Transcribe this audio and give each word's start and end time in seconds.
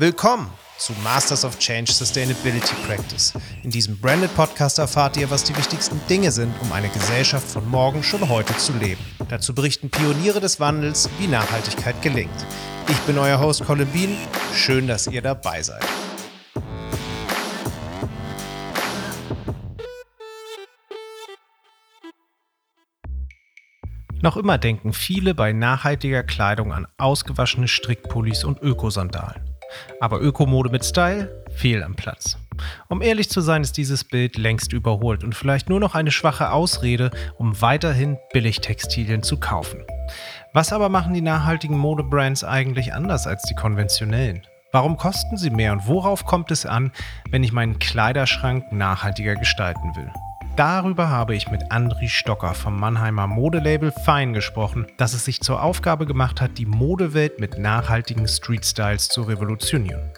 Willkommen 0.00 0.48
zu 0.76 0.92
Masters 1.02 1.44
of 1.44 1.58
Change 1.58 1.90
Sustainability 1.90 2.72
Practice. 2.86 3.32
In 3.64 3.70
diesem 3.70 3.98
Branded 3.98 4.32
Podcast 4.36 4.78
erfahrt 4.78 5.16
ihr, 5.16 5.28
was 5.28 5.42
die 5.42 5.56
wichtigsten 5.56 6.00
Dinge 6.08 6.30
sind, 6.30 6.54
um 6.62 6.70
eine 6.70 6.88
Gesellschaft 6.88 7.48
von 7.48 7.68
morgen 7.68 8.04
schon 8.04 8.28
heute 8.28 8.56
zu 8.58 8.72
leben. 8.74 9.04
Dazu 9.28 9.56
berichten 9.56 9.90
Pioniere 9.90 10.38
des 10.38 10.60
Wandels, 10.60 11.10
wie 11.18 11.26
Nachhaltigkeit 11.26 12.00
gelingt. 12.00 12.30
Ich 12.88 12.96
bin 13.08 13.18
euer 13.18 13.40
Host 13.40 13.64
Colin 13.64 13.88
Bean. 13.88 14.16
Schön, 14.54 14.86
dass 14.86 15.08
ihr 15.08 15.20
dabei 15.20 15.64
seid. 15.64 15.84
Noch 24.22 24.36
immer 24.36 24.58
denken 24.58 24.92
viele 24.92 25.34
bei 25.34 25.52
nachhaltiger 25.52 26.22
Kleidung 26.22 26.72
an 26.72 26.86
ausgewaschene 26.98 27.66
Strickpullis 27.66 28.44
und 28.44 28.62
Ökosandalen. 28.62 29.47
Aber 30.00 30.20
Ökomode 30.20 30.70
mit 30.70 30.84
Style 30.84 31.44
fehl 31.50 31.82
am 31.82 31.94
Platz. 31.94 32.36
Um 32.88 33.02
ehrlich 33.02 33.30
zu 33.30 33.40
sein, 33.40 33.62
ist 33.62 33.76
dieses 33.76 34.04
Bild 34.04 34.36
längst 34.36 34.72
überholt 34.72 35.22
und 35.24 35.34
vielleicht 35.34 35.68
nur 35.68 35.80
noch 35.80 35.94
eine 35.94 36.10
schwache 36.10 36.50
Ausrede, 36.50 37.10
um 37.36 37.60
weiterhin 37.60 38.18
Billigtextilien 38.32 39.22
zu 39.22 39.38
kaufen. 39.38 39.84
Was 40.52 40.72
aber 40.72 40.88
machen 40.88 41.14
die 41.14 41.20
nachhaltigen 41.20 41.78
Modebrands 41.78 42.44
eigentlich 42.44 42.94
anders 42.94 43.26
als 43.26 43.42
die 43.42 43.54
konventionellen? 43.54 44.42
Warum 44.72 44.96
kosten 44.96 45.36
sie 45.36 45.50
mehr 45.50 45.72
und 45.72 45.86
worauf 45.86 46.24
kommt 46.24 46.50
es 46.50 46.66
an, 46.66 46.92
wenn 47.30 47.42
ich 47.42 47.52
meinen 47.52 47.78
Kleiderschrank 47.78 48.70
nachhaltiger 48.72 49.34
gestalten 49.34 49.94
will? 49.96 50.10
Darüber 50.58 51.08
habe 51.08 51.36
ich 51.36 51.52
mit 51.52 51.70
Andri 51.70 52.08
Stocker 52.08 52.52
vom 52.52 52.80
Mannheimer 52.80 53.28
Modelabel 53.28 53.92
Fein 53.92 54.32
gesprochen, 54.32 54.88
das 54.96 55.14
es 55.14 55.24
sich 55.24 55.40
zur 55.40 55.62
Aufgabe 55.62 56.04
gemacht 56.04 56.40
hat, 56.40 56.58
die 56.58 56.66
Modewelt 56.66 57.38
mit 57.38 57.58
nachhaltigen 57.58 58.26
Street 58.26 58.66
Styles 58.66 59.08
zu 59.08 59.22
revolutionieren. 59.22 60.10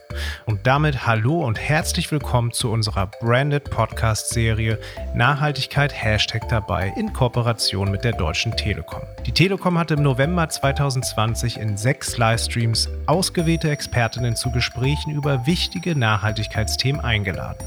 Und 0.47 0.67
damit 0.67 1.07
hallo 1.07 1.45
und 1.45 1.61
herzlich 1.61 2.11
willkommen 2.11 2.53
zu 2.53 2.73
unserer 2.73 3.09
Branded 3.21 3.69
Podcast 3.69 4.31
Serie 4.31 4.79
Nachhaltigkeit 5.15 5.93
Hashtag 5.93 6.49
dabei 6.49 6.91
in 6.97 7.13
Kooperation 7.13 7.91
mit 7.91 8.03
der 8.03 8.13
Deutschen 8.13 8.57
Telekom. 8.57 9.03
Die 9.27 9.33
Telekom 9.33 9.77
hat 9.77 9.91
im 9.91 10.03
November 10.03 10.49
2020 10.49 11.59
in 11.59 11.77
sechs 11.77 12.17
Livestreams 12.17 12.89
ausgewählte 13.05 13.71
Expertinnen 13.71 14.37
zu 14.37 14.51
Gesprächen 14.51 15.11
über 15.11 15.45
wichtige 15.45 15.95
Nachhaltigkeitsthemen 15.95 17.03
eingeladen. 17.03 17.63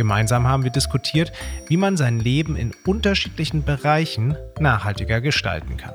Gemeinsam 0.00 0.48
haben 0.48 0.64
wir 0.64 0.70
diskutiert, 0.70 1.30
wie 1.68 1.76
man 1.76 1.98
sein 1.98 2.20
Leben 2.20 2.56
in 2.56 2.72
unterschiedlichen 2.86 3.64
Bereichen 3.64 4.34
nachhaltiger 4.58 5.20
gestalten 5.20 5.76
kann. 5.76 5.92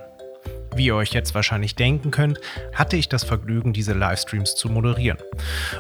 Wie 0.76 0.86
ihr 0.86 0.96
euch 0.96 1.12
jetzt 1.12 1.34
wahrscheinlich 1.34 1.74
denken 1.74 2.12
könnt, 2.12 2.40
hatte 2.72 2.98
ich 2.98 3.10
das 3.10 3.24
Vergnügen, 3.24 3.74
diese 3.74 3.94
Livestreams 3.94 4.54
zu 4.54 4.70
moderieren. 4.70 5.18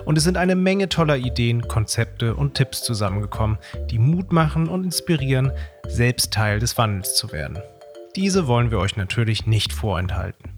Und 0.05 0.17
es 0.17 0.23
sind 0.23 0.37
eine 0.37 0.55
Menge 0.55 0.89
toller 0.89 1.17
Ideen, 1.17 1.67
Konzepte 1.67 2.33
und 2.33 2.55
Tipps 2.55 2.81
zusammengekommen, 2.81 3.59
die 3.91 3.99
Mut 3.99 4.31
machen 4.31 4.69
und 4.69 4.85
inspirieren, 4.85 5.51
selbst 5.87 6.33
Teil 6.33 6.57
des 6.57 6.79
Wandels 6.79 7.13
zu 7.13 7.31
werden. 7.31 7.59
Diese 8.15 8.47
wollen 8.47 8.71
wir 8.71 8.79
euch 8.79 8.97
natürlich 8.97 9.45
nicht 9.45 9.71
vorenthalten. 9.71 10.54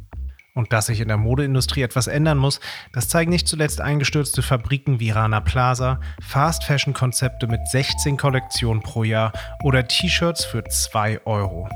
Und 0.57 0.73
dass 0.73 0.87
sich 0.87 1.01
in 1.01 1.07
der 1.07 1.17
Modeindustrie 1.17 1.83
etwas 1.83 2.07
ändern 2.07 2.39
muss, 2.39 2.59
das 2.91 3.09
zeigen 3.09 3.29
nicht 3.29 3.47
zuletzt 3.47 3.79
eingestürzte 3.79 4.41
Fabriken 4.41 4.99
wie 4.99 5.11
Rana 5.11 5.39
Plaza, 5.39 5.99
Fast-Fashion-Konzepte 6.23 7.45
mit 7.45 7.67
16 7.67 8.17
Kollektionen 8.17 8.81
pro 8.81 9.03
Jahr 9.03 9.33
oder 9.63 9.87
T-Shirts 9.87 10.45
für 10.45 10.63
2 10.63 11.21
Euro. 11.25 11.69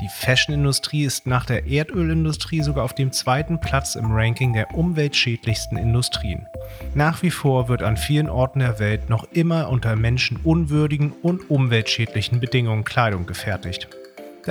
Die 0.00 0.08
Fashion-Industrie 0.08 1.02
ist 1.02 1.26
nach 1.26 1.44
der 1.44 1.66
Erdölindustrie 1.66 2.62
sogar 2.62 2.84
auf 2.84 2.94
dem 2.94 3.10
zweiten 3.10 3.58
Platz 3.58 3.96
im 3.96 4.12
Ranking 4.12 4.52
der 4.52 4.72
umweltschädlichsten 4.76 5.76
Industrien. 5.76 6.46
Nach 6.94 7.22
wie 7.22 7.32
vor 7.32 7.66
wird 7.66 7.82
an 7.82 7.96
vielen 7.96 8.30
Orten 8.30 8.60
der 8.60 8.78
Welt 8.78 9.10
noch 9.10 9.24
immer 9.32 9.68
unter 9.68 9.96
menschenunwürdigen 9.96 11.12
und 11.22 11.50
umweltschädlichen 11.50 12.38
Bedingungen 12.38 12.84
Kleidung 12.84 13.26
gefertigt. 13.26 13.88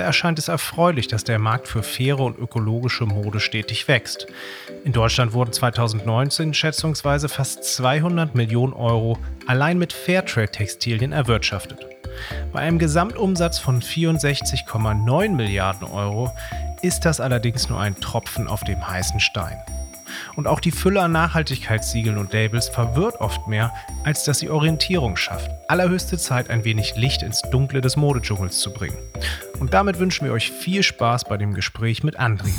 Da 0.00 0.06
erscheint 0.06 0.38
es 0.38 0.48
erfreulich, 0.48 1.08
dass 1.08 1.24
der 1.24 1.38
Markt 1.38 1.68
für 1.68 1.82
faire 1.82 2.20
und 2.20 2.38
ökologische 2.38 3.04
Mode 3.04 3.38
stetig 3.38 3.86
wächst. 3.86 4.28
In 4.82 4.92
Deutschland 4.92 5.34
wurden 5.34 5.52
2019 5.52 6.54
schätzungsweise 6.54 7.28
fast 7.28 7.64
200 7.64 8.34
Millionen 8.34 8.72
Euro 8.72 9.18
allein 9.46 9.76
mit 9.76 9.92
Fairtrade-Textilien 9.92 11.12
erwirtschaftet. 11.12 11.86
Bei 12.50 12.60
einem 12.60 12.78
Gesamtumsatz 12.78 13.58
von 13.58 13.82
64,9 13.82 15.28
Milliarden 15.34 15.86
Euro 15.86 16.32
ist 16.80 17.04
das 17.04 17.20
allerdings 17.20 17.68
nur 17.68 17.78
ein 17.78 18.00
Tropfen 18.00 18.48
auf 18.48 18.64
dem 18.64 18.88
heißen 18.88 19.20
Stein. 19.20 19.58
Und 20.36 20.46
auch 20.46 20.60
die 20.60 20.70
Fülle 20.70 21.02
an 21.02 21.12
Nachhaltigkeitssiegeln 21.12 22.18
und 22.18 22.32
Labels 22.32 22.68
verwirrt 22.68 23.20
oft 23.20 23.46
mehr, 23.48 23.72
als 24.04 24.24
dass 24.24 24.38
sie 24.38 24.50
Orientierung 24.50 25.16
schafft. 25.16 25.50
Allerhöchste 25.68 26.18
Zeit, 26.18 26.50
ein 26.50 26.64
wenig 26.64 26.96
Licht 26.96 27.22
ins 27.22 27.42
Dunkle 27.50 27.80
des 27.80 27.96
Modedschungels 27.96 28.58
zu 28.58 28.72
bringen. 28.72 28.98
Und 29.58 29.74
damit 29.74 29.98
wünschen 29.98 30.26
wir 30.26 30.32
euch 30.32 30.50
viel 30.50 30.82
Spaß 30.82 31.24
bei 31.24 31.36
dem 31.36 31.54
Gespräch 31.54 32.02
mit 32.02 32.18
André. 32.18 32.50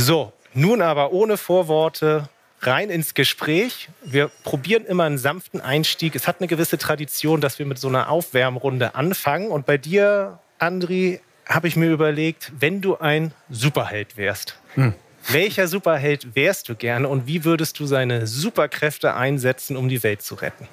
So, 0.00 0.32
nun 0.54 0.80
aber 0.80 1.12
ohne 1.12 1.36
Vorworte 1.36 2.28
rein 2.60 2.90
ins 2.90 3.14
Gespräch. 3.14 3.88
Wir 4.02 4.30
probieren 4.44 4.84
immer 4.84 5.04
einen 5.04 5.18
sanften 5.18 5.60
Einstieg. 5.60 6.14
Es 6.14 6.26
hat 6.26 6.40
eine 6.40 6.48
gewisse 6.48 6.78
Tradition, 6.78 7.40
dass 7.40 7.58
wir 7.58 7.66
mit 7.66 7.78
so 7.78 7.88
einer 7.88 8.10
Aufwärmrunde 8.10 8.94
anfangen. 8.94 9.48
Und 9.48 9.66
bei 9.66 9.78
dir, 9.78 10.38
Andri, 10.58 11.20
habe 11.46 11.68
ich 11.68 11.76
mir 11.76 11.90
überlegt, 11.90 12.52
wenn 12.58 12.80
du 12.80 12.98
ein 12.98 13.32
Superheld 13.48 14.16
wärst, 14.16 14.58
hm. 14.74 14.94
welcher 15.28 15.66
Superheld 15.66 16.34
wärst 16.34 16.68
du 16.68 16.74
gerne 16.74 17.08
und 17.08 17.26
wie 17.26 17.44
würdest 17.44 17.78
du 17.80 17.86
seine 17.86 18.26
Superkräfte 18.26 19.14
einsetzen, 19.14 19.76
um 19.76 19.88
die 19.88 20.02
Welt 20.02 20.22
zu 20.22 20.34
retten? 20.34 20.68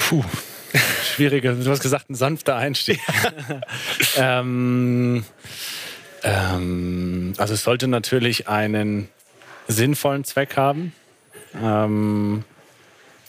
Puh. 0.00 0.24
Schwierige, 1.04 1.54
du 1.54 1.70
hast 1.70 1.82
gesagt, 1.82 2.10
ein 2.10 2.16
sanfter 2.16 2.56
Einstieg. 2.56 2.98
ähm, 4.16 5.24
ähm, 6.24 7.34
also 7.36 7.54
es 7.54 7.62
sollte 7.62 7.86
natürlich 7.86 8.48
einen 8.48 9.08
sinnvollen 9.68 10.24
Zweck 10.24 10.56
haben. 10.56 10.92
Ähm, 11.62 12.44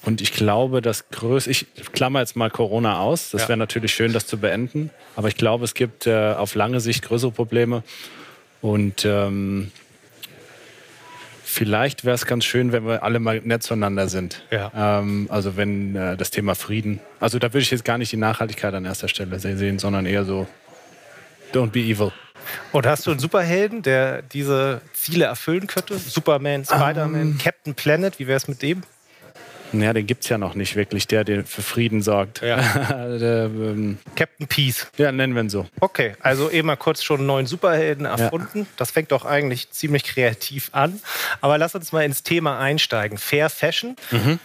und 0.06 0.22
ich 0.22 0.34
glaube, 0.34 0.82
das 0.82 1.10
größte, 1.10 1.50
ich 1.50 1.66
klammer 1.94 2.20
jetzt 2.20 2.36
mal 2.36 2.52
Corona 2.52 3.00
aus, 3.00 3.32
das 3.32 3.44
ja. 3.44 3.50
wäre 3.50 3.58
natürlich 3.58 3.94
schön, 3.94 4.14
das 4.14 4.28
zu 4.28 4.38
beenden. 4.38 4.92
Aber 5.16 5.28
ich 5.30 5.36
glaube, 5.36 5.66
es 5.66 5.74
gibt 5.74 6.06
äh, 6.06 6.34
auf 6.34 6.54
lange 6.54 6.80
Sicht 6.80 7.04
größere 7.04 7.32
Probleme. 7.32 7.84
Und 8.62 9.04
ähm, 9.06 9.72
vielleicht 11.44 12.06
wäre 12.06 12.14
es 12.14 12.28
ganz 12.28 12.46
schön, 12.46 12.72
wenn 12.72 12.86
wir 12.86 13.02
alle 13.04 13.20
mal 13.20 13.42
nett 13.44 13.64
zueinander 13.64 14.08
sind. 14.08 14.44
Ja. 14.52 14.72
Ähm, 14.76 15.28
also 15.30 15.58
wenn 15.58 15.96
äh, 15.96 16.18
das 16.18 16.30
Thema 16.30 16.54
Frieden, 16.54 17.00
also 17.20 17.40
da 17.40 17.48
würde 17.48 17.64
ich 17.64 17.72
jetzt 17.72 17.86
gar 17.86 17.98
nicht 17.98 18.12
die 18.12 18.18
Nachhaltigkeit 18.18 18.74
an 18.76 18.86
erster 18.86 19.08
Stelle 19.08 19.40
sehen, 19.40 19.80
sondern 19.80 20.06
eher 20.06 20.24
so, 20.24 20.48
don't 21.52 21.72
be 21.72 21.80
evil. 21.80 22.12
Und 22.72 22.86
hast 22.86 23.06
du 23.08 23.12
einen 23.12 23.20
Superhelden, 23.20 23.82
der 23.82 24.22
diese 24.22 24.82
Ziele 24.94 25.26
erfüllen 25.26 25.68
könnte? 25.68 25.98
Superman, 25.98 26.66
Spider-Man, 26.66 27.22
um, 27.22 27.32
ähm. 27.32 27.38
Captain 27.38 27.76
Planet, 27.76 28.20
wie 28.20 28.28
wäre 28.28 28.38
es 28.38 28.48
mit 28.48 28.62
dem? 28.62 28.84
Ja, 29.82 29.94
den 29.94 30.08
gibt 30.08 30.24
es 30.24 30.30
ja 30.30 30.38
noch 30.38 30.56
nicht 30.56 30.76
wirklich, 30.76 31.08
der, 31.08 31.24
der 31.24 31.44
für 31.44 31.62
Frieden 31.62 32.02
sorgt. 32.02 32.42
Ja. 32.42 32.58
der, 33.18 33.46
ähm, 33.46 33.98
Captain 34.16 34.48
Peace. 34.48 34.88
Ja, 34.98 35.12
nennen 35.12 35.34
wir 35.34 35.44
ihn 35.44 35.50
so. 35.50 35.66
Okay, 35.80 36.16
also 36.22 36.50
eben 36.50 36.68
mal 36.68 36.76
kurz 36.76 37.04
schon 37.04 37.20
einen 37.20 37.28
neuen 37.28 37.46
Superhelden 37.46 38.06
erfunden. 38.06 38.60
Ja. 38.60 38.66
Das 38.78 38.92
fängt 38.92 39.12
doch 39.12 39.26
eigentlich 39.26 39.72
ziemlich 39.72 40.04
kreativ 40.04 40.70
an. 40.72 41.02
Aber 41.42 41.58
lass 41.58 41.76
uns 41.76 41.92
mal 41.92 42.06
ins 42.06 42.24
Thema 42.24 42.60
einsteigen. 42.60 43.18
Fair 43.18 43.50
Fashion. 43.50 43.96
Mhm. 44.12 44.40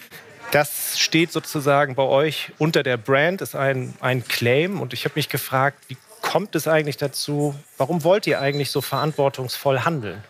Das 0.50 0.98
steht 0.98 1.30
sozusagen 1.30 1.95
bei 1.95 2.03
euch 2.03 2.51
unter 2.59 2.83
der 2.83 2.97
Brand, 2.97 3.41
ist 3.41 3.54
ein, 3.54 3.95
ein 4.01 4.27
Claim. 4.27 4.80
Und 4.80 4.92
ich 4.92 5.04
habe 5.04 5.13
mich 5.15 5.28
gefragt, 5.28 5.78
wie 5.89 5.97
kommt 6.30 6.54
es 6.54 6.68
eigentlich 6.68 6.97
dazu? 6.97 7.56
Warum 7.77 8.04
wollt 8.04 8.24
ihr 8.28 8.41
eigentlich 8.41 8.71
so 8.71 8.80
verantwortungsvoll 8.80 9.80
handeln? 9.80 10.22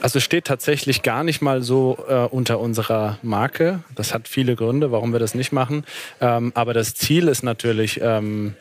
Also 0.00 0.18
es 0.18 0.24
steht 0.24 0.44
tatsächlich 0.44 1.02
gar 1.02 1.22
nicht 1.22 1.40
mal 1.40 1.62
so 1.62 2.04
äh, 2.08 2.14
unter 2.24 2.58
unserer 2.58 3.18
Marke. 3.22 3.84
Das 3.94 4.12
hat 4.12 4.26
viele 4.26 4.56
Gründe, 4.56 4.90
warum 4.90 5.12
wir 5.12 5.20
das 5.20 5.36
nicht 5.36 5.52
machen. 5.52 5.84
Ähm, 6.20 6.50
aber 6.56 6.74
das 6.74 6.96
Ziel 6.96 7.28
ist 7.28 7.44
natürlich, 7.44 8.00
ähm, 8.02 8.56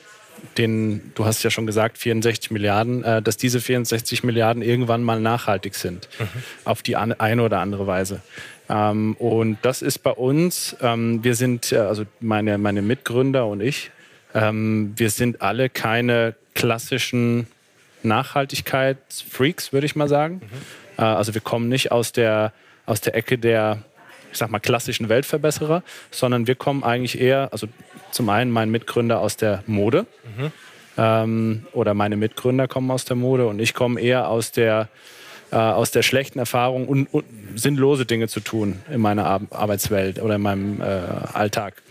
den, 0.60 1.12
du 1.16 1.26
hast 1.26 1.42
ja 1.42 1.50
schon 1.50 1.66
gesagt, 1.66 1.98
64 1.98 2.52
Milliarden, 2.52 3.04
äh, 3.04 3.20
dass 3.20 3.38
diese 3.38 3.60
64 3.60 4.24
Milliarden 4.24 4.62
irgendwann 4.62 5.02
mal 5.02 5.20
nachhaltig 5.20 5.74
sind. 5.74 6.08
Mhm. 6.20 6.28
Auf 6.66 6.84
die 6.84 6.96
eine 6.96 7.42
oder 7.42 7.62
andere 7.62 7.88
Weise. 7.88 8.22
Ähm, 8.70 9.16
und 9.18 9.58
das 9.64 9.82
ist 9.82 10.04
bei 10.04 10.12
uns, 10.12 10.76
ähm, 10.82 11.24
wir 11.24 11.34
sind, 11.34 11.72
äh, 11.72 11.78
also 11.78 12.04
meine, 12.20 12.60
meine 12.60 12.84
Mitgründer 12.84 13.48
und 13.48 13.62
ich, 13.62 13.90
ähm, 14.38 14.94
wir 14.96 15.10
sind 15.10 15.42
alle 15.42 15.70
keine 15.70 16.36
klassischen 16.54 17.48
Nachhaltigkeitsfreaks, 18.04 19.74
würde 19.74 19.86
ich 19.86 19.96
mal 19.96 20.08
sagen. 20.08 20.42
Mhm. 20.44 21.04
Äh, 21.04 21.06
also 21.06 21.34
wir 21.34 21.42
kommen 21.42 21.70
nicht 21.70 21.92
aus 21.92 22.12
der, 22.12 22.54
aus 22.86 23.02
der 23.02 23.16
Ecke 23.16 23.38
der 23.38 23.80
ich 24.32 24.38
sag 24.38 24.52
mal, 24.52 24.60
klassischen 24.60 25.10
Weltverbesserer, 25.10 25.84
sondern 26.12 26.48
wir 26.48 26.56
kommen 26.56 26.84
eigentlich 26.84 27.20
eher, 27.20 27.50
also 27.52 27.68
zum 28.12 28.30
einen 28.30 28.52
mein 28.52 28.70
Mitgründer 28.70 29.20
aus 29.20 29.38
der 29.38 29.64
Mode 29.68 30.06
mhm. 30.38 30.52
ähm, 30.98 31.66
oder 31.72 31.94
meine 31.94 32.18
Mitgründer 32.18 32.68
kommen 32.68 32.92
aus 32.92 33.06
der 33.06 33.16
Mode 33.16 33.48
und 33.48 33.60
ich 33.60 33.74
komme 33.74 34.00
eher 34.00 34.30
aus 34.30 34.52
der, 34.52 34.90
äh, 35.52 35.56
aus 35.56 35.92
der 35.92 36.04
schlechten 36.04 36.40
Erfahrung 36.40 36.88
und, 36.88 37.08
sinnlose 37.56 38.06
Dinge 38.06 38.28
zu 38.28 38.40
tun 38.40 38.80
in 38.92 39.02
meiner 39.02 39.26
Ar 39.26 39.42
Arbeitswelt 39.50 40.22
oder 40.22 40.36
in 40.36 40.42
meinem 40.42 40.82
äh, 40.82 40.86
Alltag. 41.34 41.82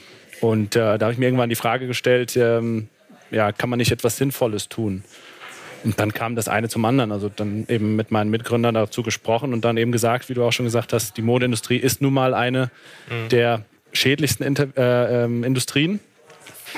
Und 0.41 0.77
äh, 0.77 0.99
da 0.99 1.07
habe 1.07 1.13
ich 1.13 1.19
mir 1.19 1.27
irgendwann 1.27 1.49
die 1.49 1.57
Frage 1.57 1.87
gestellt, 1.87 2.37
ähm, 2.37 2.89
ja, 3.31 3.53
kann 3.53 3.71
man 3.71 3.79
nicht 3.79 3.93
etwas 3.93 4.17
Sinnvolles 4.17 4.69
tun? 4.69 5.03
Und 5.85 6.01
dann 6.01 6.13
kam 6.13 6.35
das 6.35 6.49
eine 6.49 6.69
zum 6.69 6.85
anderen. 6.85 7.13
Also 7.13 7.29
dann 7.29 7.67
eben 7.69 7.97
mit 7.97 8.11
meinen 8.11 8.31
Mitgründern 8.31 8.75
dazu 8.75 9.03
gesprochen 9.03 9.53
und 9.53 9.65
dann 9.65 9.77
eben 9.77 9.93
gesagt, 9.93 10.29
wie 10.29 10.35
du 10.35 10.43
auch 10.45 10.53
schon 10.53 10.67
gesagt 10.67 10.93
hast, 10.93 11.17
die 11.17 11.23
Modeindustrie 11.23 11.77
ist 11.77 12.01
nun 12.01 12.13
mal 12.13 12.35
eine 12.35 12.71
mhm. 13.09 13.29
der 13.29 13.65
schädlichsten 13.93 14.43
Inter 14.43 14.69
äh, 14.77 15.25
ähm, 15.25 15.45
Industrien. 15.45 16.01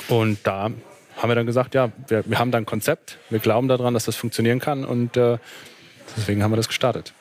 Und 0.08 0.38
da 0.44 0.70
haben 1.16 1.30
wir 1.30 1.34
dann 1.34 1.46
gesagt, 1.46 1.74
ja, 1.74 1.90
wir, 2.06 2.22
wir 2.26 2.38
haben 2.38 2.50
da 2.50 2.58
ein 2.58 2.66
Konzept, 2.66 3.18
wir 3.30 3.38
glauben 3.40 3.68
daran, 3.68 3.94
dass 3.94 4.04
das 4.04 4.16
funktionieren 4.16 4.60
kann 4.60 4.84
und 4.84 5.16
äh, 5.16 5.38
deswegen 6.16 6.42
haben 6.42 6.52
wir 6.52 6.56
das 6.56 6.68
gestartet. 6.68 7.12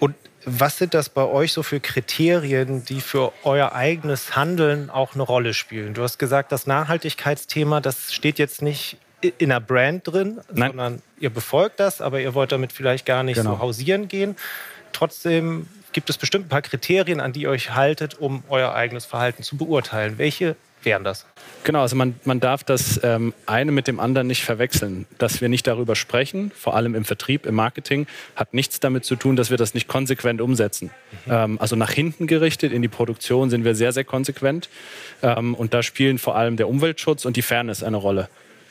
Und 0.00 0.14
was 0.46 0.78
sind 0.78 0.94
das 0.94 1.08
bei 1.08 1.24
euch 1.24 1.52
so 1.52 1.62
für 1.62 1.80
Kriterien, 1.80 2.84
die 2.84 3.00
für 3.00 3.32
euer 3.44 3.72
eigenes 3.72 4.36
Handeln 4.36 4.90
auch 4.90 5.14
eine 5.14 5.22
Rolle 5.22 5.54
spielen? 5.54 5.94
Du 5.94 6.02
hast 6.02 6.18
gesagt, 6.18 6.52
das 6.52 6.66
Nachhaltigkeitsthema, 6.66 7.80
das 7.80 8.12
steht 8.12 8.38
jetzt 8.38 8.62
nicht 8.62 8.98
in 9.20 9.50
einer 9.50 9.60
Brand 9.60 10.06
drin, 10.06 10.40
Nein. 10.52 10.70
sondern 10.70 11.02
ihr 11.18 11.30
befolgt 11.30 11.80
das, 11.80 12.00
aber 12.00 12.20
ihr 12.20 12.34
wollt 12.34 12.52
damit 12.52 12.72
vielleicht 12.72 13.06
gar 13.06 13.22
nicht 13.22 13.36
genau. 13.36 13.52
so 13.52 13.58
hausieren 13.60 14.08
gehen. 14.08 14.36
Trotzdem 14.92 15.66
gibt 15.92 16.10
es 16.10 16.18
bestimmt 16.18 16.46
ein 16.46 16.48
paar 16.48 16.62
Kriterien, 16.62 17.20
an 17.20 17.32
die 17.32 17.42
ihr 17.42 17.50
euch 17.50 17.74
haltet, 17.74 18.18
um 18.18 18.42
euer 18.48 18.74
eigenes 18.74 19.06
Verhalten 19.06 19.42
zu 19.42 19.56
beurteilen. 19.56 20.18
Welche 20.18 20.56
wären 20.84 21.04
das? 21.04 21.26
Genau, 21.64 21.80
also 21.80 21.96
man, 21.96 22.14
man 22.24 22.40
darf 22.40 22.64
das 22.64 23.00
ähm, 23.02 23.32
eine 23.46 23.72
mit 23.72 23.88
dem 23.88 24.00
anderen 24.00 24.26
nicht 24.26 24.44
verwechseln. 24.44 25.06
Dass 25.18 25.40
wir 25.40 25.48
nicht 25.48 25.66
darüber 25.66 25.96
sprechen, 25.96 26.52
vor 26.54 26.76
allem 26.76 26.94
im 26.94 27.04
Vertrieb, 27.04 27.46
im 27.46 27.54
Marketing, 27.54 28.06
hat 28.36 28.54
nichts 28.54 28.80
damit 28.80 29.04
zu 29.04 29.16
tun, 29.16 29.36
dass 29.36 29.50
wir 29.50 29.56
das 29.56 29.74
nicht 29.74 29.88
konsequent 29.88 30.40
umsetzen. 30.40 30.90
Mhm. 31.26 31.32
Ähm, 31.32 31.60
also 31.60 31.76
nach 31.76 31.90
hinten 31.90 32.26
gerichtet 32.26 32.72
in 32.72 32.82
die 32.82 32.88
Produktion 32.88 33.50
sind 33.50 33.64
wir 33.64 33.74
sehr, 33.74 33.92
sehr 33.92 34.04
konsequent. 34.04 34.68
Ähm, 35.22 35.54
und 35.54 35.74
da 35.74 35.82
spielen 35.82 36.18
vor 36.18 36.36
allem 36.36 36.56
der 36.56 36.68
Umweltschutz 36.68 37.24
und 37.24 37.36
die 37.36 37.42
Fairness 37.42 37.82
eine 37.82 37.96
Rolle. 37.96 38.28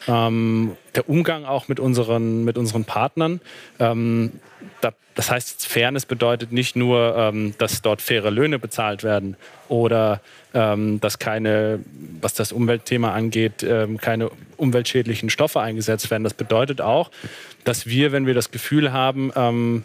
Ähm, 0.08 0.76
der 0.96 1.10
Umgang 1.10 1.46
auch 1.46 1.68
mit 1.68 1.80
unseren, 1.80 2.44
mit 2.44 2.58
unseren 2.58 2.86
Partnern. 2.86 3.42
Ähm, 3.80 4.34
da, 4.82 4.92
das 5.16 5.30
heißt, 5.32 5.68
Fairness 5.68 6.06
bedeutet 6.06 6.52
nicht 6.52 6.76
nur, 6.76 7.16
ähm, 7.18 7.54
dass 7.58 7.82
dort 7.82 8.02
faire 8.02 8.32
Löhne 8.32 8.60
bezahlt 8.60 9.04
werden 9.04 9.38
oder 9.70 10.22
ähm, 10.54 11.00
dass 11.00 11.20
keine, 11.20 11.80
was 12.22 12.34
das 12.34 12.52
Umweltthema 12.52 13.14
angeht, 13.14 13.64
ähm, 13.64 13.98
keine 13.98 14.30
umweltschädlichen 14.58 15.30
Stoffe 15.30 15.62
eingesetzt 15.62 16.12
werden. 16.12 16.24
Das 16.24 16.34
bedeutet 16.34 16.82
auch, 16.82 17.12
dass 17.64 17.86
wir, 17.86 18.12
wenn 18.12 18.26
wir 18.26 18.34
das 18.34 18.52
Gefühl 18.52 18.92
haben, 18.92 19.32
ähm, 19.36 19.84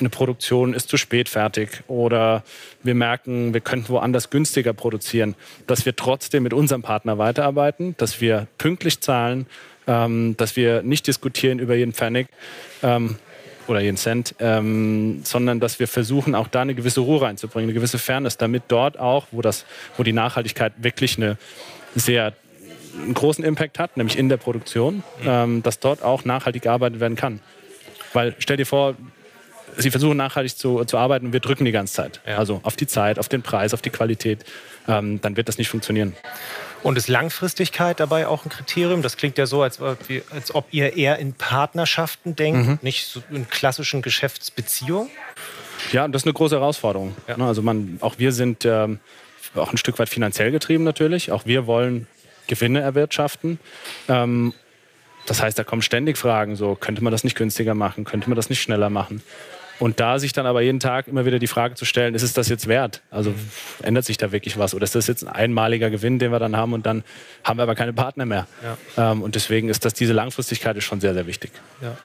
eine 0.00 0.08
Produktion 0.08 0.74
ist 0.74 0.88
zu 0.88 0.96
spät 0.96 1.28
fertig 1.28 1.82
oder 1.86 2.42
wir 2.82 2.94
merken, 2.94 3.54
wir 3.54 3.60
könnten 3.60 3.88
woanders 3.88 4.30
günstiger 4.30 4.72
produzieren, 4.72 5.34
dass 5.66 5.86
wir 5.86 5.96
trotzdem 5.96 6.42
mit 6.42 6.52
unserem 6.52 6.82
Partner 6.82 7.18
weiterarbeiten, 7.18 7.94
dass 7.98 8.20
wir 8.20 8.46
pünktlich 8.58 9.00
zahlen, 9.00 9.46
ähm, 9.86 10.36
dass 10.36 10.56
wir 10.56 10.82
nicht 10.82 11.06
diskutieren 11.06 11.58
über 11.58 11.74
jeden 11.74 11.92
Pfennig 11.92 12.28
ähm, 12.82 13.16
oder 13.66 13.80
jeden 13.80 13.96
Cent, 13.96 14.34
ähm, 14.40 15.20
sondern 15.24 15.60
dass 15.60 15.78
wir 15.78 15.88
versuchen, 15.88 16.34
auch 16.34 16.48
da 16.48 16.62
eine 16.62 16.74
gewisse 16.74 17.00
Ruhe 17.00 17.22
reinzubringen, 17.22 17.70
eine 17.70 17.74
gewisse 17.74 17.98
Fairness, 17.98 18.36
damit 18.36 18.64
dort 18.68 18.98
auch, 18.98 19.26
wo, 19.30 19.42
das, 19.42 19.64
wo 19.96 20.02
die 20.02 20.12
Nachhaltigkeit 20.12 20.72
wirklich 20.78 21.16
eine 21.16 21.38
sehr 21.94 22.34
einen 23.02 23.14
großen 23.14 23.44
Impact 23.44 23.78
hat, 23.78 23.96
nämlich 23.96 24.16
in 24.16 24.28
der 24.28 24.36
Produktion, 24.36 25.02
ähm, 25.24 25.62
dass 25.62 25.80
dort 25.80 26.02
auch 26.02 26.24
nachhaltig 26.24 26.62
gearbeitet 26.62 27.00
werden 27.00 27.16
kann. 27.16 27.40
Weil 28.12 28.36
stell 28.38 28.56
dir 28.56 28.66
vor, 28.66 28.94
sie 29.76 29.90
versuchen 29.90 30.16
nachhaltig 30.16 30.56
zu, 30.56 30.84
zu 30.84 30.98
arbeiten 30.98 31.26
und 31.26 31.32
wir 31.32 31.40
drücken 31.40 31.64
die 31.64 31.72
ganze 31.72 31.94
Zeit. 31.94 32.20
Ja. 32.26 32.38
Also 32.38 32.60
auf 32.62 32.76
die 32.76 32.86
Zeit, 32.86 33.18
auf 33.18 33.28
den 33.28 33.42
Preis, 33.42 33.74
auf 33.74 33.82
die 33.82 33.90
Qualität. 33.90 34.44
Ähm, 34.86 35.20
dann 35.20 35.36
wird 35.36 35.48
das 35.48 35.58
nicht 35.58 35.68
funktionieren. 35.68 36.14
Und 36.82 36.98
ist 36.98 37.08
Langfristigkeit 37.08 37.98
dabei 37.98 38.26
auch 38.26 38.44
ein 38.44 38.50
Kriterium? 38.50 39.00
Das 39.00 39.16
klingt 39.16 39.38
ja 39.38 39.46
so, 39.46 39.62
als 39.62 39.80
ob, 39.80 39.98
als 40.30 40.54
ob 40.54 40.66
ihr 40.70 40.96
eher 40.96 41.18
in 41.18 41.32
Partnerschaften 41.32 42.36
denkt, 42.36 42.68
mhm. 42.68 42.78
nicht 42.82 43.06
so 43.06 43.22
in 43.30 43.48
klassischen 43.48 44.02
Geschäftsbeziehungen. 44.02 45.08
Ja, 45.92 46.06
das 46.08 46.22
ist 46.22 46.26
eine 46.26 46.34
große 46.34 46.56
Herausforderung. 46.56 47.16
Ja. 47.26 47.38
Ne, 47.38 47.46
also 47.46 47.62
man, 47.62 47.98
auch 48.00 48.18
wir 48.18 48.32
sind 48.32 48.66
ähm, 48.66 48.98
auch 49.54 49.72
ein 49.72 49.78
Stück 49.78 49.98
weit 49.98 50.10
finanziell 50.10 50.50
getrieben 50.50 50.84
natürlich. 50.84 51.32
Auch 51.32 51.46
wir 51.46 51.66
wollen 51.66 52.06
Gewinne 52.46 52.80
erwirtschaften. 52.80 53.58
Ähm, 54.08 54.52
das 55.26 55.40
heißt, 55.40 55.58
da 55.58 55.64
kommen 55.64 55.82
ständig 55.82 56.18
Fragen, 56.18 56.54
so 56.54 56.74
könnte 56.74 57.02
man 57.02 57.10
das 57.10 57.24
nicht 57.24 57.36
günstiger 57.36 57.74
machen, 57.74 58.04
könnte 58.04 58.28
man 58.28 58.36
das 58.36 58.50
nicht 58.50 58.60
schneller 58.60 58.90
machen. 58.90 59.22
Und 59.78 60.00
da 60.00 60.18
sich 60.18 60.32
dann 60.32 60.46
aber 60.46 60.62
jeden 60.62 60.80
Tag 60.80 61.08
immer 61.08 61.26
wieder 61.26 61.38
die 61.38 61.46
Frage 61.46 61.74
zu 61.74 61.84
stellen, 61.84 62.14
ist 62.14 62.22
es 62.22 62.32
das 62.32 62.48
jetzt 62.48 62.68
wert? 62.68 63.02
Also 63.10 63.34
ändert 63.82 64.04
sich 64.04 64.16
da 64.16 64.32
wirklich 64.32 64.58
was? 64.58 64.74
Oder 64.74 64.84
ist 64.84 64.94
das 64.94 65.06
jetzt 65.06 65.26
ein 65.26 65.32
einmaliger 65.32 65.90
Gewinn, 65.90 66.18
den 66.18 66.30
wir 66.30 66.38
dann 66.38 66.56
haben 66.56 66.72
und 66.72 66.86
dann 66.86 67.02
haben 67.42 67.58
wir 67.58 67.64
aber 67.64 67.74
keine 67.74 67.92
Partner 67.92 68.24
mehr? 68.24 68.46
Ja. 68.96 69.12
Ähm, 69.12 69.22
und 69.22 69.34
deswegen 69.34 69.68
ist 69.68 69.84
das, 69.84 69.94
diese 69.94 70.12
Langfristigkeit 70.12 70.76
ist 70.76 70.84
schon 70.84 71.00
sehr, 71.00 71.14
sehr 71.14 71.26
wichtig. 71.26 71.50
Ja. 71.82 71.96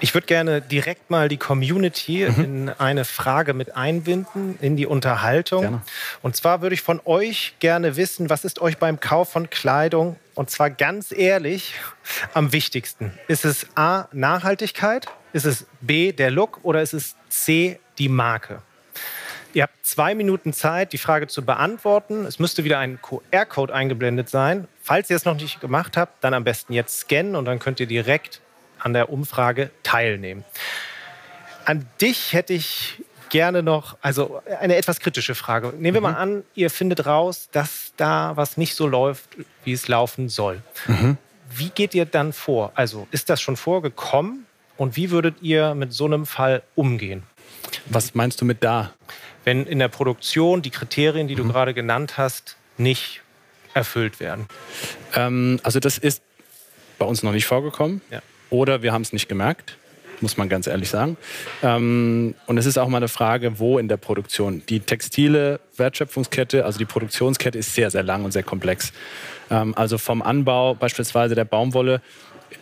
Ich 0.00 0.14
würde 0.14 0.26
gerne 0.26 0.60
direkt 0.60 1.10
mal 1.10 1.28
die 1.28 1.36
Community 1.36 2.28
mhm. 2.28 2.44
in 2.44 2.68
eine 2.70 3.04
Frage 3.04 3.54
mit 3.54 3.76
einbinden, 3.76 4.58
in 4.60 4.76
die 4.76 4.86
Unterhaltung. 4.86 5.62
Gerne. 5.62 5.82
Und 6.22 6.36
zwar 6.36 6.62
würde 6.62 6.74
ich 6.74 6.82
von 6.82 7.00
euch 7.04 7.54
gerne 7.58 7.96
wissen, 7.96 8.30
was 8.30 8.44
ist 8.44 8.60
euch 8.60 8.78
beim 8.78 9.00
Kauf 9.00 9.30
von 9.30 9.50
Kleidung 9.50 10.16
und 10.34 10.50
zwar 10.50 10.70
ganz 10.70 11.12
ehrlich 11.12 11.74
am 12.32 12.52
wichtigsten? 12.52 13.12
Ist 13.28 13.44
es 13.44 13.66
A, 13.74 14.08
Nachhaltigkeit? 14.12 15.06
Ist 15.32 15.46
es 15.46 15.66
B, 15.80 16.12
der 16.12 16.30
Look? 16.30 16.60
Oder 16.62 16.82
ist 16.82 16.92
es 16.92 17.16
C, 17.28 17.78
die 17.98 18.08
Marke? 18.08 18.60
Ihr 19.54 19.64
habt 19.64 19.84
zwei 19.84 20.14
Minuten 20.14 20.52
Zeit, 20.52 20.92
die 20.92 20.98
Frage 20.98 21.26
zu 21.26 21.44
beantworten. 21.44 22.24
Es 22.24 22.38
müsste 22.38 22.64
wieder 22.64 22.78
ein 22.78 23.00
QR-Code 23.02 23.74
eingeblendet 23.74 24.28
sein. 24.30 24.66
Falls 24.82 25.10
ihr 25.10 25.16
es 25.16 25.24
noch 25.24 25.34
nicht 25.34 25.60
gemacht 25.60 25.96
habt, 25.96 26.24
dann 26.24 26.32
am 26.32 26.44
besten 26.44 26.72
jetzt 26.72 27.00
scannen 27.00 27.36
und 27.36 27.44
dann 27.44 27.58
könnt 27.58 27.78
ihr 27.80 27.86
direkt 27.86 28.40
an 28.78 28.94
der 28.94 29.10
Umfrage 29.10 29.70
teilnehmen. 29.82 30.44
An 31.64 31.86
dich 32.00 32.32
hätte 32.32 32.54
ich 32.54 33.02
gerne 33.28 33.62
noch, 33.62 33.96
also 34.02 34.42
eine 34.60 34.76
etwas 34.76 35.00
kritische 35.00 35.34
Frage. 35.34 35.68
Nehmen 35.68 35.94
wir 35.94 36.00
mhm. 36.00 36.14
mal 36.14 36.14
an, 36.14 36.44
ihr 36.54 36.70
findet 36.70 37.06
raus, 37.06 37.48
dass 37.52 37.92
da 37.96 38.36
was 38.36 38.56
nicht 38.56 38.74
so 38.74 38.86
läuft, 38.86 39.36
wie 39.64 39.72
es 39.72 39.86
laufen 39.86 40.28
soll. 40.28 40.62
Mhm. 40.86 41.18
Wie 41.54 41.68
geht 41.68 41.94
ihr 41.94 42.06
dann 42.06 42.32
vor? 42.32 42.72
Also 42.74 43.06
ist 43.10 43.30
das 43.30 43.40
schon 43.40 43.56
vorgekommen 43.56 44.46
und 44.76 44.96
wie 44.96 45.10
würdet 45.10 45.36
ihr 45.42 45.74
mit 45.74 45.92
so 45.92 46.06
einem 46.06 46.26
Fall 46.26 46.62
umgehen? 46.74 47.22
Was 47.86 48.14
meinst 48.14 48.40
du 48.40 48.44
mit 48.44 48.62
da? 48.64 48.92
Wenn 49.44 49.66
in 49.66 49.78
der 49.78 49.88
Produktion 49.88 50.62
die 50.62 50.70
Kriterien, 50.70 51.28
die 51.28 51.34
du 51.34 51.44
mhm. 51.44 51.48
gerade 51.48 51.74
genannt 51.74 52.16
hast, 52.18 52.56
nicht 52.78 53.22
erfüllt 53.74 54.20
werden. 54.20 54.46
Ähm, 55.14 55.60
also 55.62 55.80
das 55.80 55.98
ist 55.98 56.22
bei 56.98 57.06
uns 57.06 57.22
noch 57.22 57.32
nicht 57.32 57.46
vorgekommen. 57.46 58.00
Ja. 58.10 58.22
Oder 58.50 58.82
wir 58.82 58.92
haben 58.92 59.02
es 59.02 59.12
nicht 59.12 59.28
gemerkt 59.28 59.76
muss 60.22 60.36
man 60.36 60.48
ganz 60.48 60.66
ehrlich 60.66 60.88
sagen. 60.88 61.16
Ähm, 61.62 62.34
und 62.46 62.56
es 62.56 62.64
ist 62.64 62.78
auch 62.78 62.88
mal 62.88 62.98
eine 62.98 63.08
Frage, 63.08 63.58
wo 63.58 63.78
in 63.78 63.88
der 63.88 63.96
Produktion. 63.96 64.62
Die 64.68 64.80
textile 64.80 65.60
Wertschöpfungskette, 65.76 66.64
also 66.64 66.78
die 66.78 66.84
Produktionskette 66.84 67.58
ist 67.58 67.74
sehr, 67.74 67.90
sehr 67.90 68.02
lang 68.02 68.24
und 68.24 68.32
sehr 68.32 68.44
komplex. 68.44 68.92
Ähm, 69.50 69.74
also 69.76 69.98
vom 69.98 70.22
Anbau 70.22 70.74
beispielsweise 70.74 71.34
der 71.34 71.44
Baumwolle, 71.44 72.00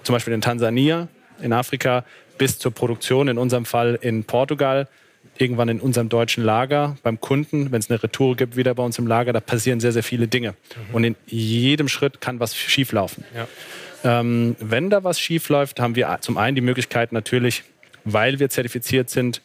zum 0.02 0.14
Beispiel 0.14 0.32
in 0.32 0.40
Tansania, 0.40 1.08
in 1.42 1.52
Afrika, 1.52 2.04
bis 2.38 2.58
zur 2.58 2.72
Produktion, 2.72 3.28
in 3.28 3.38
unserem 3.38 3.64
Fall 3.64 3.98
in 4.00 4.24
Portugal, 4.24 4.88
irgendwann 5.36 5.68
in 5.68 5.80
unserem 5.80 6.08
deutschen 6.08 6.44
Lager 6.44 6.96
beim 7.02 7.20
Kunden, 7.20 7.72
wenn 7.72 7.80
es 7.80 7.90
eine 7.90 8.02
Retour 8.02 8.36
gibt, 8.36 8.56
wieder 8.56 8.74
bei 8.74 8.82
uns 8.82 8.98
im 8.98 9.06
Lager, 9.06 9.32
da 9.32 9.40
passieren 9.40 9.80
sehr, 9.80 9.92
sehr 9.92 10.02
viele 10.02 10.28
Dinge. 10.28 10.50
Mhm. 10.50 10.94
Und 10.94 11.04
in 11.04 11.16
jedem 11.26 11.88
Schritt 11.88 12.20
kann 12.20 12.40
was 12.40 12.56
schieflaufen. 12.56 13.24
Ja. 13.34 13.48
Ähm, 14.02 14.56
wenn 14.58 14.90
da 14.90 15.04
was 15.04 15.20
schief 15.20 15.48
läuft, 15.48 15.80
haben 15.80 15.94
wir 15.94 16.18
zum 16.20 16.38
einen 16.38 16.54
die 16.54 16.62
Möglichkeit 16.62 17.12
natürlich, 17.12 17.64
weil 18.04 18.38
wir 18.38 18.48
zertifiziert 18.48 19.10
sind, 19.10 19.42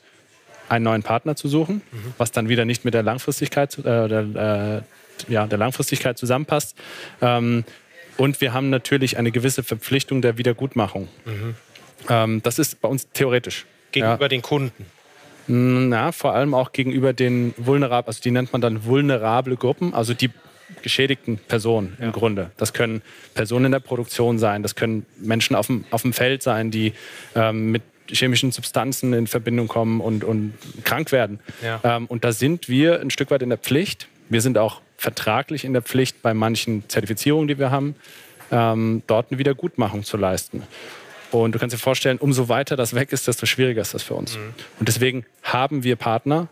einen 0.69 0.85
neuen 0.85 1.03
Partner 1.03 1.35
zu 1.35 1.47
suchen, 1.47 1.81
mhm. 1.91 2.13
was 2.17 2.31
dann 2.31 2.49
wieder 2.49 2.65
nicht 2.65 2.85
mit 2.85 2.93
der 2.93 3.03
Langfristigkeit, 3.03 3.77
äh, 3.79 4.07
der, 4.07 4.83
äh, 5.27 5.31
ja, 5.31 5.47
der 5.47 5.57
Langfristigkeit 5.57 6.17
zusammenpasst. 6.17 6.75
Ähm, 7.21 7.63
und 8.17 8.39
wir 8.41 8.53
haben 8.53 8.69
natürlich 8.69 9.17
eine 9.17 9.31
gewisse 9.31 9.61
Verpflichtung 9.63 10.21
der 10.21 10.37
Wiedergutmachung. 10.37 11.09
Mhm. 11.25 11.55
Ähm, 12.09 12.41
das 12.43 12.59
ist 12.59 12.81
bei 12.81 12.87
uns 12.87 13.07
theoretisch. 13.13 13.65
Gegenüber 13.91 14.25
ja. 14.25 14.27
den 14.27 14.41
Kunden? 14.41 14.85
Na, 15.47 16.11
vor 16.11 16.33
allem 16.33 16.53
auch 16.53 16.71
gegenüber 16.71 17.13
den 17.13 17.53
vulnerablen, 17.57 18.07
also 18.07 18.21
die 18.21 18.31
nennt 18.31 18.51
man 18.51 18.61
dann 18.61 18.85
vulnerable 18.85 19.55
Gruppen, 19.55 19.93
also 19.93 20.13
die 20.13 20.31
geschädigten 20.81 21.37
Personen 21.37 21.95
im 21.99 22.05
ja. 22.05 22.11
Grunde. 22.11 22.51
Das 22.57 22.73
können 22.73 23.03
Personen 23.35 23.65
in 23.65 23.71
der 23.71 23.79
Produktion 23.79 24.39
sein, 24.39 24.63
das 24.63 24.75
können 24.75 25.05
Menschen 25.17 25.55
auf 25.55 25.67
dem, 25.67 25.85
auf 25.91 26.01
dem 26.01 26.13
Feld 26.13 26.41
sein, 26.41 26.71
die 26.71 26.93
ähm, 27.35 27.71
mit 27.71 27.83
chemischen 28.09 28.51
Substanzen 28.51 29.13
in 29.13 29.27
Verbindung 29.27 29.67
kommen 29.67 30.01
und, 30.01 30.23
und 30.23 30.53
krank 30.83 31.11
werden. 31.11 31.39
Ja. 31.63 31.79
Ähm, 31.83 32.05
und 32.07 32.23
da 32.23 32.31
sind 32.31 32.67
wir 32.67 33.01
ein 33.01 33.09
Stück 33.09 33.31
weit 33.31 33.41
in 33.41 33.49
der 33.49 33.57
Pflicht. 33.57 34.07
Wir 34.29 34.41
sind 34.41 34.57
auch 34.57 34.81
vertraglich 34.97 35.65
in 35.65 35.73
der 35.73 35.81
Pflicht, 35.81 36.21
bei 36.21 36.33
manchen 36.33 36.87
Zertifizierungen, 36.89 37.47
die 37.47 37.59
wir 37.59 37.71
haben, 37.71 37.95
ähm, 38.51 39.03
dort 39.07 39.31
eine 39.31 39.39
Wiedergutmachung 39.39 40.03
zu 40.03 40.17
leisten. 40.17 40.63
Und 41.43 41.53
du 41.53 41.59
kannst 41.59 41.73
dir 41.73 41.79
vorstellen, 41.79 42.17
umso 42.17 42.49
weiter 42.49 42.75
das 42.75 42.95
weg 42.95 43.11
ist, 43.11 43.27
desto 43.27 43.45
schwieriger 43.45 43.81
ist 43.81 43.93
das 43.93 44.03
für 44.03 44.13
uns. 44.13 44.37
Mhm. 44.37 44.53
Und 44.79 44.87
deswegen 44.87 45.25
haben 45.43 45.83
wir 45.83 45.95
Partner, 45.95 46.47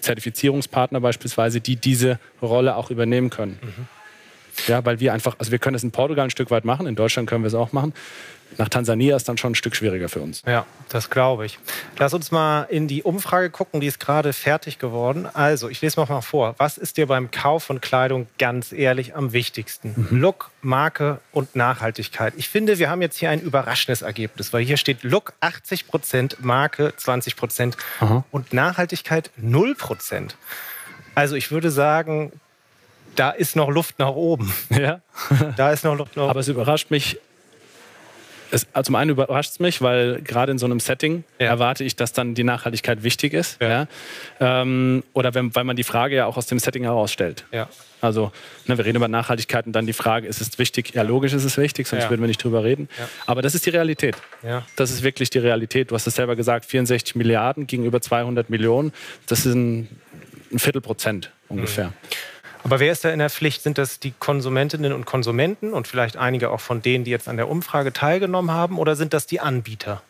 Zertifizierungspartner 0.00 1.00
beispielsweise, 1.00 1.60
die 1.60 1.76
diese 1.76 2.18
Rolle 2.42 2.76
auch 2.76 2.90
übernehmen 2.90 3.30
können. 3.30 3.58
Mhm. 3.62 3.95
Ja, 4.66 4.84
weil 4.84 5.00
wir 5.00 5.12
einfach, 5.12 5.36
also 5.38 5.52
wir 5.52 5.58
können 5.58 5.76
es 5.76 5.82
in 5.82 5.90
Portugal 5.90 6.24
ein 6.24 6.30
Stück 6.30 6.50
weit 6.50 6.64
machen, 6.64 6.86
in 6.86 6.96
Deutschland 6.96 7.28
können 7.28 7.44
wir 7.44 7.48
es 7.48 7.54
auch 7.54 7.72
machen. 7.72 7.92
Nach 8.58 8.68
Tansania 8.68 9.16
ist 9.16 9.28
dann 9.28 9.36
schon 9.36 9.52
ein 9.52 9.54
Stück 9.54 9.76
schwieriger 9.76 10.08
für 10.08 10.20
uns. 10.20 10.42
Ja, 10.46 10.66
das 10.88 11.10
glaube 11.10 11.46
ich. 11.46 11.58
Lass 11.98 12.14
uns 12.14 12.30
mal 12.30 12.62
in 12.62 12.88
die 12.88 13.02
Umfrage 13.02 13.50
gucken, 13.50 13.80
die 13.80 13.86
ist 13.86 14.00
gerade 14.00 14.32
fertig 14.32 14.78
geworden. 14.78 15.26
Also, 15.26 15.68
ich 15.68 15.82
lese 15.82 16.00
mal 16.00 16.20
vor. 16.20 16.54
Was 16.58 16.78
ist 16.78 16.96
dir 16.96 17.06
beim 17.06 17.30
Kauf 17.30 17.64
von 17.64 17.80
Kleidung 17.80 18.28
ganz 18.38 18.72
ehrlich 18.72 19.14
am 19.14 19.32
wichtigsten? 19.32 20.08
Look, 20.10 20.50
Marke 20.62 21.20
und 21.32 21.56
Nachhaltigkeit. 21.56 22.34
Ich 22.36 22.48
finde, 22.48 22.78
wir 22.78 22.88
haben 22.88 23.02
jetzt 23.02 23.18
hier 23.18 23.30
ein 23.30 23.40
überraschendes 23.40 24.02
Ergebnis, 24.02 24.52
weil 24.52 24.64
hier 24.64 24.76
steht 24.76 25.02
Look 25.02 25.34
80 25.40 25.88
Prozent, 25.88 26.36
Marke 26.42 26.94
20 26.96 27.36
Prozent 27.36 27.76
und 28.30 28.52
Nachhaltigkeit 28.52 29.30
0 29.36 29.74
Prozent. 29.74 30.36
Also, 31.14 31.34
ich 31.34 31.50
würde 31.50 31.70
sagen, 31.70 32.32
da 33.16 33.30
ist 33.30 33.56
noch 33.56 33.68
Luft 33.70 33.98
nach 33.98 34.10
oben. 34.14 34.52
Ja. 34.70 35.00
Da 35.56 35.72
ist 35.72 35.84
noch 35.84 35.96
Luft 35.96 36.16
nach 36.16 36.24
oben. 36.24 36.30
Aber 36.30 36.40
es 36.40 36.48
überrascht 36.48 36.90
mich. 36.90 37.18
Es, 38.52 38.64
also 38.72 38.86
zum 38.86 38.94
einen 38.94 39.10
überrascht 39.10 39.50
es 39.52 39.58
mich, 39.60 39.82
weil 39.82 40.20
gerade 40.22 40.52
in 40.52 40.58
so 40.58 40.66
einem 40.66 40.78
Setting 40.78 41.24
Ja. 41.40 41.46
erwarte 41.48 41.82
ich, 41.82 41.96
dass 41.96 42.12
dann 42.12 42.34
die 42.36 42.44
Nachhaltigkeit 42.44 43.02
wichtig 43.02 43.32
ist. 43.32 43.60
Ja. 43.60 43.68
Ja. 44.40 44.62
Ähm, 44.62 45.02
oder 45.14 45.34
wenn, 45.34 45.52
weil 45.56 45.64
man 45.64 45.74
die 45.74 45.82
Frage 45.82 46.14
ja 46.14 46.26
auch 46.26 46.36
aus 46.36 46.46
dem 46.46 46.58
Setting 46.60 46.84
herausstellt. 46.84 47.44
ja. 47.52 47.68
Also, 48.02 48.30
ne, 48.66 48.76
wir 48.76 48.84
reden 48.84 48.96
über 48.98 49.08
Nachhaltigkeit 49.08 49.66
und 49.66 49.72
dann 49.72 49.86
die 49.86 49.94
Frage, 49.94 50.28
ist 50.28 50.40
es 50.42 50.58
wichtig? 50.58 50.92
Ja, 50.94 51.00
logisch 51.02 51.32
ist 51.32 51.44
es 51.44 51.56
wichtig, 51.56 51.88
sonst 51.88 52.04
Ja. 52.04 52.10
würden 52.10 52.20
wir 52.20 52.28
nicht 52.28 52.44
drüber 52.44 52.62
reden. 52.62 52.88
Ja. 52.98 53.08
Aber 53.24 53.40
das 53.40 53.54
ist 53.54 53.64
die 53.64 53.70
Realität. 53.70 54.16
Ja. 54.44 54.64
Das 54.76 54.90
ist 54.90 55.02
wirklich 55.02 55.30
die 55.30 55.38
Realität. 55.38 55.90
Du 55.90 55.94
hast 55.94 56.06
es 56.06 56.14
selber 56.14 56.36
gesagt, 56.36 56.66
64 56.66 57.16
Milliarden 57.16 57.66
gegenüber 57.66 58.00
200 58.02 58.50
Millionen. 58.50 58.92
Das 59.26 59.40
ist 59.46 59.54
ein, 59.54 59.88
ein 60.52 60.58
Viertelprozent 60.58 61.32
ungefähr. 61.48 61.92
Aber 62.66 62.80
wer 62.80 62.90
ist 62.90 63.04
da 63.04 63.10
in 63.10 63.20
der 63.20 63.30
Pflicht? 63.30 63.62
Sind 63.62 63.78
das 63.78 64.00
die 64.00 64.12
Konsumentinnen 64.18 64.92
und 64.92 65.06
Konsumenten 65.06 65.72
und 65.72 65.86
vielleicht 65.86 66.16
einige 66.16 66.50
auch 66.50 66.58
von 66.58 66.82
denen, 66.82 67.04
die 67.04 67.12
jetzt 67.12 67.28
an 67.28 67.36
der 67.36 67.48
Umfrage 67.48 67.92
teilgenommen 67.92 68.50
haben? 68.50 68.80
Oder 68.80 68.96
sind 68.96 69.14
das 69.14 69.24
die 69.28 69.38
Anbieter? 69.38 70.02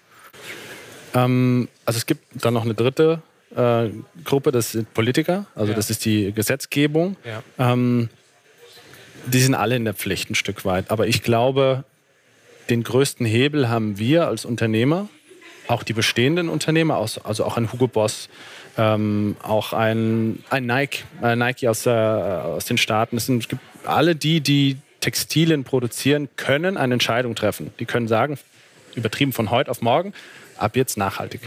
Ähm, 1.13 1.69
also 1.85 1.99
es 1.99 2.07
gibt 2.07 2.25
dann 2.33 2.55
noch 2.55 2.65
eine 2.65 2.73
dritte 2.73 3.21
äh, 3.55 3.91
Gruppe, 4.25 4.53
das 4.53 4.73
sind 4.73 4.95
Politiker, 4.95 5.45
also 5.55 5.73
Ja. 5.73 5.77
das 5.77 5.91
ist 5.91 6.07
die 6.07 6.33
Gesetzgebung. 6.33 7.17
Ja. 7.25 7.43
Ähm, 7.73 8.09
die 9.27 9.41
sind 9.41 9.55
alle 9.55 9.77
in 9.77 9.85
der 9.85 9.93
Pflicht 9.93 10.31
ein 10.31 10.35
Stück 10.35 10.65
weit. 10.65 10.91
Aber 10.91 11.07
ich 11.07 11.23
glaube, 11.23 11.85
den 12.71 12.83
größten 12.85 13.27
Hebel 13.27 13.69
haben 13.69 13.99
wir 13.99 14.29
als 14.29 14.47
Unternehmer, 14.47 15.11
auch 15.69 15.83
die 15.83 15.93
bestehenden 15.93 16.49
Unternehmer, 16.49 16.97
also 16.97 17.45
auch 17.45 17.59
ein 17.59 17.71
Hugo 17.71 17.87
Boss, 17.87 18.31
ähm, 18.79 19.37
auch 19.43 19.73
ein, 19.73 20.43
ein 20.51 20.67
Nike, 20.67 21.05
äh, 21.23 21.37
Nike 21.37 21.69
aus, 21.69 21.87
äh, 21.87 21.91
aus 21.91 22.67
den 22.67 22.79
Staaten. 22.79 23.17
Es, 23.17 23.27
sind, 23.27 23.43
es 23.43 23.49
gibt 23.49 23.63
alle 23.85 24.15
die, 24.17 24.41
die 24.41 24.77
Textilien 25.01 25.65
produzieren, 25.65 26.29
können 26.37 26.77
eine 26.77 26.95
Entscheidung 26.95 27.35
treffen. 27.35 27.73
Die 27.79 27.87
können 27.87 28.09
sagen, 28.09 28.39
übertrieben 28.95 29.33
von 29.33 29.51
heute 29.51 29.71
auf 29.71 29.83
morgen, 29.83 30.13
ab 30.59 30.77
jetzt 30.77 30.97
nachhaltig. 30.97 31.43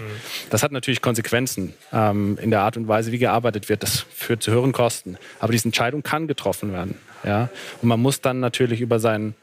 Das 0.50 0.64
hat 0.64 0.72
natürlich 0.72 1.02
Konsequenzen 1.02 1.74
ähm, 1.92 2.38
in 2.42 2.52
der 2.52 2.62
Art 2.62 2.78
und 2.78 2.88
Weise, 2.88 3.12
wie 3.12 3.18
gearbeitet 3.18 3.70
wird. 3.70 3.84
Das 3.84 4.00
führt 4.00 4.44
zu 4.44 4.52
höheren 4.52 4.72
Kosten. 4.72 5.18
Aber 5.40 5.52
diese 5.52 5.66
Entscheidung 5.66 6.04
kann 6.04 6.28
getroffen 6.28 6.72
werden. 6.72 6.96
Ja? 7.24 7.50
Und 7.82 7.90
man 7.90 8.00
muss 8.00 8.22
dann 8.22 8.40
natürlich 8.40 8.82
über 8.82 9.00
sein 9.00 9.36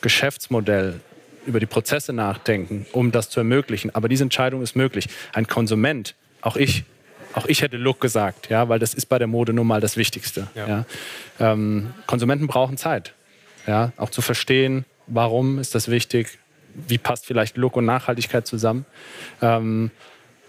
Geschäftsmodell, 0.00 1.00
über 1.46 1.60
die 1.60 1.66
Prozesse 1.66 2.12
nachdenken, 2.12 2.86
um 2.92 3.12
das 3.12 3.30
zu 3.30 3.40
ermöglichen. 3.40 3.94
Aber 3.94 4.08
diese 4.08 4.22
Entscheidung 4.22 4.62
ist 4.62 4.76
möglich. 4.76 5.08
Ein 5.32 5.46
Konsument, 5.46 6.14
auch 6.42 6.56
ich, 6.56 6.84
auch 7.34 7.46
ich 7.46 7.62
hätte 7.62 7.76
Look 7.76 8.00
gesagt, 8.00 8.50
ja, 8.50 8.68
weil 8.68 8.78
das 8.78 8.94
ist 8.94 9.06
bei 9.06 9.18
der 9.18 9.26
Mode 9.26 9.52
nun 9.52 9.66
mal 9.66 9.80
das 9.80 9.96
Wichtigste. 9.96 10.48
Ja. 10.54 10.68
Ja. 10.68 10.84
Ähm, 11.38 11.94
Konsumenten 12.06 12.46
brauchen 12.46 12.76
Zeit, 12.76 13.14
ja, 13.66 13.92
auch 13.96 14.10
zu 14.10 14.22
verstehen, 14.22 14.84
warum 15.06 15.58
ist 15.58 15.74
das 15.74 15.90
wichtig, 15.90 16.38
wie 16.74 16.98
passt 16.98 17.26
vielleicht 17.26 17.56
Look 17.56 17.76
und 17.76 17.84
Nachhaltigkeit 17.84 18.46
zusammen. 18.46 18.86
Ähm, 19.42 19.90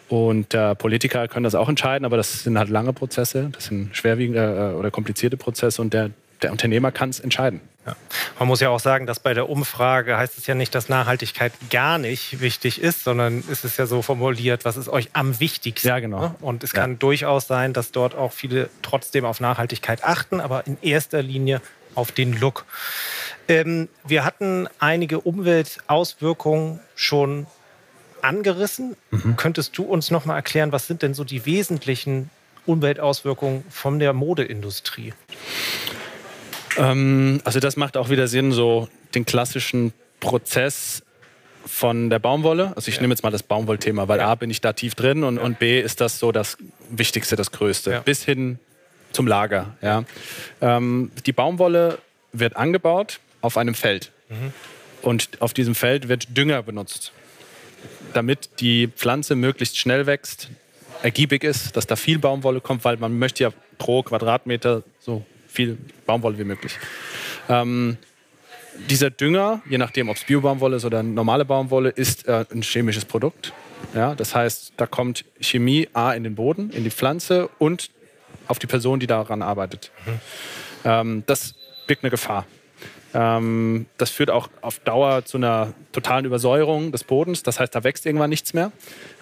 und 0.10 0.54
äh, 0.54 0.76
Politiker 0.76 1.28
können 1.30 1.46
das 1.46 1.56
auch 1.56 1.70
entscheiden, 1.70 2.04
aber 2.04 2.18
das 2.18 2.44
sind 2.44 2.58
halt 2.58 2.70
lange 2.70 2.92
Prozesse, 2.92 3.50
das 3.54 3.66
sind 3.66 3.96
schwerwiegende 3.96 4.74
äh, 4.74 4.78
oder 4.78 4.92
komplizierte 4.92 5.38
Prozesse 5.38 5.82
und 5.82 5.94
der, 5.94 6.10
der 6.42 6.52
Unternehmer 6.52 6.92
kann 6.92 7.10
es 7.10 7.22
entscheiden. 7.22 7.62
Ja. 7.86 7.96
Man 8.38 8.48
muss 8.48 8.60
ja 8.60 8.70
auch 8.70 8.80
sagen, 8.80 9.08
dass 9.08 9.20
bei 9.20 9.34
der 9.34 9.50
Umfrage 9.50 10.16
heißt 10.18 10.38
es 10.38 10.46
ja 10.46 10.54
nicht, 10.54 10.76
dass 10.76 10.88
Nachhaltigkeit 10.88 11.52
gar 11.72 11.98
nicht 11.98 12.40
wichtig 12.40 12.80
ist, 12.80 13.04
sondern 13.04 13.44
es 13.52 13.64
ist 13.66 13.78
ja 13.78 13.88
so 13.88 14.02
formuliert, 14.04 14.66
was 14.66 14.78
ist 14.78 14.88
euch 14.88 15.10
am 15.14 15.40
wichtigsten. 15.40 15.88
Ja, 15.88 16.00
genau. 16.00 16.20
ne? 16.20 16.36
Und 16.42 16.64
es 16.64 16.74
Ja. 16.74 16.82
kann 16.82 17.00
durchaus 17.00 17.48
sein, 17.48 17.74
dass 17.74 17.92
dort 17.92 18.14
auch 18.14 18.34
viele 18.34 18.70
trotzdem 18.84 19.26
auf 19.26 19.40
Nachhaltigkeit 19.40 20.04
achten, 20.04 20.40
aber 20.40 20.68
in 20.68 20.78
erster 20.82 21.24
Linie 21.24 21.60
auf 21.96 22.12
den 22.12 22.40
Look. 22.40 22.66
Ähm, 23.48 23.90
wir 24.06 24.24
hatten 24.26 24.68
einige 24.80 25.20
Umweltauswirkungen 25.22 26.80
schon 26.96 27.48
angerissen. 28.22 28.96
Mhm. 29.10 29.36
Könntest 29.38 29.78
du 29.78 29.84
uns 29.84 30.12
noch 30.12 30.26
mal 30.26 30.36
erklären, 30.36 30.72
was 30.72 30.86
sind 30.88 31.02
denn 31.02 31.14
so 31.16 31.24
die 31.24 31.46
wesentlichen 31.48 32.30
Umweltauswirkungen 32.68 33.66
von 33.72 33.98
der 33.98 34.14
Modeindustrie? 34.14 35.14
Ähm, 36.78 37.42
also 37.44 37.60
das 37.60 37.78
macht 37.78 37.98
auch 37.98 38.10
wieder 38.10 38.28
Sinn, 38.28 38.52
so 38.52 38.88
den 39.16 39.26
klassischen 39.26 39.94
Prozess 40.20 41.04
von 41.66 42.10
der 42.10 42.20
Baumwolle. 42.20 42.74
Also 42.76 42.90
ich 42.90 43.00
nehme 43.02 43.14
jetzt 43.14 43.24
mal 43.24 43.30
das 43.32 43.44
Baumwollthema, 43.44 44.08
weil 44.08 44.20
A 44.20 44.36
bin 44.36 44.50
ich 44.50 44.62
da 44.62 44.74
tief 44.74 44.96
drin 44.96 45.24
und, 45.24 45.38
und 45.38 45.60
B 45.60 45.80
ist 45.80 46.02
das 46.02 46.20
so 46.20 46.32
das 46.32 46.58
Wichtigste, 46.90 47.36
das 47.36 47.52
Größte. 47.52 47.92
Ja. 47.92 48.00
Bis 48.00 48.24
hin 48.24 48.60
zum 49.12 49.28
Lager. 49.28 49.76
Ja. 49.82 50.04
Ähm, 50.62 51.12
die 51.26 51.34
Baumwolle 51.34 52.00
wird 52.32 52.56
angebaut 52.56 53.20
auf 53.42 53.58
einem 53.58 53.76
Feld. 53.76 54.12
Und 55.02 55.42
auf 55.42 55.54
diesem 55.54 55.76
Feld 55.76 56.08
wird 56.08 56.38
Dünger 56.38 56.64
benutzt, 56.64 57.12
damit 58.14 58.50
die 58.60 58.88
Pflanze 58.88 59.36
möglichst 59.36 59.78
schnell 59.78 60.06
wächst, 60.06 60.50
ergiebig 61.04 61.44
ist, 61.44 61.76
dass 61.76 61.88
da 61.88 61.96
viel 61.96 62.20
Baumwolle 62.20 62.62
kommt, 62.62 62.86
weil 62.86 62.98
man 62.98 63.18
möchte 63.18 63.44
ja 63.44 63.52
pro 63.78 64.04
Quadratmeter 64.04 64.84
so 65.00 65.26
viel 65.52 65.78
Baumwolle 66.06 66.38
wie 66.38 66.44
möglich. 66.44 66.78
Ähm, 67.50 67.98
dieser 68.90 69.10
Dünger, 69.10 69.62
je 69.70 69.78
nachdem, 69.78 70.10
ob 70.10 70.16
es 70.16 70.24
Biobaumwolle 70.24 70.78
ist 70.78 70.86
oder 70.86 71.04
normale 71.04 71.46
Baumwolle, 71.46 71.90
ist 71.90 72.28
äh, 72.28 72.46
ein 72.52 72.62
chemisches 72.62 73.06
Produkt. 73.06 73.54
Ja, 73.94 74.16
das 74.16 74.34
heißt, 74.36 74.74
da 74.78 74.86
kommt 74.86 75.26
Chemie 75.40 75.90
A 75.94 76.14
in 76.14 76.24
den 76.24 76.36
Boden, 76.36 76.70
in 76.70 76.84
die 76.84 76.92
Pflanze 76.92 77.50
und 77.60 77.90
auf 78.48 78.60
die 78.60 78.68
Person, 78.68 79.00
die 79.00 79.08
daran 79.08 79.42
arbeitet. 79.42 79.92
Ähm, 80.86 81.24
das 81.26 81.56
birgt 81.88 82.04
eine 82.04 82.12
Gefahr. 82.12 82.46
Ähm, 83.14 83.86
das 83.98 84.10
führt 84.10 84.30
auch 84.30 84.50
auf 84.62 84.80
Dauer 84.80 85.26
zu 85.26 85.38
einer 85.38 85.74
totalen 85.92 86.26
Übersäuerung 86.26 86.92
des 86.92 87.04
Bodens. 87.04 87.44
Das 87.44 87.60
heißt, 87.60 87.74
da 87.76 87.84
wächst 87.84 88.06
irgendwann 88.06 88.30
nichts 88.30 88.54
mehr. 88.54 88.72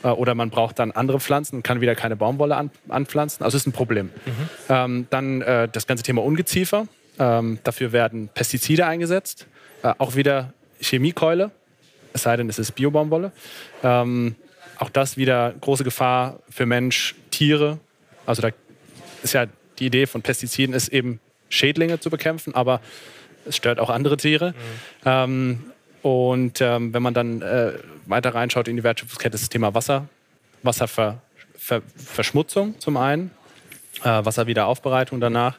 Äh, 0.03 0.09
oder 0.09 0.35
man 0.35 0.49
braucht 0.49 0.79
dann 0.79 0.91
andere 0.91 1.19
Pflanzen 1.19 1.57
und 1.57 1.63
kann 1.63 1.81
wieder 1.81 1.95
keine 1.95 2.15
Baumwolle 2.15 2.55
an, 2.55 2.71
anpflanzen. 2.87 3.43
Also 3.43 3.57
ist 3.57 3.67
ein 3.67 3.71
Problem. 3.71 4.11
Ähm, 4.69 5.07
dann 5.09 5.41
äh, 5.41 5.67
das 5.71 5.87
ganze 5.87 6.03
Thema 6.03 6.23
Ungeziefer. 6.23 6.87
Ähm, 7.17 7.59
dafür 7.63 7.91
werden 7.91 8.29
Pestizide 8.33 8.85
eingesetzt. 8.85 9.47
Äh, 9.83 9.93
auch 9.97 10.15
wieder 10.15 10.53
Chemiekeule. 10.79 11.51
Es 12.13 12.23
sei 12.23 12.37
denn, 12.37 12.49
es 12.49 12.59
ist 12.59 12.73
Biobaumwolle. 12.73 13.31
Ähm, 13.83 14.35
auch 14.77 14.89
das 14.89 15.17
wieder 15.17 15.53
große 15.59 15.83
Gefahr 15.83 16.39
für 16.49 16.65
Mensch, 16.65 17.15
Tiere. 17.31 17.79
Also 18.25 18.41
da 18.41 18.49
ist 19.23 19.33
ja 19.33 19.47
die 19.79 19.87
Idee 19.87 20.05
von 20.05 20.21
Pestiziden 20.21 20.73
ist 20.75 20.89
eben 20.89 21.19
Schädlinge 21.49 21.99
zu 21.99 22.09
bekämpfen, 22.09 22.53
aber 22.53 22.81
es 23.45 23.55
stört 23.55 23.79
auch 23.79 23.89
andere 23.89 24.17
Tiere. 24.17 24.53
Ähm, 25.05 25.71
und 26.01 26.61
ähm, 26.61 26.93
wenn 26.93 27.03
man 27.03 27.13
dann 27.13 27.41
äh, 27.41 27.73
weiter 28.05 28.33
reinschaut 28.33 28.67
in 28.67 28.77
die 28.77 28.83
Wertschöpfungskette, 28.83 29.35
ist 29.35 29.43
das 29.43 29.49
Thema 29.49 29.73
Wasser, 29.73 30.07
Wasserverschmutzung 30.63 32.79
zum 32.79 32.97
einen, 32.97 33.31
äh, 34.03 34.05
Wasserwiederaufbereitung 34.05 35.19
danach 35.19 35.57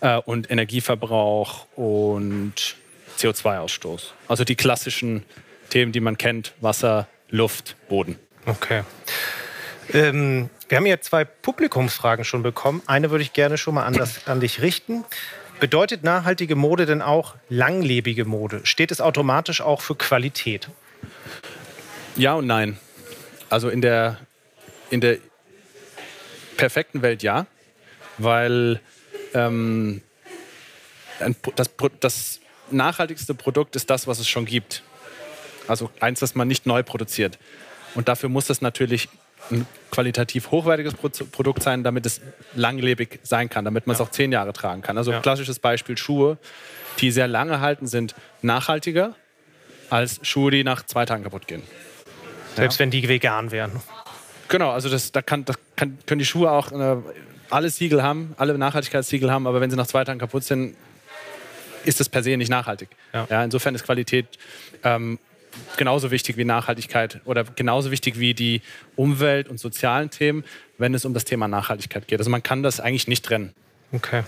äh, 0.00 0.16
und 0.18 0.50
Energieverbrauch 0.50 1.66
und 1.76 2.76
CO2-Ausstoß. 3.18 4.10
Also 4.28 4.44
die 4.44 4.56
klassischen 4.56 5.24
Themen, 5.70 5.92
die 5.92 6.00
man 6.00 6.18
kennt, 6.18 6.52
Wasser, 6.60 7.08
Luft, 7.30 7.76
Boden. 7.88 8.18
Okay. 8.46 8.82
Ähm, 9.92 10.50
wir 10.68 10.78
haben 10.78 10.84
hier 10.84 11.00
zwei 11.00 11.24
Publikumsfragen 11.24 12.24
schon 12.24 12.42
bekommen. 12.42 12.82
Eine 12.86 13.10
würde 13.10 13.22
ich 13.22 13.32
gerne 13.32 13.56
schon 13.56 13.74
mal 13.74 13.84
an, 13.84 13.94
das, 13.94 14.26
an 14.26 14.40
dich 14.40 14.60
richten. 14.60 15.04
Bedeutet 15.60 16.04
nachhaltige 16.04 16.54
Mode 16.54 16.84
denn 16.84 17.00
auch 17.00 17.34
langlebige 17.48 18.24
Mode? 18.24 18.60
Steht 18.64 18.90
es 18.90 19.00
automatisch 19.00 19.60
auch 19.60 19.80
für 19.80 19.94
Qualität? 19.94 20.68
Ja 22.14 22.34
und 22.34 22.46
nein. 22.46 22.78
Also 23.48 23.68
in 23.68 23.80
der, 23.80 24.18
in 24.90 25.00
der 25.00 25.18
perfekten 26.56 27.02
Welt 27.02 27.22
ja, 27.22 27.46
weil 28.18 28.80
ähm, 29.34 30.02
das, 31.54 31.70
das 32.00 32.40
nachhaltigste 32.70 33.34
Produkt 33.34 33.76
ist 33.76 33.88
das, 33.90 34.06
was 34.06 34.18
es 34.18 34.28
schon 34.28 34.44
gibt. 34.44 34.82
Also 35.68 35.90
eins, 36.00 36.20
das 36.20 36.34
man 36.34 36.48
nicht 36.48 36.66
neu 36.66 36.82
produziert. 36.82 37.38
Und 37.94 38.08
dafür 38.08 38.28
muss 38.28 38.46
das 38.46 38.60
natürlich 38.60 39.08
ein 39.50 39.66
qualitativ 39.90 40.50
hochwertiges 40.50 40.94
Produkt 40.94 41.62
sein, 41.62 41.82
damit 41.82 42.06
es 42.06 42.20
langlebig 42.54 43.20
sein 43.22 43.48
kann, 43.48 43.64
damit 43.64 43.86
man 43.86 43.94
es 43.94 44.00
auch 44.00 44.10
zehn 44.10 44.32
Jahre 44.32 44.52
tragen 44.52 44.82
kann. 44.82 44.98
Also 44.98 45.12
ja. 45.12 45.20
klassisches 45.20 45.58
Beispiel 45.58 45.96
Schuhe, 45.96 46.38
die 46.98 47.10
sehr 47.10 47.28
lange 47.28 47.60
halten, 47.60 47.86
sind 47.86 48.14
nachhaltiger 48.42 49.14
als 49.90 50.20
Schuhe, 50.22 50.50
die 50.50 50.64
nach 50.64 50.84
zwei 50.84 51.06
Tagen 51.06 51.22
kaputt 51.22 51.46
gehen. 51.46 51.62
Selbst 52.56 52.76
ja. 52.76 52.84
wenn 52.84 52.90
die 52.90 53.06
vegan 53.08 53.50
wären. 53.50 53.72
Genau, 54.48 54.70
also 54.70 54.88
das, 54.88 55.12
da, 55.12 55.22
kann, 55.22 55.44
das 55.44 55.56
kann, 55.76 55.98
können 56.06 56.18
die 56.18 56.26
Schuhe 56.26 56.50
auch 56.50 56.72
äh, 56.72 56.96
alle 57.50 57.70
Siegel 57.70 58.02
haben, 58.02 58.34
alle 58.38 58.56
Nachhaltigkeitssiegel 58.56 59.30
haben, 59.30 59.46
aber 59.46 59.60
wenn 59.60 59.70
sie 59.70 59.76
nach 59.76 59.86
zwei 59.86 60.04
Tagen 60.04 60.18
kaputt 60.18 60.44
sind, 60.44 60.76
ist 61.84 62.00
das 62.00 62.08
per 62.08 62.22
se 62.22 62.36
nicht 62.36 62.50
nachhaltig. 62.50 62.88
Ja. 63.12 63.26
ja 63.30 63.44
insofern 63.44 63.74
ist 63.74 63.84
Qualität 63.84 64.26
ähm, 64.82 65.18
genauso 65.76 66.10
wichtig 66.10 66.36
wie 66.36 66.44
Nachhaltigkeit 66.44 67.20
oder 67.24 67.44
genauso 67.44 67.90
wichtig 67.90 68.18
wie 68.18 68.34
die 68.34 68.62
Umwelt- 68.96 69.48
und 69.48 69.58
sozialen 69.58 70.10
Themen, 70.10 70.44
wenn 70.78 70.94
es 70.94 71.04
um 71.04 71.14
das 71.14 71.24
Thema 71.24 71.48
Nachhaltigkeit 71.48 72.08
geht. 72.08 72.18
Also 72.18 72.30
man 72.30 72.42
kann 72.42 72.62
das 72.62 72.80
eigentlich 72.80 73.08
nicht 73.08 73.24
trennen. 73.24 73.54
Okay. 73.92 74.24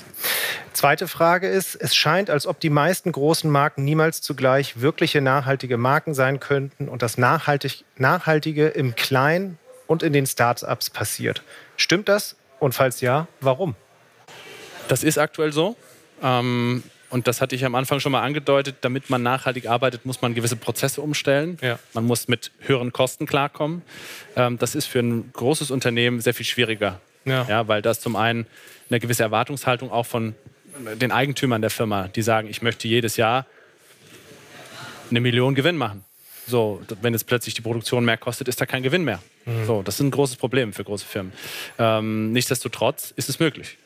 Zweite 0.73 1.09
Frage 1.09 1.49
ist, 1.49 1.75
es 1.75 1.95
scheint, 1.95 2.31
als 2.31 2.47
ob 2.47 2.61
die 2.61 2.71
meisten 2.71 3.11
großen 3.11 3.51
Marken 3.51 3.85
niemals 3.85 4.23
zugleich 4.23 4.81
wirkliche 4.81 5.21
nachhaltige 5.21 5.77
Marken 5.77 6.15
sein 6.15 6.39
könnten 6.39 6.89
und 6.89 7.03
das 7.03 7.19
Nachhaltig 7.19 7.85
Nachhaltige 7.97 8.69
im 8.69 8.95
Kleinen 8.95 9.59
und 9.87 10.03
in 10.03 10.13
den 10.13 10.27
Startups 10.27 10.91
passiert. 10.91 11.43
Stimmt 11.77 12.09
das? 12.09 12.37
Und 12.61 12.75
falls 12.75 13.01
ja, 13.01 13.27
warum? 13.41 13.75
Das 14.87 15.03
ist 15.03 15.19
aktuell 15.19 15.53
so. 15.53 15.77
Ähm, 16.23 16.83
und 17.11 17.27
das 17.27 17.41
hatte 17.41 17.55
ich 17.55 17.65
am 17.65 17.75
Anfang 17.75 18.01
schon 18.01 18.13
mal 18.13 18.23
angedeutet, 18.23 18.77
damit 18.83 19.09
man 19.09 19.23
nachhaltig 19.23 19.69
arbeitet, 19.69 20.05
muss 20.05 20.21
man 20.21 20.35
gewisse 20.35 20.57
Prozesse 20.57 21.01
umstellen. 21.01 21.57
Ja. 21.63 21.79
Man 21.95 22.05
muss 22.05 22.29
mit 22.29 22.51
höheren 22.61 22.93
Kosten 22.93 23.27
klarkommen. 23.27 23.83
Ähm, 24.37 24.59
das 24.59 24.75
ist 24.75 24.87
für 24.87 25.01
ein 25.01 25.31
großes 25.33 25.71
Unternehmen 25.71 26.21
sehr 26.21 26.35
viel 26.35 26.47
schwieriger. 26.47 27.01
Ja. 27.25 27.47
ja. 27.49 27.69
weil 27.69 27.83
das 27.83 28.01
zum 28.01 28.17
einen 28.17 28.47
eine 28.91 29.01
gewisse 29.01 29.23
Erwartungshaltung 29.23 29.91
auch 29.91 30.07
von 30.07 30.35
den 31.01 31.13
Eigentümern 31.13 31.61
der 31.61 31.71
Firma, 31.71 32.09
die 32.09 32.23
sagen, 32.23 32.49
ich 32.49 32.63
möchte 32.63 32.89
jedes 32.89 33.17
Jahr 33.17 33.47
eine 35.11 35.21
Million 35.21 35.55
Gewinn 35.55 35.77
machen. 35.77 36.05
So, 36.47 36.81
wenn 37.03 37.13
jetzt 37.13 37.27
plötzlich 37.27 37.55
die 37.55 37.61
Produktion 37.61 38.05
mehr 38.05 38.17
kostet, 38.17 38.49
ist 38.49 38.61
da 38.61 38.67
kein 38.67 38.83
Gewinn 38.83 39.05
mehr. 39.05 39.21
Mhm. 39.45 39.67
So, 39.67 39.83
das 39.83 39.97
ist 39.97 40.01
ein 40.01 40.11
großes 40.11 40.37
Problem 40.37 40.73
für 40.73 40.85
große 40.85 41.05
Firmen. 41.05 41.33
Ähm, 41.79 42.33
nichtsdestotrotz 42.33 43.13
ist 43.17 43.29
es 43.29 43.39
möglich. 43.39 43.77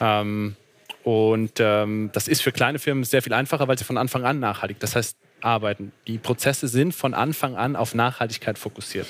Ähm, 0.00 0.56
und 1.04 1.52
ähm, 1.58 2.10
das 2.12 2.28
ist 2.28 2.42
für 2.42 2.52
kleine 2.52 2.78
Firmen 2.78 3.04
sehr 3.04 3.22
viel 3.22 3.32
einfacher, 3.32 3.66
weil 3.68 3.78
sie 3.78 3.84
von 3.84 3.98
Anfang 3.98 4.24
an 4.24 4.38
nachhaltig, 4.40 4.78
das 4.80 4.94
heißt 4.96 5.16
arbeiten. 5.40 5.92
Die 6.06 6.18
Prozesse 6.18 6.68
sind 6.68 6.94
von 6.94 7.14
Anfang 7.14 7.56
an 7.56 7.76
auf 7.76 7.94
Nachhaltigkeit 7.94 8.58
fokussiert. 8.58 9.06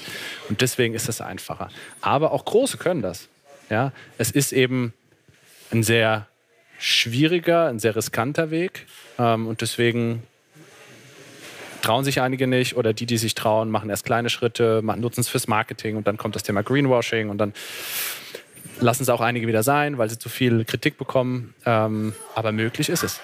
Und 0.49 0.61
deswegen 0.61 0.95
ist 0.95 1.09
das 1.09 1.21
einfacher. 1.21 1.69
Aber 2.01 2.33
auch 2.33 2.45
große 2.45 2.79
können 2.79 3.03
das. 3.03 3.29
Ja? 3.71 3.93
Es 4.19 4.31
ist 4.31 4.53
eben 4.53 4.95
ein 5.71 5.83
sehr 5.83 6.27
schwieriger, 6.79 7.69
ein 7.69 7.79
sehr 7.79 7.97
riskanter 7.97 8.51
Weg. 8.51 8.87
Ähm, 9.19 9.47
und 9.47 9.61
deswegen 9.61 10.23
trauen 11.83 12.05
sich 12.05 12.21
einige 12.21 12.47
nicht 12.47 12.77
oder 12.77 12.93
die, 12.93 13.07
die 13.07 13.19
sich 13.19 13.35
trauen, 13.35 13.71
machen 13.71 13.91
erst 13.91 14.05
kleine 14.05 14.31
Schritte, 14.31 14.83
nutzen 14.83 15.21
es 15.21 15.29
fürs 15.29 15.49
Marketing 15.49 15.97
und 15.97 16.07
dann 16.07 16.17
kommt 16.17 16.37
das 16.37 16.45
Thema 16.45 16.63
Greenwashing 16.63 17.29
und 17.29 17.39
dann 17.39 17.53
lassen 18.81 19.03
es 19.03 19.09
auch 19.09 19.21
einige 19.21 19.47
wieder 19.47 19.63
sein, 19.63 19.99
weil 19.99 20.09
sie 20.11 20.19
zu 20.19 20.29
viel 20.29 20.65
Kritik 20.65 20.99
bekommen. 20.99 21.55
Ähm, 21.65 22.15
aber 22.35 22.53
möglich 22.53 22.89
ist 22.89 23.03
es. 23.03 23.21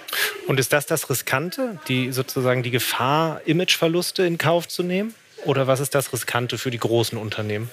Und 0.46 0.60
ist 0.60 0.72
das 0.72 0.86
das 0.86 1.10
Riskante, 1.10 1.78
die 1.88 2.12
sozusagen 2.12 2.62
die 2.62 2.70
Gefahr, 2.70 3.40
Imageverluste 3.44 4.24
in 4.24 4.38
Kauf 4.38 4.68
zu 4.68 4.82
nehmen? 4.82 5.14
Oder 5.44 5.66
was 5.66 5.80
ist 5.80 5.94
das 5.94 6.12
Riskante 6.12 6.58
für 6.58 6.70
die 6.70 6.78
großen 6.78 7.18
Unternehmen? 7.18 7.70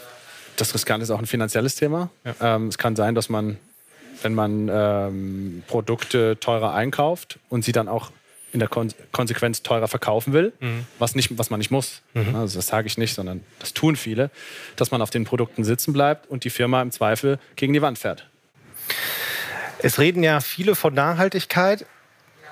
Das 0.58 0.74
Riskante 0.74 1.04
ist 1.04 1.12
auch 1.12 1.20
ein 1.20 1.26
finanzielles 1.26 1.76
Thema. 1.76 2.10
Ja. 2.24 2.56
Ähm, 2.56 2.68
es 2.68 2.78
kann 2.78 2.96
sein, 2.96 3.16
dass 3.16 3.30
man, 3.30 3.58
wenn 4.22 4.34
man 4.34 4.70
ähm, 4.72 5.64
Produkte 5.68 6.38
teurer 6.40 6.74
einkauft 6.74 7.40
und 7.50 7.66
sie 7.66 7.72
dann 7.72 7.88
auch 7.88 8.12
in 8.56 8.60
der 8.60 8.70
Kon 8.70 8.92
Konsequenz 9.12 9.62
teurer 9.62 9.88
verkaufen 9.88 10.34
will, 10.34 10.54
mhm. 10.60 10.88
was, 10.98 11.14
nicht, 11.14 11.38
was 11.38 11.50
man 11.52 11.60
nicht 11.60 11.70
muss. 11.70 12.02
Mhm. 12.14 12.36
Also 12.36 12.58
das 12.58 12.68
sage 12.68 12.88
ich 12.88 12.98
nicht, 12.98 13.14
sondern 13.14 13.44
das 13.60 13.74
tun 13.74 13.96
viele, 13.96 14.32
dass 14.78 14.90
man 14.90 15.02
auf 15.02 15.12
den 15.12 15.26
Produkten 15.26 15.64
sitzen 15.64 15.94
bleibt 15.94 16.28
und 16.28 16.44
die 16.44 16.50
Firma 16.50 16.82
im 16.82 16.92
Zweifel 16.92 17.38
gegen 17.56 17.74
die 17.74 17.82
Wand 17.82 18.00
fährt. 18.00 18.28
Es 19.80 20.00
reden 20.00 20.24
ja 20.24 20.40
viele 20.40 20.74
von 20.74 20.94
Nachhaltigkeit, 20.94 21.86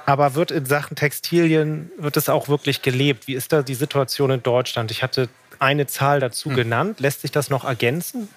aber 0.05 0.35
wird 0.35 0.51
in 0.51 0.65
Sachen 0.65 0.95
Textilien, 0.95 1.89
wird 1.97 2.17
es 2.17 2.27
auch 2.27 2.49
wirklich 2.49 2.81
gelebt? 2.81 3.27
Wie 3.27 3.33
ist 3.33 3.53
da 3.53 3.61
die 3.61 3.75
Situation 3.75 4.29
in 4.29 4.43
Deutschland? 4.43 4.91
Ich 4.91 5.01
hatte 5.01 5.29
eine 5.57 5.87
Zahl 5.87 6.19
dazu 6.19 6.49
mhm. 6.49 6.55
genannt. 6.55 6.99
Lässt 6.99 7.21
sich 7.21 7.31
das 7.31 7.49
noch 7.49 7.63
ergänzen? 7.63 8.27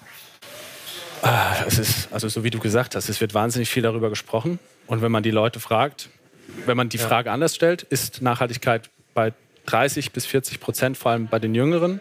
Ah, 1.21 1.55
es 1.67 1.77
ist, 1.77 2.13
also 2.13 2.29
so 2.29 2.45
wie 2.45 2.49
du 2.49 2.59
gesagt 2.59 2.95
hast, 2.95 3.09
es 3.09 3.19
wird 3.19 3.33
wahnsinnig 3.33 3.69
viel 3.69 3.83
darüber 3.83 4.09
gesprochen. 4.09 4.59
Und 4.85 5.01
wenn 5.01 5.11
man 5.11 5.23
die 5.23 5.31
Leute 5.31 5.59
fragt, 5.59 6.09
wenn 6.65 6.77
man 6.77 6.89
die 6.89 6.97
ja. 6.97 7.07
Frage 7.07 7.31
anders 7.31 7.55
stellt, 7.55 7.83
ist 7.83 8.21
Nachhaltigkeit 8.21 8.89
bei 9.13 9.33
30 9.65 10.11
bis 10.11 10.25
40 10.25 10.59
Prozent, 10.59 10.97
vor 10.97 11.11
allem 11.11 11.27
bei 11.27 11.39
den 11.39 11.53
Jüngeren, 11.53 11.99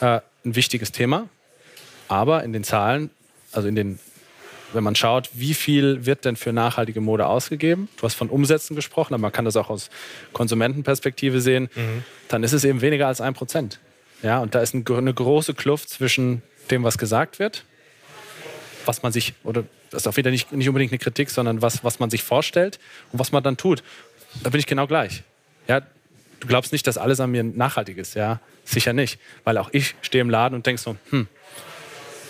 äh, 0.00 0.20
ein 0.44 0.56
wichtiges 0.56 0.92
Thema. 0.92 1.28
Aber 2.08 2.44
in 2.44 2.52
den 2.52 2.64
Zahlen, 2.64 3.10
also 3.52 3.68
in 3.68 3.74
den, 3.74 3.98
wenn 4.72 4.84
man 4.84 4.94
schaut, 4.94 5.30
wie 5.32 5.54
viel 5.54 6.06
wird 6.06 6.24
denn 6.24 6.36
für 6.36 6.52
nachhaltige 6.52 7.00
Mode 7.00 7.26
ausgegeben, 7.26 7.88
du 7.96 8.02
hast 8.02 8.14
von 8.14 8.28
Umsätzen 8.28 8.76
gesprochen, 8.76 9.14
aber 9.14 9.22
man 9.22 9.32
kann 9.32 9.44
das 9.44 9.56
auch 9.56 9.70
aus 9.70 9.90
Konsumentenperspektive 10.32 11.40
sehen, 11.40 11.68
mhm. 11.74 12.04
dann 12.28 12.42
ist 12.42 12.52
es 12.52 12.64
eben 12.64 12.80
weniger 12.80 13.06
als 13.06 13.20
ein 13.20 13.34
Prozent. 13.34 13.80
Ja, 14.22 14.38
und 14.38 14.54
da 14.54 14.60
ist 14.60 14.74
eine 14.74 14.82
große 14.82 15.54
Kluft 15.54 15.88
zwischen 15.88 16.42
dem, 16.70 16.84
was 16.84 16.98
gesagt 16.98 17.38
wird, 17.38 17.64
was 18.86 19.02
man 19.02 19.12
sich, 19.12 19.34
oder 19.44 19.64
das 19.90 20.02
ist 20.02 20.08
auch 20.08 20.16
wieder 20.16 20.30
nicht, 20.30 20.52
nicht 20.52 20.68
unbedingt 20.68 20.92
eine 20.92 20.98
Kritik, 20.98 21.30
sondern 21.30 21.62
was, 21.62 21.84
was 21.84 21.98
man 21.98 22.10
sich 22.10 22.22
vorstellt 22.22 22.78
und 23.12 23.18
was 23.18 23.32
man 23.32 23.42
dann 23.42 23.56
tut. 23.56 23.82
Da 24.42 24.50
bin 24.50 24.58
ich 24.58 24.66
genau 24.66 24.86
gleich. 24.86 25.22
Ja, 25.68 25.80
du 25.80 26.46
glaubst 26.46 26.72
nicht, 26.72 26.86
dass 26.86 26.98
alles 26.98 27.20
an 27.20 27.30
mir 27.30 27.42
nachhaltig 27.42 27.98
ist. 27.98 28.14
Ja, 28.14 28.40
sicher 28.64 28.92
nicht. 28.92 29.18
Weil 29.44 29.58
auch 29.58 29.70
ich 29.72 29.94
stehe 30.02 30.22
im 30.22 30.30
Laden 30.30 30.54
und 30.54 30.66
denke 30.66 30.80
so, 30.80 30.96
hm, 31.10 31.28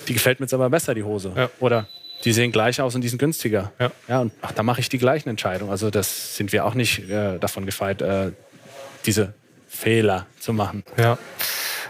die 0.08 0.14
gefällt 0.14 0.40
mir 0.40 0.44
jetzt 0.44 0.54
aber 0.54 0.70
besser, 0.70 0.94
die 0.94 1.02
Hose. 1.02 1.32
Ja. 1.36 1.50
Oder 1.60 1.88
die 2.24 2.32
sehen 2.32 2.52
gleich 2.52 2.80
aus 2.80 2.94
und 2.94 3.02
die 3.02 3.08
sind 3.08 3.18
günstiger. 3.18 3.72
Ja. 3.78 3.92
ja 4.08 4.20
und 4.20 4.32
ach, 4.40 4.52
da 4.52 4.62
mache 4.62 4.80
ich 4.80 4.88
die 4.88 4.98
gleichen 4.98 5.28
Entscheidungen. 5.28 5.70
Also 5.70 5.90
das 5.90 6.36
sind 6.36 6.52
wir 6.52 6.64
auch 6.64 6.74
nicht 6.74 7.08
äh, 7.10 7.38
davon 7.38 7.66
gefeit, 7.66 8.02
äh, 8.02 8.32
diese 9.04 9.34
Fehler 9.68 10.26
zu 10.40 10.52
machen. 10.52 10.84
Ja. 10.96 11.18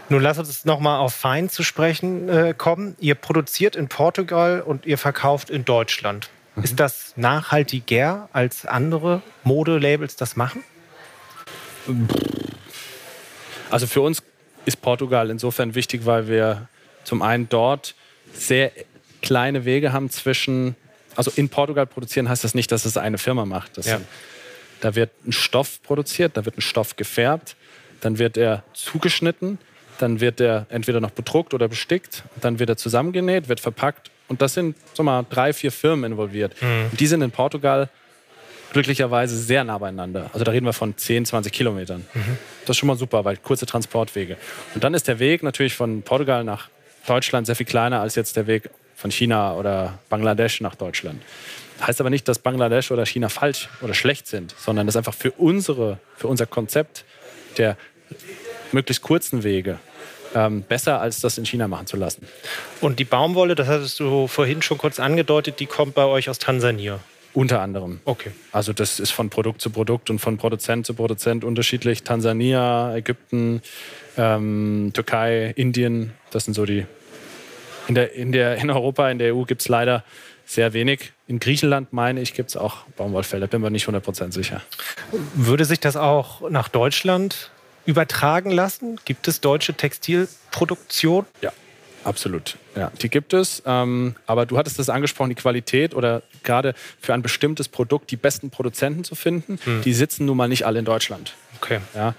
Nun 0.09 0.21
lass 0.21 0.37
uns 0.37 0.63
nochmal 0.63 0.99
auf 0.99 1.13
Fein 1.13 1.49
zu 1.49 1.63
sprechen 1.63 2.29
äh, 2.29 2.53
kommen. 2.57 2.95
Ihr 2.99 3.15
produziert 3.15 3.75
in 3.75 3.89
Portugal 3.89 4.61
und 4.61 4.85
ihr 4.85 4.97
verkauft 4.97 5.49
in 5.49 5.65
Deutschland. 5.65 6.29
Mhm. 6.55 6.63
Ist 6.63 6.79
das 6.79 7.13
nachhaltiger 7.17 8.29
als 8.31 8.65
andere 8.65 9.21
Modelabels 9.43 10.15
das 10.15 10.35
machen? 10.35 10.63
Also 13.69 13.87
für 13.87 14.01
uns 14.01 14.23
ist 14.65 14.81
Portugal 14.81 15.29
insofern 15.29 15.75
wichtig, 15.75 16.05
weil 16.05 16.27
wir 16.27 16.67
zum 17.03 17.21
einen 17.21 17.47
dort 17.49 17.95
sehr 18.33 18.71
kleine 19.21 19.65
Wege 19.65 19.93
haben 19.93 20.09
zwischen, 20.09 20.75
also 21.15 21.31
in 21.35 21.49
Portugal 21.49 21.85
produzieren 21.85 22.29
heißt 22.29 22.43
das 22.43 22.53
nicht, 22.53 22.71
dass 22.71 22.85
es 22.85 22.97
eine 22.97 23.17
Firma 23.17 23.45
macht. 23.45 23.77
Ja. 23.85 23.99
Da 24.81 24.95
wird 24.95 25.11
ein 25.25 25.31
Stoff 25.31 25.81
produziert, 25.81 26.37
da 26.37 26.45
wird 26.45 26.57
ein 26.57 26.61
Stoff 26.61 26.95
gefärbt, 26.95 27.55
dann 28.01 28.19
wird 28.19 28.37
er 28.37 28.63
zugeschnitten, 28.73 29.57
dann 29.99 30.19
wird 30.19 30.39
er 30.39 30.65
entweder 30.69 30.99
noch 30.99 31.11
bedruckt 31.11 31.53
oder 31.53 31.67
bestickt, 31.67 32.23
dann 32.41 32.59
wird 32.59 32.69
er 32.69 32.77
zusammengenäht, 32.77 33.49
wird 33.49 33.59
verpackt 33.59 34.11
und 34.27 34.41
das 34.41 34.53
sind 34.53 34.75
sag 34.93 35.05
mal, 35.05 35.25
drei, 35.29 35.53
vier 35.53 35.71
Firmen 35.71 36.11
involviert. 36.11 36.53
Mhm. 36.61 36.97
die 36.97 37.07
sind 37.07 37.21
in 37.21 37.31
Portugal 37.31 37.89
glücklicherweise 38.73 39.37
sehr 39.37 39.63
nah 39.63 39.77
beieinander. 39.77 40.29
Also 40.33 40.43
da 40.43 40.51
reden 40.51 40.65
wir 40.65 40.73
von 40.73 40.97
10, 40.97 41.25
20 41.25 41.53
Kilometern. 41.53 42.05
Mhm. 42.13 42.37
Das 42.65 42.75
ist 42.75 42.77
schon 42.77 42.87
mal 42.87 42.97
super, 42.97 43.23
weil 43.25 43.37
kurze 43.37 43.65
Transportwege. 43.65 44.37
Und 44.75 44.83
dann 44.83 44.93
ist 44.93 45.07
der 45.07 45.19
Weg 45.19 45.41
natürlich 45.43 45.73
von 45.73 46.01
Portugal 46.01 46.43
nach 46.43 46.69
Deutschland 47.07 47.47
sehr 47.47 47.55
viel 47.55 47.65
kleiner 47.65 48.01
als 48.01 48.15
jetzt 48.15 48.35
der 48.35 48.47
Weg 48.47 48.69
von 48.95 49.11
China 49.11 49.53
oder 49.53 49.99
Bangladesch 50.09 50.59
nach 50.61 50.75
Deutschland. 50.75 51.21
Heißt 51.81 52.01
aber 52.01 52.09
nicht, 52.09 52.27
dass 52.27 52.39
Bangladesch 52.39 52.91
oder 52.91 53.05
China 53.05 53.29
falsch 53.29 53.69
oder 53.81 53.93
schlecht 53.93 54.27
sind, 54.27 54.53
sondern 54.57 54.87
das 54.87 54.95
ist 54.95 54.97
einfach 54.97 55.13
für, 55.13 55.31
unsere, 55.31 55.99
für 56.15 56.27
unser 56.27 56.45
Konzept 56.45 57.05
der 57.57 57.77
möglichst 58.71 59.03
kurzen 59.03 59.43
Wege 59.43 59.79
ähm, 60.35 60.61
besser, 60.61 61.01
als 61.01 61.21
das 61.21 61.37
in 61.37 61.45
China 61.45 61.67
machen 61.67 61.87
zu 61.87 61.97
lassen. 61.97 62.27
Und 62.81 62.99
die 62.99 63.05
Baumwolle, 63.05 63.55
das 63.55 63.67
hattest 63.67 63.99
du 63.99 64.27
vorhin 64.27 64.61
schon 64.61 64.77
kurz 64.77 64.99
angedeutet, 64.99 65.59
die 65.59 65.65
kommt 65.65 65.95
bei 65.95 66.05
euch 66.05 66.29
aus 66.29 66.39
Tansania. 66.39 66.99
Unter 67.33 67.61
anderem. 67.61 67.99
Okay. 68.05 68.31
Also 68.51 68.73
das 68.73 68.99
ist 68.99 69.11
von 69.11 69.29
Produkt 69.29 69.61
zu 69.61 69.69
Produkt 69.69 70.09
und 70.09 70.17
von 70.17 70.37
Produzent 70.37 70.87
zu 70.87 70.95
Produzent 70.95 71.43
unterschiedlich. 71.43 72.01
Tansania, 72.01 72.95
Ägypten, 72.95 73.61
ähm, 74.17 74.89
Türkei, 74.93 75.53
Indien, 75.55 76.13
das 76.31 76.45
sind 76.45 76.55
so 76.55 76.65
die. 76.65 76.87
In, 77.87 77.95
der, 77.95 78.13
in, 78.13 78.31
der, 78.31 78.57
in 78.57 78.71
Europa, 78.71 79.09
in 79.11 79.19
der 79.19 79.35
EU 79.35 79.43
gibt 79.43 79.61
es 79.61 79.69
leider 79.69 80.03
sehr 80.47 80.73
wenig. 80.73 81.11
In 81.27 81.39
Griechenland, 81.39 81.93
meine 81.93 82.21
ich, 82.21 82.33
gibt 82.33 82.49
es 82.49 82.57
auch 82.57 82.85
Baumwollfelder, 82.97 83.47
bin 83.47 83.61
mir 83.61 83.69
nicht 83.69 83.87
100% 83.87 84.31
sicher. 84.33 84.61
Würde 85.35 85.65
sich 85.65 85.79
das 85.79 85.95
auch 85.95 86.49
nach 86.49 86.69
Deutschland 86.69 87.51
übertragen 87.87 88.51
lassen? 88.51 88.99
Gibt 89.05 89.27
es 89.27 89.41
deutsche 89.41 89.73
Textilproduktion? 89.73 91.25
Ja, 91.41 91.51
absolut. 92.03 92.57
Ja, 92.75 92.91
die 93.01 93.09
gibt 93.09 93.33
es. 93.33 93.63
Ähm, 93.65 94.15
aber 94.27 94.45
du 94.45 94.57
hattest 94.57 94.77
das 94.77 94.89
angesprochen, 94.89 95.29
die 95.29 95.35
Qualität 95.35 95.95
oder 95.95 96.21
gerade 96.43 96.75
für 97.01 97.13
ein 97.13 97.23
bestimmtes 97.23 97.69
Produkt 97.69 98.11
die 98.11 98.17
besten 98.17 98.51
Produzenten 98.51 99.03
zu 99.03 99.15
finden, 99.15 99.57
hm. 99.63 99.81
die 99.81 99.93
sitzen 99.93 100.25
nun 100.25 100.37
mal 100.37 100.49
nicht 100.49 100.65
alle 100.65 100.79
in 100.79 100.85
Deutschland. 100.85 101.33
Okay. 101.59 101.79
Ja, 101.95 102.13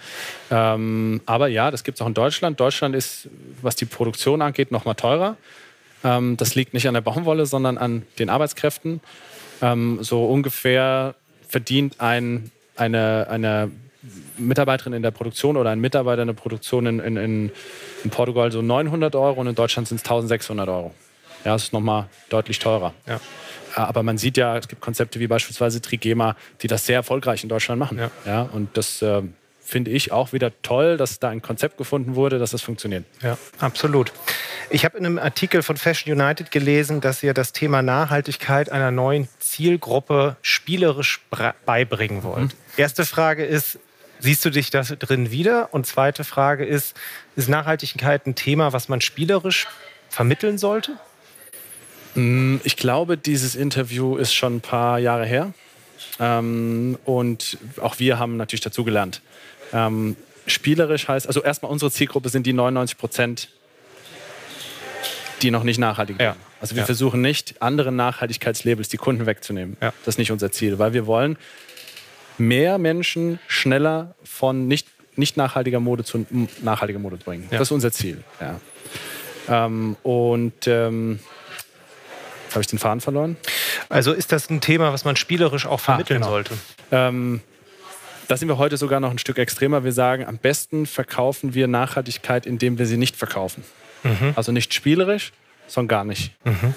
ähm, 0.51 1.21
aber 1.27 1.49
ja, 1.49 1.71
das 1.71 1.85
gibt 1.85 1.99
es 1.99 2.03
auch 2.03 2.09
in 2.09 2.15
Deutschland. 2.15 2.59
Deutschland 2.59 2.97
ist, 2.97 3.29
was 3.63 3.77
die 3.77 3.85
Produktion 3.85 4.43
angeht, 4.43 4.73
noch 4.73 4.85
mal 4.87 4.95
teurer. 4.95 5.37
Ähm, 6.03 6.37
das 6.39 6.55
liegt 6.55 6.73
nicht 6.75 6.89
an 6.89 6.95
der 6.95 7.03
Baumwolle, 7.03 7.45
sondern 7.47 7.77
an 7.77 8.03
den 8.19 8.31
Arbeitskräften. 8.31 9.01
Ähm, 9.61 9.99
so 10.01 10.25
ungefähr 10.25 11.15
verdient 11.47 12.01
ein, 12.01 12.51
eine, 12.75 13.27
eine 13.29 13.71
Mitarbeiterin 14.37 14.93
in 14.93 15.03
der 15.03 15.11
Produktion 15.11 15.57
oder 15.57 15.71
ein 15.71 15.81
Mitarbeiter 15.81 16.23
in 16.23 16.29
der 16.29 16.35
Produktion 16.35 16.87
in, 16.87 17.01
in, 17.01 17.17
in 18.05 18.11
Portugal 18.11 18.53
so 18.53 18.63
900 18.63 19.17
Euro 19.17 19.41
und 19.41 19.49
in 19.49 19.55
Deutschland 19.55 19.89
sind 19.89 19.97
es 19.97 20.05
1600 20.05 20.69
Euro. 20.69 20.95
Ja, 21.45 21.53
das 21.53 21.65
ist 21.65 21.73
nochmal 21.73 22.09
deutlich 22.29 22.59
teurer. 22.59 22.95
Ja. 23.07 23.21
Aber 23.75 24.03
man 24.03 24.19
sieht 24.19 24.37
ja, 24.37 24.57
es 24.57 24.69
gibt 24.69 24.81
Konzepte 24.81 25.21
wie 25.21 25.27
beispielsweise 25.27 25.81
Trigema, 25.81 26.37
die 26.63 26.67
das 26.67 26.87
sehr 26.87 26.97
erfolgreich 26.97 27.43
in 27.43 27.49
Deutschland 27.49 27.79
machen. 27.79 27.99
Ja. 27.99 28.11
Ja, 28.27 28.43
und 28.43 28.77
das 28.77 29.03
äh, 29.03 29.23
finde 29.61 29.91
ich 29.91 30.13
auch 30.13 30.33
wieder 30.33 30.51
toll, 30.63 30.97
dass 30.97 31.21
da 31.21 31.29
ein 31.29 31.43
Konzept 31.43 31.77
gefunden 31.77 32.15
wurde, 32.15 32.39
dass 32.39 32.53
das 32.53 32.63
funktioniert. 32.63 33.05
Ja, 33.23 33.37
absolut. 33.61 34.13
Ich 34.71 34.85
habe 34.85 34.99
in 34.99 35.07
einem 35.07 35.19
Artikel 35.19 35.63
von 35.63 35.77
Fashion 35.77 36.13
United 36.13 36.51
gelesen, 36.51 37.01
dass 37.01 37.23
ihr 37.23 37.35
das 37.35 37.53
Thema 37.53 37.83
Nachhaltigkeit 37.83 38.71
einer 38.71 38.91
neuen 38.91 39.29
Zielgruppe 39.39 40.37
spielerisch 40.43 41.21
beibringen 41.65 42.23
wollt. 42.23 42.45
Mhm. 42.45 42.51
Erste 42.77 43.05
Frage 43.05 43.45
ist, 43.45 43.79
siehst 44.21 44.45
du 44.45 44.51
dich 44.51 44.71
da 44.71 44.83
drin 44.83 45.31
wieder? 45.31 45.73
Und 45.73 45.87
zweite 45.87 46.25
Frage 46.25 46.65
ist, 46.65 46.97
ist 47.37 47.49
Nachhaltigkeit 47.49 48.27
ein 48.27 48.35
Thema, 48.35 48.73
was 48.73 48.89
man 48.89 49.01
spielerisch 49.01 49.67
vermitteln 50.09 50.59
sollte? 50.59 50.99
Mm, 52.15 52.57
ich 52.65 52.77
glaube, 52.77 53.17
dieses 53.17 53.55
Interview 53.55 54.17
ist 54.17 54.35
schon 54.35 54.57
ein 54.57 54.61
paar 54.61 54.99
Jahre 54.99 55.27
her. 55.27 55.53
Ähm, 56.21 56.99
und 57.05 57.59
auch 57.81 57.99
wir 57.99 58.19
haben 58.19 58.37
natürlich 58.37 58.61
dazugelernt. 58.61 59.23
Ähm, 59.73 60.17
spielerisch 60.47 61.09
heißt, 61.09 61.27
also 61.27 61.43
erstmal 61.43 61.71
unsere 61.71 61.91
Zielgruppe 61.91 62.29
sind 62.29 62.47
die 62.47 62.53
99 62.53 62.99
Prozent, 62.99 63.49
die 65.43 65.51
noch 65.51 65.63
nicht 65.63 65.79
nachhaltig 65.79 66.17
sind. 66.17 66.25
Ja. 66.25 66.37
Also 66.61 66.75
wir 66.75 66.81
ja. 66.81 66.87
versuchen 66.87 67.21
nicht, 67.21 67.61
andere 67.61 67.93
Nachhaltigkeitslabels 67.93 68.89
die 68.89 68.97
Kunden 68.97 69.27
wegzunehmen. 69.27 69.77
Ja. 69.81 69.93
Das 70.05 70.15
ist 70.15 70.19
nicht 70.19 70.33
unser 70.33 70.51
Ziel, 70.51 70.79
weil 70.79 70.93
wir 70.93 71.07
wollen 71.07 71.39
mehr 72.39 72.79
Menschen 72.79 73.39
schneller 73.47 74.15
von 74.25 74.69
nicht, 74.69 74.89
nicht 75.17 75.37
nachhaltiger 75.37 75.81
Mode 75.81 76.05
zu 76.05 76.27
nachhaltiger 76.63 76.99
Mode 76.99 77.17
bringen. 77.17 77.47
Das 77.51 77.63
ist 77.63 77.71
unser 77.71 77.93
Ziel. 77.93 78.23
Ähm, 79.49 79.97
und 80.03 80.67
ähm, 80.67 81.21
habe 82.51 82.61
ich 82.61 82.67
den 82.67 82.79
Faden 82.79 83.01
verloren? 83.01 83.37
Also 83.89 84.13
ist 84.13 84.33
das 84.33 84.51
ein 84.51 84.61
Thema, 84.61 84.93
was 84.93 85.05
man 85.05 85.17
spielerisch 85.17 85.67
auch 85.67 85.81
vermitteln 85.81 86.23
ah, 86.23 86.27
genau. 86.27 86.31
sollte? 86.31 86.55
Ähm, 86.91 87.41
da 88.29 88.37
sind 88.37 88.49
wir 88.49 88.59
heute 88.59 88.77
sogar 88.77 89.01
noch 89.01 89.11
ein 89.11 89.19
Stück 89.19 89.39
extremer. 89.39 89.85
Wir 89.85 89.93
sagen, 89.93 90.27
am 90.27 90.37
besten 90.37 90.87
verkaufen 90.87 91.55
wir 91.55 91.67
Nachhaltigkeit, 91.67 92.47
indem 92.47 92.79
wir 92.79 92.87
sie 92.87 92.99
nicht 92.99 93.17
verkaufen. 93.17 93.65
Mhm. 94.03 94.35
Also 94.37 94.53
nicht 94.53 94.75
spielerisch, 94.75 95.33
sondern 95.67 95.89
gar 95.89 96.05
nicht. 96.05 96.33
Mhm. 96.45 96.75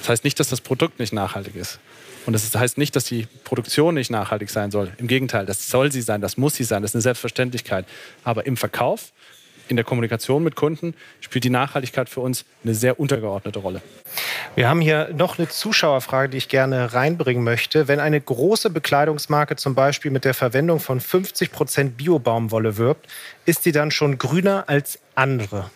Das 0.00 0.08
heißt 0.08 0.24
nicht, 0.24 0.40
dass 0.40 0.48
das 0.48 0.60
Produkt 0.60 0.98
nicht 0.98 1.12
nachhaltig 1.12 1.56
ist. 1.56 1.78
Und 2.26 2.34
das 2.34 2.54
heißt 2.54 2.78
nicht, 2.78 2.96
dass 2.96 3.04
die 3.04 3.26
Produktion 3.44 3.94
nicht 3.94 4.10
nachhaltig 4.10 4.50
sein 4.50 4.70
soll. 4.70 4.92
Im 4.98 5.06
Gegenteil, 5.06 5.46
das 5.46 5.68
soll 5.68 5.90
sie 5.90 6.02
sein, 6.02 6.20
das 6.20 6.36
muss 6.36 6.54
sie 6.54 6.64
sein, 6.64 6.82
das 6.82 6.90
ist 6.90 6.96
eine 6.96 7.02
Selbstverständlichkeit. 7.02 7.86
Aber 8.24 8.46
im 8.46 8.56
Verkauf 8.56 9.12
in 9.68 9.76
der 9.76 9.84
Kommunikation 9.84 10.42
mit 10.42 10.56
Kunden 10.56 10.94
spielt 11.20 11.44
die 11.44 11.50
Nachhaltigkeit 11.50 12.08
für 12.08 12.20
uns 12.20 12.44
eine 12.64 12.74
sehr 12.74 12.98
untergeordnete 12.98 13.60
Rolle. 13.60 13.80
Wir 14.56 14.68
haben 14.68 14.80
hier 14.80 15.10
noch 15.16 15.38
eine 15.38 15.48
Zuschauerfrage, 15.48 16.28
die 16.28 16.38
ich 16.38 16.48
gerne 16.48 16.92
reinbringen 16.92 17.44
möchte. 17.44 17.86
Wenn 17.86 18.00
eine 18.00 18.20
große 18.20 18.70
Bekleidungsmarke 18.70 19.56
zum 19.56 19.74
Beispiel 19.76 20.10
mit 20.10 20.24
der 20.24 20.34
Verwendung 20.34 20.80
von 20.80 21.00
50 21.00 21.52
Prozent 21.52 21.96
Biobaumwolle 21.96 22.76
wirbt, 22.76 23.06
ist 23.46 23.62
sie 23.62 23.72
dann 23.72 23.92
schon 23.92 24.18
grüner 24.18 24.64
als 24.66 24.98
andere? 25.14 25.70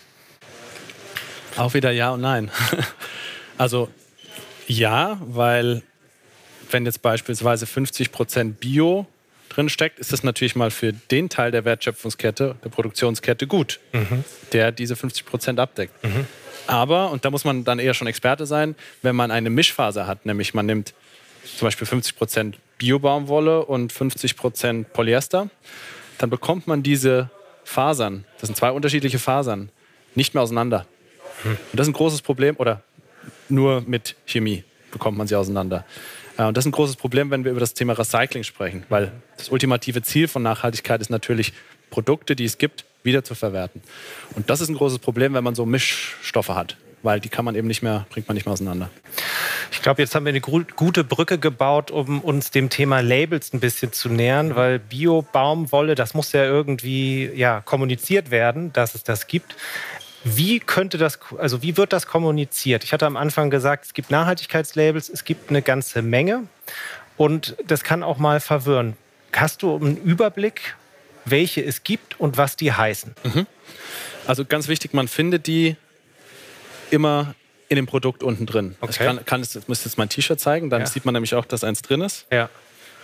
Auch 1.57 1.75
wieder 1.75 1.93
ja 1.93 2.11
und 2.11 2.21
nein. 2.21 2.51
Also 3.57 3.89
ja, 4.67 5.19
weil 5.21 5.83
wenn 6.71 6.85
jetzt 6.87 7.03
beispielsweise 7.03 7.67
50 7.67 8.13
Prozent 8.13 8.61
Bio 8.61 9.07
drin 9.49 9.69
steckt, 9.69 9.99
ist 9.99 10.13
das 10.13 10.23
natürlich 10.23 10.57
mal 10.57 10.71
für 10.71 10.93
den 10.93 11.29
Teil 11.29 11.51
der 11.51 11.65
Wertschöpfungskette, 11.65 12.57
der 12.65 12.69
Produktionskette 12.71 13.47
gut, 13.47 13.81
mhm. 13.93 14.25
der 14.53 14.73
diese 14.73 14.97
50 14.97 15.25
Prozent 15.27 15.61
abdeckt. 15.61 16.03
Mhm. 16.03 16.27
Aber, 16.67 17.11
und 17.11 17.25
da 17.25 17.31
muss 17.31 17.45
man 17.45 17.65
dann 17.65 17.79
eher 17.79 17.95
schon 17.95 18.07
Experte 18.07 18.47
sein, 18.47 18.75
wenn 19.03 19.15
man 19.15 19.31
eine 19.31 19.51
Mischphase 19.51 20.07
hat, 20.07 20.27
nämlich 20.27 20.55
man 20.55 20.67
nimmt 20.67 20.95
zum 21.57 21.67
Beispiel 21.67 21.87
50 21.87 22.17
Prozent 22.17 22.59
Biobaumwolle 22.79 23.65
und 23.65 23.93
50 23.93 24.37
Prozent 24.37 24.93
Polyester, 24.93 25.51
dann 26.19 26.31
bekommt 26.31 26.67
man 26.67 26.83
diese 26.83 27.31
Fasern, 27.65 28.25
das 28.41 28.49
sind 28.49 28.57
zwei 28.57 28.71
unterschiedliche 28.71 29.19
Fasern, 29.19 29.71
nicht 30.15 30.35
mehr 30.35 30.43
auseinander. 30.43 30.87
Mhm. 31.45 31.51
Und 31.51 31.59
das 31.73 31.87
ist 31.87 31.93
ein 31.93 31.97
großes 31.97 32.23
Problem, 32.23 32.57
oder 32.59 32.83
nur 33.49 33.83
mit 33.87 34.17
Chemie 34.27 34.65
bekommt 34.91 35.19
man 35.19 35.27
sie 35.27 35.37
auseinander. 35.37 35.85
Äh, 36.39 36.45
und 36.45 36.57
das 36.57 36.65
ist 36.65 36.69
ein 36.69 36.73
großes 36.73 36.97
Problem, 36.97 37.31
wenn 37.31 37.45
wir 37.45 37.51
über 37.51 37.61
das 37.61 37.75
Thema 37.75 37.93
Recycling 37.95 38.45
sprechen, 38.45 38.85
weil 38.89 39.13
das 39.37 39.49
ultimative 39.49 40.03
Ziel 40.03 40.29
von 40.29 40.43
Nachhaltigkeit 40.43 41.01
ist 41.01 41.11
natürlich, 41.11 41.53
Produkte, 41.91 42.35
die 42.35 42.45
es 42.45 42.59
gibt, 42.59 42.85
wieder 43.05 43.23
zu 43.23 43.35
verwerten. 43.35 43.83
Und 44.35 44.51
das 44.51 44.61
ist 44.61 44.69
ein 44.69 44.75
großes 44.75 44.99
Problem, 44.99 45.35
wenn 45.35 45.45
man 45.45 45.55
so 45.55 45.65
Mischstoffe 45.65 46.49
hat, 46.49 46.77
weil 47.03 47.21
die 47.21 47.29
kann 47.29 47.45
man 47.45 47.55
eben 47.55 47.69
nicht 47.69 47.83
mehr, 47.83 48.07
bringt 48.11 48.27
man 48.27 48.35
nicht 48.35 48.47
mehr 48.47 48.53
auseinander. 48.53 48.91
Ich 49.71 49.83
glaube, 49.83 50.03
jetzt 50.03 50.15
haben 50.15 50.25
wir 50.25 50.31
eine 50.31 50.41
gute 50.41 51.05
Brücke 51.05 51.39
gebaut, 51.39 51.91
um 51.91 52.21
uns 52.21 52.51
dem 52.51 52.71
Thema 52.71 53.01
Labels 53.01 53.53
ein 53.53 53.61
bisschen 53.61 53.93
zu 53.93 54.09
nähern, 54.09 54.57
weil 54.57 54.79
Bio-Baumwolle, 54.79 55.95
das 55.95 56.15
muss 56.15 56.33
ja 56.33 56.45
irgendwie 56.45 57.31
ja, 57.35 57.61
kommuniziert 57.61 58.31
werden, 58.31 58.73
dass 58.73 58.95
es 58.95 59.05
das 59.05 59.27
gibt. 59.27 59.55
Wie 60.25 60.59
könnte 60.59 60.97
das, 60.97 61.19
also 61.39 61.63
wie 61.63 61.77
wird 61.77 61.93
das 61.93 62.07
kommuniziert? 62.07 62.83
Ich 62.83 62.93
hatte 62.93 63.07
am 63.07 63.17
Anfang 63.17 63.51
gesagt, 63.51 63.85
es 63.85 63.95
gibt 63.95 64.11
Nachhaltigkeitslabels, 64.11 65.11
es 65.11 65.25
gibt 65.25 65.51
eine 65.51 65.61
ganze 65.61 66.01
Menge 66.01 66.45
und 67.19 67.57
das 67.67 67.85
kann 67.85 68.03
auch 68.03 68.17
mal 68.17 68.41
verwirren. 68.41 68.97
Hast 69.33 69.63
du 69.63 69.77
einen 69.77 69.99
Überblick, 69.99 70.77
welche 71.27 71.63
es 71.63 71.85
gibt 71.85 72.19
und 72.19 72.39
was 72.39 72.57
die 72.57 72.73
heißen? 72.73 73.15
Mhm. 73.23 73.47
Also 74.27 74.45
ganz 74.47 74.69
wichtig, 74.69 74.95
man 74.95 75.09
findet 75.09 75.47
die 75.47 75.77
immer 76.91 77.35
in 77.69 77.77
dem 77.77 77.87
Produkt 77.87 78.23
unten 78.23 78.47
drin. 78.47 78.77
Okay. 78.81 78.93
Ich 78.93 78.99
kann, 78.99 79.25
kann 79.25 79.41
es, 79.43 79.69
müsste 79.69 79.89
jetzt 79.89 79.99
mein 79.99 80.09
T-Shirt 80.09 80.41
zeigen, 80.41 80.71
dann 80.71 80.83
ja. 80.83 80.87
sieht 80.87 81.05
man 81.05 81.13
nämlich 81.13 81.35
auch, 81.35 81.45
dass 81.45 81.65
eins 81.65 81.83
drin 81.83 82.01
ist. 82.01 82.27
Ja. 82.31 82.49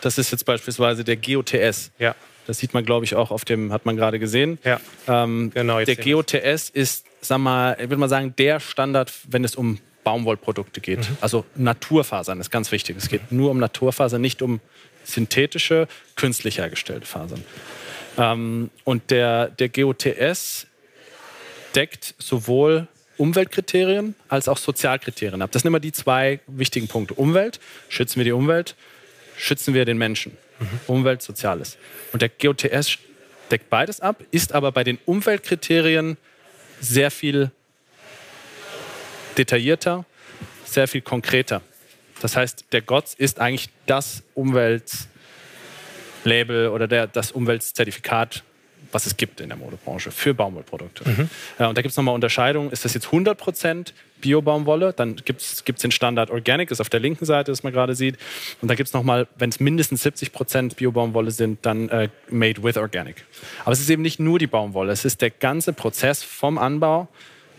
Das 0.01 0.17
ist 0.17 0.31
jetzt 0.33 0.45
beispielsweise 0.47 1.05
der 1.05 1.17
GOTS. 1.17 1.91
Ja. 1.99 2.15
Das 2.47 2.59
sieht 2.59 2.73
man, 2.73 2.85
glaube 2.85 3.05
ich, 3.05 3.15
auch 3.15 3.31
auf 3.31 3.45
dem, 3.45 3.73
hat 3.73 3.85
man 3.85 3.97
gerade 3.97 4.19
gesehen. 4.19 4.59
Ja. 4.65 4.81
Ähm, 5.07 5.51
genau, 5.55 5.85
der 5.85 5.97
GOTS 5.97 6.71
ist 6.71 7.05
sag 7.21 7.39
mal, 7.39 7.75
ich 7.75 7.89
würde 7.89 7.97
mal 7.99 8.09
sagen, 8.09 8.35
der 8.39 8.61
Standard, 8.61 9.13
wenn 9.29 9.45
es 9.45 9.55
um 9.55 9.79
Baumwollprodukte 10.05 10.81
geht. 10.81 11.01
Mhm. 11.01 11.17
Also 11.21 11.45
Naturfasern 11.55 12.41
ist 12.41 12.51
ganz 12.51 12.73
wichtig. 12.73 12.97
Es 12.97 13.09
geht 13.09 13.33
nur 13.33 13.51
um 13.51 13.59
Naturfasern, 13.59 14.21
nicht 14.21 14.43
um 14.43 14.61
synthetische, 15.05 15.89
künstlich 16.17 16.59
hergestellte 16.59 17.07
Fasern. 17.07 17.45
Ähm, 18.17 18.71
und 18.85 19.11
der, 19.11 19.49
der 19.49 19.69
GOTS 19.69 20.67
deckt 21.75 22.15
sowohl 22.19 22.89
Umweltkriterien 23.17 24.15
als 24.29 24.49
auch 24.49 24.57
Sozialkriterien 24.57 25.43
ab. 25.43 25.53
Das 25.53 25.63
sind 25.63 25.69
immer 25.69 25.81
die 25.81 25.93
zwei 25.93 26.41
wichtigen 26.47 26.89
Punkte. 26.89 27.15
Umwelt, 27.15 27.61
schützen 27.89 28.17
wir 28.17 28.25
die 28.25 28.33
Umwelt, 28.33 28.77
schützen 29.37 29.75
wir 29.75 29.85
den 29.85 29.99
Menschen. 29.99 30.37
Mhm. 30.59 30.67
Umwelt, 30.87 31.23
Soziales. 31.23 31.77
Und 32.13 32.23
der 32.23 32.31
GOTS 32.31 32.99
deckt 33.51 33.69
beides 33.69 34.01
ab, 34.01 34.23
ist 34.31 34.53
aber 34.53 34.73
bei 34.73 34.85
den 34.85 34.99
Umweltkriterien 35.05 36.17
sehr 36.81 37.11
viel 37.11 37.51
detaillierter, 39.39 40.05
sehr 40.65 40.89
viel 40.89 41.03
konkreter. 41.03 41.63
Das 42.21 42.37
heißt, 42.37 42.67
der 42.73 42.83
GOTS 42.83 43.15
ist 43.15 43.41
eigentlich 43.41 43.71
das 43.87 44.23
Umweltlabel 44.35 45.09
oder 46.69 46.87
der, 46.89 47.07
das 47.07 47.33
Umweltzertifikat, 47.33 48.43
was 48.93 49.07
es 49.07 49.17
gibt 49.17 49.41
in 49.41 49.49
der 49.49 49.59
Modebranche 49.59 50.11
für 50.11 50.35
Baumwollprodukte. 50.35 51.09
Mhm. 51.09 51.31
Ja, 51.59 51.69
und 51.69 51.79
da 51.79 51.83
gibt 51.83 51.93
es 51.93 51.97
nochmal 51.97 52.15
Unterscheidungen. 52.15 52.71
Ist 52.71 52.85
das 52.85 52.95
jetzt 52.95 53.09
100% 53.09 53.93
Bio-Baumwolle? 54.21 54.93
Dann 54.93 55.17
gibt 55.17 55.41
es 55.41 55.65
den 55.65 55.91
Standard 55.91 56.31
Organic, 56.31 56.69
das 56.69 56.77
ist 56.77 56.81
auf 56.81 56.91
der 56.91 57.01
linken 57.01 57.25
Seite, 57.25 57.51
das 57.53 57.63
man 57.63 57.73
gerade 57.73 57.95
sieht. 57.95 58.17
Und 58.61 58.69
dann 58.69 58.77
gibt 58.77 58.89
es 58.89 58.93
nochmal, 58.93 59.27
wenn 59.37 59.51
es 59.51 59.61
mindestens 59.61 60.05
70% 60.05 60.77
Bio-Baumwolle 60.77 61.31
sind, 61.31 61.65
dann 61.65 61.89
äh, 61.89 62.09
Made 62.29 62.63
with 62.63 62.77
Organic. 62.77 63.25
Aber 63.65 63.73
es 63.73 63.81
ist 63.81 63.91
eben 63.91 64.03
nicht 64.03 64.21
nur 64.21 64.39
die 64.39 64.47
Baumwolle, 64.47 64.93
es 64.93 65.05
ist 65.05 65.21
der 65.23 65.31
ganze 65.31 65.73
Prozess 65.73 66.23
vom 66.23 66.59
Anbau 66.59 67.09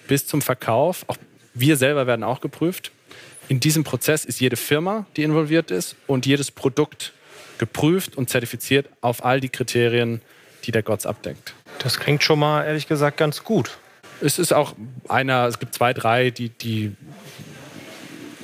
bis 0.07 0.27
zum 0.27 0.41
Verkauf. 0.41 1.05
Auch 1.07 1.17
wir 1.53 1.77
selber 1.77 2.07
werden 2.07 2.23
auch 2.23 2.41
geprüft. 2.41 2.91
In 3.47 3.59
diesem 3.59 3.83
Prozess 3.83 4.23
ist 4.23 4.39
jede 4.39 4.55
Firma, 4.55 5.05
die 5.17 5.23
involviert 5.23 5.71
ist, 5.71 5.95
und 6.07 6.25
jedes 6.25 6.51
Produkt 6.51 7.13
geprüft 7.57 8.15
und 8.15 8.29
zertifiziert 8.29 8.87
auf 9.01 9.25
all 9.25 9.39
die 9.39 9.49
Kriterien, 9.49 10.21
die 10.61 10.71
der 10.71 10.83
GOTS 10.83 11.05
abdeckt. 11.05 11.53
Das 11.79 11.99
klingt 11.99 12.23
schon 12.23 12.39
mal 12.39 12.63
ehrlich 12.63 12.87
gesagt 12.87 13.17
ganz 13.17 13.43
gut. 13.43 13.77
Es 14.21 14.37
ist 14.37 14.53
auch 14.53 14.73
einer, 15.07 15.47
es 15.47 15.59
gibt 15.59 15.73
zwei, 15.75 15.93
drei, 15.93 16.29
die, 16.29 16.49
die 16.49 16.95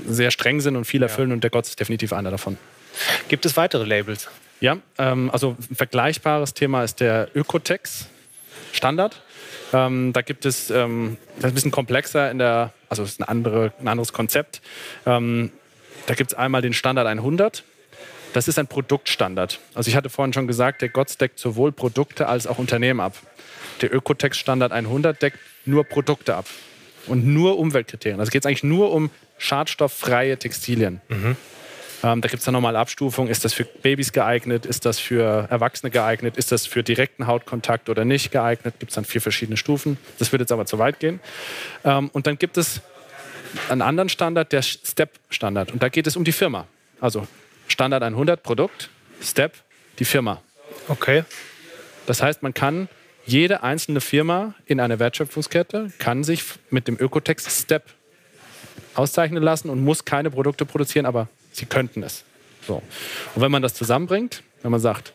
sehr 0.08 0.32
streng 0.32 0.62
sind 0.62 0.76
und 0.76 0.86
viel 0.86 1.04
erfüllen 1.04 1.30
ja. 1.30 1.36
und 1.36 1.44
der 1.44 1.50
GOTS 1.50 1.70
ist 1.70 1.80
definitiv 1.80 2.14
einer 2.14 2.32
davon. 2.32 2.58
Gibt 3.28 3.46
es 3.46 3.56
weitere 3.58 3.84
Labels? 3.84 4.30
Ja, 4.60 4.78
ähm, 4.98 5.30
also 5.32 5.56
ein 5.70 5.76
vergleichbares 5.76 6.54
Thema 6.54 6.84
ist 6.84 7.00
der 7.00 7.30
Ökotex 7.36 8.08
Standard. 8.72 9.22
Ähm, 9.74 10.14
da 10.14 10.22
gibt 10.22 10.46
es, 10.46 10.70
ähm, 10.70 11.18
das 11.36 11.38
ist 11.38 11.46
ein 11.46 11.54
bisschen 11.54 11.72
komplexer 11.72 12.32
in 12.32 12.40
der, 12.40 12.74
also 12.90 13.04
es 13.04 13.12
ist 13.12 13.20
ein, 13.20 13.26
andere, 13.26 13.74
ein 13.80 13.88
anderes 13.88 14.14
Konzept. 14.14 14.62
Ähm, 15.06 15.52
da 16.06 16.16
gibt 16.16 16.32
es 16.32 16.38
einmal 16.38 16.62
den 16.62 16.74
Standard 16.74 17.06
100. 17.06 17.64
Das 18.34 18.48
ist 18.48 18.60
ein 18.60 18.68
Produktstandard. 18.68 19.60
Also 19.74 19.90
ich 19.90 19.96
hatte 19.96 20.10
vorhin 20.10 20.34
schon 20.34 20.48
gesagt, 20.48 20.82
der 20.82 20.90
GOTS 20.90 21.18
deckt 21.18 21.40
sowohl 21.40 21.72
Produkte 21.72 22.28
als 22.28 22.48
auch 22.48 22.60
Unternehmen 22.60 23.00
ab. 23.00 23.16
Der 23.82 23.94
Ökotex 23.94 24.38
Standard 24.38 24.72
100 24.72 25.22
deckt 25.22 25.40
nur 25.66 25.84
Produkte 25.84 26.36
ab 26.36 26.46
und 27.08 27.26
nur 27.26 27.58
Umweltkriterien. 27.58 28.20
Also 28.20 28.32
geht 28.32 28.44
es 28.44 28.46
eigentlich 28.46 28.64
nur 28.64 28.92
um 28.92 29.10
schadstofffreie 29.38 30.38
Textilien. 30.38 31.02
Mhm. 31.10 31.36
Ähm, 32.04 32.22
da 32.22 32.28
gibt 32.28 32.40
es 32.40 32.46
dann 32.46 32.54
nochmal 32.54 32.76
Abstufungen. 32.76 33.32
Ist 33.32 33.44
das 33.44 33.54
für 33.54 33.64
Babys 33.64 34.12
geeignet? 34.12 34.66
Ist 34.66 34.86
das 34.86 35.00
für 35.00 35.48
Erwachsene 35.50 35.90
geeignet? 35.90 36.38
Ist 36.38 36.52
das 36.52 36.68
für 36.68 36.84
direkten 36.84 37.26
Hautkontakt 37.26 37.90
oder 37.90 38.06
nicht 38.06 38.32
geeignet? 38.32 38.76
Gibt 38.80 38.92
es 38.92 38.96
dann 38.96 39.06
vier 39.06 39.22
verschiedene 39.22 39.58
Stufen. 39.58 39.98
Das 40.20 40.32
würde 40.32 40.44
jetzt 40.44 40.52
aber 40.52 40.66
zu 40.66 40.78
weit 40.78 41.00
gehen. 41.00 41.20
Ähm, 41.84 42.10
und 42.14 42.28
dann 42.28 42.38
gibt 42.38 42.58
es 42.58 42.82
einen 43.70 43.82
anderen 43.82 44.10
Standard, 44.10 44.52
der 44.52 44.62
Step-Standard. 44.62 45.72
Und 45.72 45.82
da 45.82 45.90
geht 45.90 46.06
es 46.06 46.16
um 46.16 46.24
die 46.24 46.32
Firma. 46.32 46.68
Also 47.00 47.28
Standard 47.68 48.04
100 48.04 48.44
Produkt, 48.44 48.90
Step 49.22 49.54
die 50.00 50.06
Firma. 50.06 50.42
Okay. 50.88 51.24
Das 52.06 52.22
heißt, 52.22 52.44
man 52.44 52.54
kann 52.54 52.88
jede 53.26 53.62
einzelne 53.62 54.00
Firma 54.00 54.56
in 54.66 54.80
einer 54.80 55.00
Wertschöpfungskette 55.00 55.92
kann 56.00 56.24
sich 56.24 56.44
mit 56.70 56.88
dem 56.88 56.98
Ökotext 56.98 57.50
Step 57.52 57.84
auszeichnen 58.96 59.44
lassen 59.44 59.70
und 59.70 59.84
muss 59.84 60.06
keine 60.06 60.32
Produkte 60.32 60.66
produzieren, 60.66 61.06
aber 61.06 61.28
sie 61.52 61.66
könnten 61.66 62.04
es. 62.04 62.24
So. 62.66 62.82
Und 63.36 63.42
wenn 63.42 63.52
man 63.52 63.62
das 63.62 63.74
zusammenbringt, 63.74 64.44
wenn 64.62 64.72
man 64.72 64.80
sagt, 64.80 65.14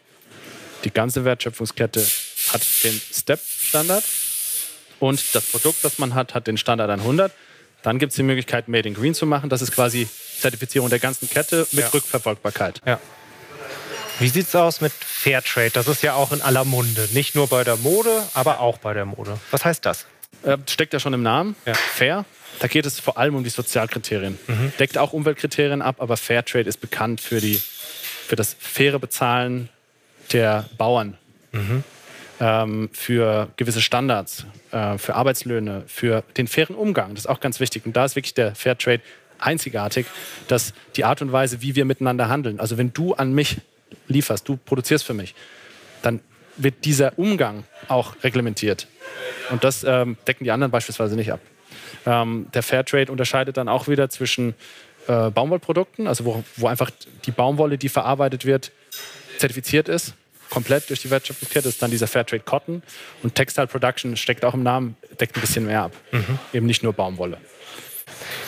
die 0.85 0.91
ganze 0.91 1.25
Wertschöpfungskette 1.25 2.05
hat 2.53 2.62
den 2.85 3.01
Step-Standard 3.12 4.05
und 5.01 5.35
das 5.35 5.47
Produkt, 5.47 5.83
das 5.83 5.99
man 5.99 6.15
hat, 6.15 6.35
hat 6.35 6.47
den 6.47 6.59
Standard 6.59 6.91
100, 6.91 7.33
dann 7.83 7.99
gibt 7.99 8.12
es 8.12 8.16
die 8.16 8.23
Möglichkeit, 8.23 8.68
Made 8.68 8.88
in 8.88 8.95
Green 8.95 9.14
zu 9.14 9.27
machen. 9.27 9.51
Das 9.51 9.62
ist 9.62 9.73
quasi 9.73 10.09
Zertifizierung 10.38 10.88
der 10.90 10.99
ganzen 10.99 11.29
Kette 11.29 11.66
mit 11.73 11.85
ja. 11.85 11.88
Rückverfolgbarkeit. 11.88 12.81
Ja. 12.87 13.01
Wie 14.18 14.29
sieht 14.29 14.47
es 14.47 14.55
aus 14.55 14.81
mit 14.81 14.92
Fairtrade? 14.92 15.71
Das 15.71 15.88
ist 15.88 16.03
ja 16.03 16.14
auch 16.14 16.33
in 16.33 16.42
aller 16.42 16.64
Munde. 16.64 17.09
Nicht 17.12 17.35
nur 17.35 17.49
bei 17.49 17.64
der 17.64 17.77
Mode, 17.77 18.23
aber 18.35 18.61
auch 18.61 18.79
bei 18.79 18.95
der 18.95 19.05
Mode. 19.05 19.38
Was 19.51 19.64
heißt 19.64 19.85
das? 19.85 20.07
Äh, 20.42 20.59
steckt 20.68 20.92
ja 20.92 21.01
schon 21.01 21.12
im 21.12 21.23
Namen. 21.23 21.57
Ja. 21.66 21.75
Fair. 21.75 22.25
Da 22.61 22.68
geht 22.68 22.87
es 22.87 23.01
vor 23.01 23.18
allem 23.18 23.35
um 23.35 23.45
die 23.45 23.51
Sozialkriterien. 23.51 24.38
Mhm. 24.47 24.73
Deckt 24.79 24.99
auch 24.99 25.12
Umweltkriterien 25.12 25.83
ab, 25.83 25.97
aber 25.99 26.16
Fairtrade 26.16 26.68
ist 26.68 26.81
bekannt 26.81 27.21
für, 27.21 27.40
die, 27.40 27.61
für 28.27 28.37
das 28.37 28.55
faire 28.59 28.99
Bezahlen 28.99 29.68
der 30.33 30.68
Bauern. 30.79 31.16
Mhm. 31.53 31.83
Ähm, 32.40 32.88
für 32.92 33.51
gewisse 33.57 33.81
Standards, 33.81 34.47
äh, 34.73 34.99
für 34.99 35.14
Arbeitslöhne, 35.14 35.85
für 35.87 36.25
den 36.37 36.49
fairen 36.49 36.75
Umgang. 36.75 37.11
Das 37.11 37.25
ist 37.25 37.31
auch 37.31 37.40
ganz 37.40 37.61
wichtig. 37.61 37.87
Und 37.87 37.95
da 37.95 38.05
ist 38.05 38.16
wirklich 38.16 38.35
der 38.35 38.55
Fairtrade 38.55 39.03
einzigartig, 39.38 40.07
dass 40.49 40.73
die 40.97 41.05
Art 41.05 41.23
und 41.23 41.33
Weise, 41.33 41.62
wie 41.62 41.75
wir 41.75 41.85
miteinander 41.85 42.29
handeln, 42.29 42.59
also 42.61 42.79
wenn 42.79 42.92
du 42.92 43.14
an 43.14 43.33
mich 43.33 43.59
lieferst, 44.09 44.49
du 44.49 44.57
produzierst 44.57 45.05
für 45.05 45.14
mich, 45.14 45.35
dann 46.03 46.21
wird 46.57 46.85
dieser 46.85 47.18
Umgang 47.18 47.64
auch 47.88 48.14
reglementiert. 48.23 48.87
Und 49.51 49.64
das 49.64 49.85
ähm, 49.85 50.16
decken 50.27 50.45
die 50.45 50.51
anderen 50.51 50.71
beispielsweise 50.71 51.16
nicht 51.16 51.33
ab. 51.33 51.40
Ähm, 52.07 52.47
der 52.55 52.62
Fairtrade 52.62 53.11
unterscheidet 53.11 53.57
dann 53.57 53.68
auch 53.68 53.88
wieder 53.88 54.09
zwischen 54.09 54.55
äh, 55.07 55.31
Baumwollprodukten, 55.31 56.07
also 56.07 56.25
wo, 56.25 56.45
wo 56.57 56.66
einfach 56.66 56.90
die 57.25 57.31
Baumwolle, 57.31 57.79
die 57.79 57.88
verarbeitet 57.88 58.45
wird, 58.45 58.73
zertifiziert 59.38 59.88
ist, 59.88 60.14
komplett 60.53 60.91
durch 60.91 61.01
die 61.01 61.11
Wertschöpfungskette, 61.11 61.67
ist 61.67 61.81
dann 61.81 61.91
dieser 61.91 62.07
Fairtrade 62.07 62.43
Cotton. 62.43 62.83
Und 63.23 63.35
Textile 63.35 63.67
Production 63.67 64.19
steckt 64.19 64.45
auch 64.45 64.53
im 64.53 64.62
Namen, 64.62 64.97
deckt 65.19 65.35
ein 65.35 65.41
bisschen 65.41 65.65
mehr 65.65 65.85
ab. 65.85 65.93
Mhm. 66.11 66.38
Eben 66.53 66.67
nicht 66.67 66.83
nur 66.83 66.93
Baumwolle. 66.93 67.38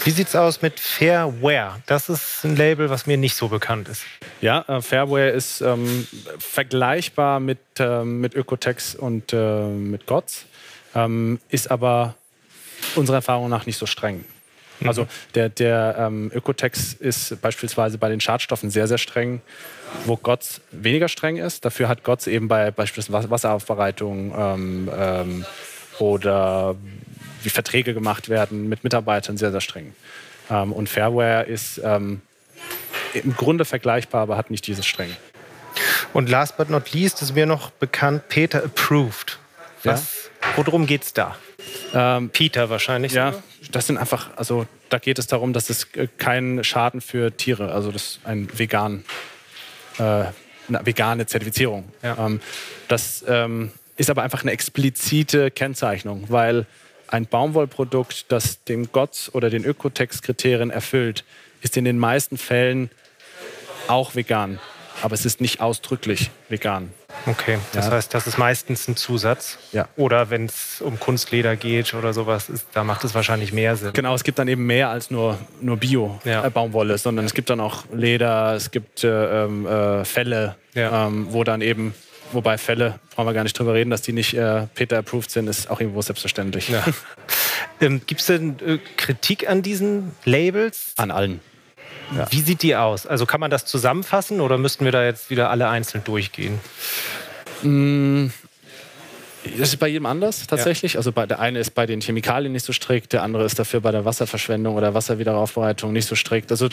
Wie 0.05 0.11
sieht 0.11 0.29
es 0.29 0.37
aus 0.37 0.61
mit 0.61 0.79
Fairware? 0.79 1.83
Das 1.87 2.11
ist 2.11 2.45
ein 2.45 2.57
Label, 2.57 2.91
was 2.91 3.07
mir 3.07 3.17
nicht 3.17 3.35
so 3.35 3.49
bekannt 3.49 3.89
ist. 3.89 4.05
Ja, 4.43 4.67
äh, 4.69 4.83
Fairware 4.83 5.31
ist 5.31 5.63
ähm, 5.63 6.07
vergleichbar 6.39 7.41
mit, 7.41 7.59
äh, 7.79 8.05
mit 8.05 8.35
Ökotex 8.35 8.95
und 8.95 9.33
äh, 9.33 9.65
mit 9.67 10.07
GOTS, 10.07 10.45
ähm, 10.95 11.41
ist 11.49 11.71
aber 11.71 12.17
unserer 12.97 13.17
Erfahrung 13.17 13.49
nach 13.49 13.65
nicht 13.65 13.79
so 13.79 13.87
streng. 13.87 14.27
Mhm. 14.85 14.89
Also 14.89 15.07
der, 15.35 15.49
der 15.49 15.97
ähm, 15.99 16.31
Ökotex 16.33 16.93
ist 16.93 17.41
beispielsweise 17.41 17.99
bei 17.99 18.09
den 18.09 18.21
Schadstoffen 18.21 18.71
sehr, 18.71 18.87
sehr 18.87 18.99
streng, 18.99 19.41
wo 20.05 20.17
GOTS 20.17 20.61
weniger 20.71 21.09
streng 21.09 21.37
ist. 21.37 21.65
Dafür 21.65 21.89
hat 21.89 22.05
GOTS 22.05 22.27
eben 22.27 22.49
bei 22.49 22.71
beispielsweise 22.71 23.31
Wasseraufbereitung 23.31 24.35
ähm, 24.37 24.91
ähm, 24.97 25.45
oder 25.99 26.77
wie 27.43 27.51
Verträge 27.51 27.95
gemacht 27.95 28.29
werden 28.29 28.69
mit 28.69 28.85
Mitarbeitern 28.85 29.37
sehr, 29.37 29.51
sehr 29.51 29.61
streng. 29.61 29.95
Ähm, 30.51 30.73
und 30.73 30.89
Fairware 30.89 31.45
ist 31.45 31.81
ähm, 31.83 32.21
im 33.15 33.35
Grunde 33.37 33.65
vergleichbar, 33.65 34.23
aber 34.23 34.37
hat 34.37 34.51
nicht 34.51 34.67
dieses 34.67 34.87
streng. 34.87 35.15
Und 36.13 36.29
last 36.29 36.57
but 36.57 36.71
not 36.71 36.93
least 36.93 37.23
ist 37.23 37.35
mir 37.35 37.47
noch 37.47 37.71
bekannt 37.71 38.29
Peter 38.29 38.63
Approved. 38.63 39.39
Was, 39.83 40.31
ja? 40.41 40.49
Worum 40.57 40.87
geht 40.87 41.03
es 41.03 41.13
da? 41.13 41.37
Ähm, 41.95 42.31
Peter 42.31 42.71
wahrscheinlich. 42.71 43.13
Ja, 43.13 43.33
sogar? 43.33 43.43
das 43.71 43.87
sind 43.87 43.99
einfach, 43.99 44.37
also 44.37 44.67
da 44.89 44.99
geht 44.99 45.19
es 45.19 45.27
darum, 45.27 45.53
dass 45.53 45.71
es 45.71 45.89
äh, 45.95 46.09
keinen 46.19 46.65
Schaden 46.65 47.01
für 47.01 47.37
Tiere, 47.37 47.73
also 47.73 47.91
das 47.91 48.03
ist 48.03 48.21
ein 48.25 48.49
vegan, 48.57 49.05
äh, 49.99 50.03
eine 50.03 50.35
vegane 50.85 51.27
Zertifizierung. 51.27 51.85
Ja. 52.03 52.27
Ähm, 52.27 52.41
das 52.89 53.25
ähm, 53.29 53.73
ist 53.97 54.11
aber 54.11 54.23
einfach 54.23 54.43
eine 54.43 54.53
explizite 54.53 55.51
Kennzeichnung, 55.51 56.25
weil 56.29 56.67
ein 57.09 57.27
Baumwollprodukt, 57.27 58.27
das 58.33 58.65
dem 58.65 58.91
GOTS 58.91 59.35
oder 59.35 59.51
den 59.51 59.65
Ökotex-Kriterien 59.65 60.71
erfüllt, 60.71 61.25
ist 61.61 61.77
in 61.77 61.85
den 61.85 61.99
meisten 61.99 62.39
Fällen 62.39 62.91
auch 63.89 64.15
vegan. 64.15 64.59
Aber 65.03 65.15
es 65.15 65.25
ist 65.25 65.41
nicht 65.41 65.61
ausdrücklich 65.61 66.31
vegan. 66.49 66.91
Okay, 67.27 67.59
das 67.73 67.87
ja. 67.87 67.93
heißt, 67.93 68.13
das 68.13 68.27
ist 68.27 68.39
meistens 68.39 68.87
ein 68.89 68.97
Zusatz. 68.97 69.59
Ja. 69.73 69.89
Oder 69.97 70.31
wenn 70.31 70.47
es 70.47 70.81
um 70.81 71.01
Kunstleder 71.01 71.57
geht 71.57 71.95
oder 71.95 72.13
sowas, 72.13 72.49
ist, 72.49 72.67
da 72.73 72.85
macht 72.85 73.05
es 73.05 73.15
wahrscheinlich 73.15 73.53
mehr 73.53 73.77
Sinn. 73.77 73.93
Genau, 73.93 74.15
es 74.15 74.25
gibt 74.25 74.39
dann 74.39 74.49
eben 74.49 74.67
mehr 74.67 74.91
als 74.91 75.11
nur, 75.11 75.39
nur 75.61 75.77
Bio-Baumwolle, 75.77 76.91
ja. 76.91 76.95
äh, 76.95 76.99
sondern 76.99 77.25
es 77.25 77.35
gibt 77.35 77.51
dann 77.51 77.61
auch 77.61 77.85
Leder, 77.93 78.55
es 78.55 78.71
gibt 78.71 79.05
äh, 79.05 79.45
ähm, 79.45 79.67
äh, 79.67 80.05
Felle, 80.05 80.57
ähm, 80.75 81.29
wo 81.31 81.45
dann 81.45 81.61
eben 81.61 81.95
Wobei 82.33 82.59
Fälle, 82.59 82.99
brauchen 83.15 83.29
wir 83.29 83.33
gar 83.33 83.45
nicht 83.45 83.57
drüber 83.59 83.75
reden, 83.75 83.91
dass 83.91 84.03
die 84.03 84.13
nicht 84.13 84.35
äh, 84.35 84.67
Peter-approved 84.75 85.31
sind, 85.31 85.47
ist 85.47 85.71
auch 85.71 85.81
irgendwo 85.81 86.03
selbstverständlich. 86.03 86.69
Ja. 86.69 86.85
ähm, 87.81 88.01
Gibt 88.07 88.21
es 88.21 88.27
denn 88.27 88.57
äh, 88.67 88.79
Kritik 88.97 89.49
an 89.49 89.63
diesen 89.63 90.13
Labels? 90.25 90.95
An 90.97 91.11
allen. 91.11 91.41
Ja. 92.17 92.27
Wie 92.31 92.41
sieht 92.41 92.63
die 92.63 92.77
aus? 92.77 93.07
Also 93.07 93.27
kann 93.27 93.41
man 93.41 93.51
das 93.51 93.65
zusammenfassen 93.65 94.41
oder 94.41 94.59
müssten 94.59 94.85
wir 94.85 94.93
da 94.93 95.05
jetzt 95.05 95.31
wieder 95.31 95.51
alle 95.51 95.69
einzeln 95.69 96.05
durchgehen? 96.05 96.61
Mm, 97.63 98.27
das 99.59 99.71
ist 99.71 99.77
bei 99.79 99.89
jedem 99.89 100.07
anders 100.07 100.47
tatsächlich. 100.47 100.95
Ja. 100.95 100.99
Also 100.99 101.13
bei, 101.13 101.27
der 101.27 101.41
eine 101.41 101.59
ist 101.59 101.71
bei 101.71 101.87
den 101.87 102.01
Chemikalien 102.01 102.53
nicht 102.53 102.65
so 102.65 102.73
strikt, 102.73 103.13
der 103.13 103.23
andere 103.23 103.45
ist 103.45 103.59
dafür 103.59 103.81
bei 103.81 103.91
der 103.91 104.05
Wasserverschwendung 104.05 104.75
oder 104.77 104.95
Wasserwiederaufbereitung 104.95 105.93
nicht 105.93 106.07
so 106.07 106.15
strikt. 106.15 106.51
Also 106.51 106.69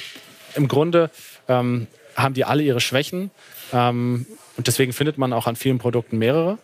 im 0.55 0.67
Grunde 0.67 1.09
ähm, 1.47 1.87
haben 2.15 2.33
die 2.33 2.45
alle 2.45 2.63
ihre 2.63 2.81
Schwächen. 2.81 3.31
Ähm, 3.73 4.25
und 4.57 4.67
deswegen 4.67 4.93
findet 4.93 5.17
man 5.17 5.33
auch 5.33 5.47
an 5.47 5.55
vielen 5.55 5.79
Produkten 5.79 6.17
mehrere. 6.17 6.57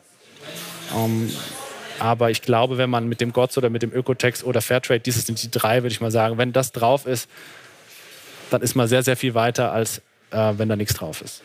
Ähm, 0.95 1.31
aber 1.99 2.29
ich 2.29 2.41
glaube, 2.41 2.77
wenn 2.77 2.89
man 2.89 3.07
mit 3.07 3.21
dem 3.21 3.33
GOTS 3.33 3.57
oder 3.57 3.69
mit 3.69 3.81
dem 3.81 3.91
Ökotex 3.91 4.43
oder 4.43 4.61
Fairtrade, 4.61 4.99
dieses 4.99 5.25
sind 5.25 5.41
die 5.41 5.49
drei, 5.49 5.77
würde 5.77 5.93
ich 5.93 6.01
mal 6.01 6.11
sagen, 6.11 6.37
wenn 6.37 6.53
das 6.53 6.71
drauf 6.71 7.05
ist, 7.05 7.29
dann 8.49 8.61
ist 8.61 8.75
man 8.75 8.87
sehr, 8.87 9.03
sehr 9.03 9.17
viel 9.17 9.33
weiter 9.33 9.71
als 9.71 10.01
äh, 10.31 10.53
wenn 10.57 10.69
da 10.69 10.75
nichts 10.75 10.93
drauf 10.93 11.21
ist. 11.21 11.41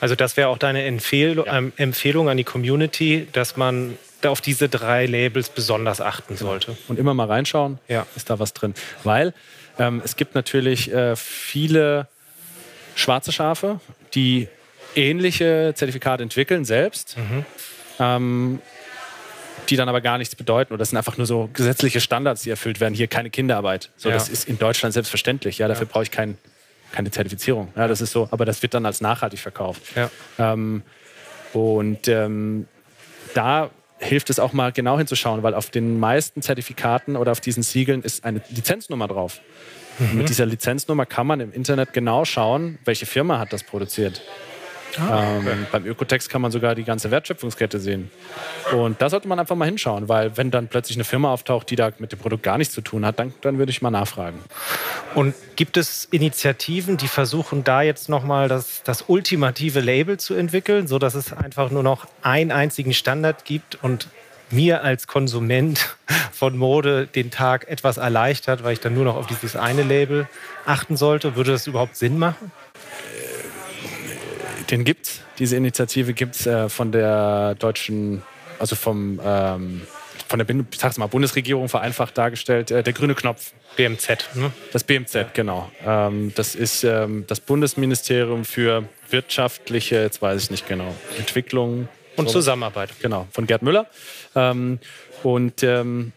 Also 0.00 0.14
das 0.14 0.36
wäre 0.36 0.48
auch 0.48 0.58
deine 0.58 0.84
Empfehl 0.84 1.36
ja. 1.36 1.58
ähm, 1.58 1.72
Empfehlung 1.76 2.28
an 2.28 2.36
die 2.36 2.44
Community, 2.44 3.26
dass 3.32 3.56
man 3.56 3.96
auf 4.24 4.40
diese 4.40 4.68
drei 4.68 5.06
Labels 5.06 5.48
besonders 5.48 6.00
achten 6.00 6.36
genau. 6.36 6.50
sollte. 6.50 6.76
Und 6.88 6.98
immer 6.98 7.14
mal 7.14 7.26
reinschauen, 7.26 7.78
ja. 7.88 8.06
ist 8.16 8.28
da 8.28 8.38
was 8.38 8.52
drin. 8.52 8.74
Weil 9.04 9.32
ähm, 9.78 10.02
es 10.04 10.16
gibt 10.16 10.34
natürlich 10.34 10.92
äh, 10.92 11.16
viele 11.16 12.08
schwarze 12.94 13.32
Schafe, 13.32 13.80
die 14.14 14.48
ähnliche 14.94 15.72
Zertifikate 15.74 16.22
entwickeln 16.22 16.64
selbst. 16.64 17.16
Mhm. 17.16 17.44
Ähm, 17.98 18.62
die 19.66 19.76
dann 19.76 19.88
aber 19.88 20.00
gar 20.00 20.18
nichts 20.18 20.34
bedeuten. 20.34 20.72
Oder 20.72 20.78
das 20.78 20.90
sind 20.90 20.98
einfach 20.98 21.16
nur 21.16 21.26
so 21.26 21.48
gesetzliche 21.52 22.00
Standards, 22.00 22.42
die 22.42 22.50
erfüllt 22.50 22.80
werden. 22.80 22.94
Hier 22.94 23.06
keine 23.06 23.30
Kinderarbeit. 23.30 23.90
So, 23.96 24.08
ja. 24.08 24.14
Das 24.14 24.28
ist 24.28 24.48
in 24.48 24.58
Deutschland 24.58 24.92
selbstverständlich. 24.92 25.58
Ja, 25.58 25.68
dafür 25.68 25.86
ja. 25.86 25.92
brauche 25.92 26.04
ich 26.04 26.10
kein, 26.10 26.38
keine 26.92 27.10
Zertifizierung. 27.10 27.68
Ja, 27.76 27.88
das 27.88 28.00
ist 28.00 28.12
so. 28.12 28.28
Aber 28.30 28.44
das 28.44 28.62
wird 28.62 28.74
dann 28.74 28.86
als 28.86 29.00
nachhaltig 29.00 29.40
verkauft. 29.40 29.82
Ja. 29.94 30.10
Ähm, 30.38 30.82
und 31.52 32.08
ähm, 32.08 32.66
da 33.34 33.70
hilft 33.98 34.30
es 34.30 34.38
auch 34.38 34.52
mal 34.52 34.72
genau 34.72 34.98
hinzuschauen, 34.98 35.42
weil 35.42 35.54
auf 35.54 35.70
den 35.70 35.98
meisten 35.98 36.42
Zertifikaten 36.42 37.16
oder 37.16 37.32
auf 37.32 37.40
diesen 37.40 37.62
Siegeln 37.62 38.02
ist 38.02 38.24
eine 38.24 38.42
Lizenznummer 38.50 39.08
drauf. 39.08 39.40
Mhm. 39.98 40.18
Mit 40.18 40.28
dieser 40.28 40.46
Lizenznummer 40.46 41.06
kann 41.06 41.26
man 41.26 41.40
im 41.40 41.52
Internet 41.52 41.92
genau 41.92 42.24
schauen, 42.24 42.78
welche 42.84 43.06
Firma 43.06 43.38
hat 43.38 43.52
das 43.52 43.62
produziert. 43.62 44.22
Ah, 44.98 45.38
okay. 45.38 45.50
ähm, 45.50 45.66
beim 45.70 45.86
Ökotext 45.86 46.30
kann 46.30 46.42
man 46.42 46.50
sogar 46.50 46.74
die 46.74 46.84
ganze 46.84 47.10
Wertschöpfungskette 47.10 47.78
sehen. 47.80 48.10
Und 48.72 49.00
da 49.00 49.10
sollte 49.10 49.28
man 49.28 49.38
einfach 49.38 49.56
mal 49.56 49.66
hinschauen, 49.66 50.08
weil 50.08 50.36
wenn 50.36 50.50
dann 50.50 50.68
plötzlich 50.68 50.96
eine 50.96 51.04
Firma 51.04 51.32
auftaucht, 51.32 51.70
die 51.70 51.76
da 51.76 51.90
mit 51.98 52.12
dem 52.12 52.18
Produkt 52.18 52.42
gar 52.42 52.58
nichts 52.58 52.74
zu 52.74 52.80
tun 52.80 53.04
hat, 53.04 53.18
dann, 53.18 53.34
dann 53.42 53.58
würde 53.58 53.70
ich 53.70 53.82
mal 53.82 53.90
nachfragen. 53.90 54.38
Und 55.14 55.34
gibt 55.56 55.76
es 55.76 56.06
Initiativen, 56.10 56.96
die 56.96 57.08
versuchen, 57.08 57.64
da 57.64 57.82
jetzt 57.82 58.08
nochmal 58.08 58.48
das, 58.48 58.82
das 58.84 59.04
ultimative 59.08 59.80
Label 59.80 60.18
zu 60.18 60.34
entwickeln, 60.34 60.86
sodass 60.86 61.14
es 61.14 61.32
einfach 61.32 61.70
nur 61.70 61.82
noch 61.82 62.06
einen 62.22 62.52
einzigen 62.52 62.92
Standard 62.92 63.44
gibt 63.44 63.82
und 63.82 64.08
mir 64.50 64.82
als 64.82 65.06
Konsument 65.06 65.96
von 66.32 66.56
Mode 66.56 67.06
den 67.06 67.30
Tag 67.30 67.68
etwas 67.68 67.96
erleichtert, 67.96 68.62
weil 68.62 68.74
ich 68.74 68.80
dann 68.80 68.94
nur 68.94 69.04
noch 69.04 69.16
auf 69.16 69.26
dieses 69.26 69.56
eine 69.56 69.82
Label 69.82 70.28
achten 70.64 70.96
sollte? 70.96 71.36
Würde 71.36 71.52
das 71.52 71.66
überhaupt 71.66 71.96
Sinn 71.96 72.18
machen? 72.18 72.52
Den 74.70 74.84
gibt's. 74.84 75.20
Diese 75.38 75.56
Initiative 75.56 76.12
gibt 76.12 76.36
es 76.36 76.46
äh, 76.46 76.68
von 76.68 76.92
der 76.92 77.54
deutschen, 77.56 78.22
also 78.58 78.76
vom, 78.76 79.20
ähm, 79.24 79.82
von 80.28 80.38
der 80.38 80.48
ich 80.48 80.78
sag's 80.78 80.98
mal, 80.98 81.06
Bundesregierung 81.06 81.68
vereinfacht 81.68 82.16
dargestellt, 82.16 82.70
äh, 82.70 82.82
der 82.82 82.92
grüne 82.92 83.14
Knopf. 83.14 83.52
BMZ, 83.76 84.08
ne? 84.34 84.52
Das 84.72 84.84
BMZ, 84.84 85.34
genau. 85.34 85.70
Ähm, 85.84 86.32
das 86.34 86.54
ist 86.54 86.84
ähm, 86.84 87.24
das 87.26 87.40
Bundesministerium 87.40 88.44
für 88.44 88.84
wirtschaftliche, 89.10 89.96
jetzt 89.96 90.22
weiß 90.22 90.44
ich 90.44 90.50
nicht 90.50 90.68
genau, 90.68 90.94
Entwicklung. 91.18 91.88
Und 92.16 92.28
so, 92.28 92.34
Zusammenarbeit. 92.34 92.90
Genau, 93.02 93.28
von 93.30 93.46
Gerd 93.46 93.62
Müller. 93.62 93.86
Ähm, 94.34 94.78
und 95.22 95.62
ähm, 95.62 96.12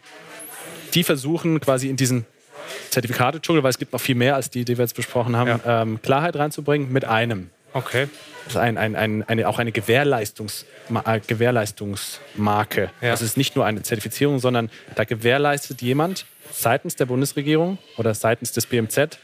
die 0.94 1.04
versuchen 1.04 1.60
quasi 1.60 1.88
in 1.88 1.96
diesen 1.96 2.24
Zertifikate-Dschungel, 2.90 3.62
weil 3.62 3.70
es 3.70 3.78
gibt 3.78 3.92
noch 3.92 4.00
viel 4.00 4.14
mehr 4.14 4.34
als 4.34 4.50
die, 4.50 4.64
die 4.64 4.78
wir 4.78 4.84
jetzt 4.84 4.96
besprochen 4.96 5.36
haben, 5.36 5.60
ja. 5.64 5.82
ähm, 5.82 6.00
Klarheit 6.02 6.36
reinzubringen 6.36 6.92
mit 6.92 7.04
einem. 7.04 7.50
Okay. 7.72 8.08
Das 8.44 8.54
ist 8.54 8.60
ein, 8.60 8.78
ein, 8.78 8.96
ein, 8.96 9.22
eine, 9.28 9.48
auch 9.48 9.58
eine 9.58 9.70
Gewährleistungs, 9.70 10.66
äh, 11.04 11.20
Gewährleistungsmarke. 11.20 12.90
Ja. 13.00 13.10
Das 13.10 13.22
ist 13.22 13.36
nicht 13.36 13.54
nur 13.54 13.64
eine 13.64 13.82
Zertifizierung, 13.82 14.38
sondern 14.38 14.70
da 14.96 15.04
gewährleistet 15.04 15.82
jemand 15.82 16.26
seitens 16.50 16.96
der 16.96 17.06
Bundesregierung 17.06 17.78
oder 17.96 18.14
seitens 18.14 18.52
des 18.52 18.66
BMZ, 18.66 19.18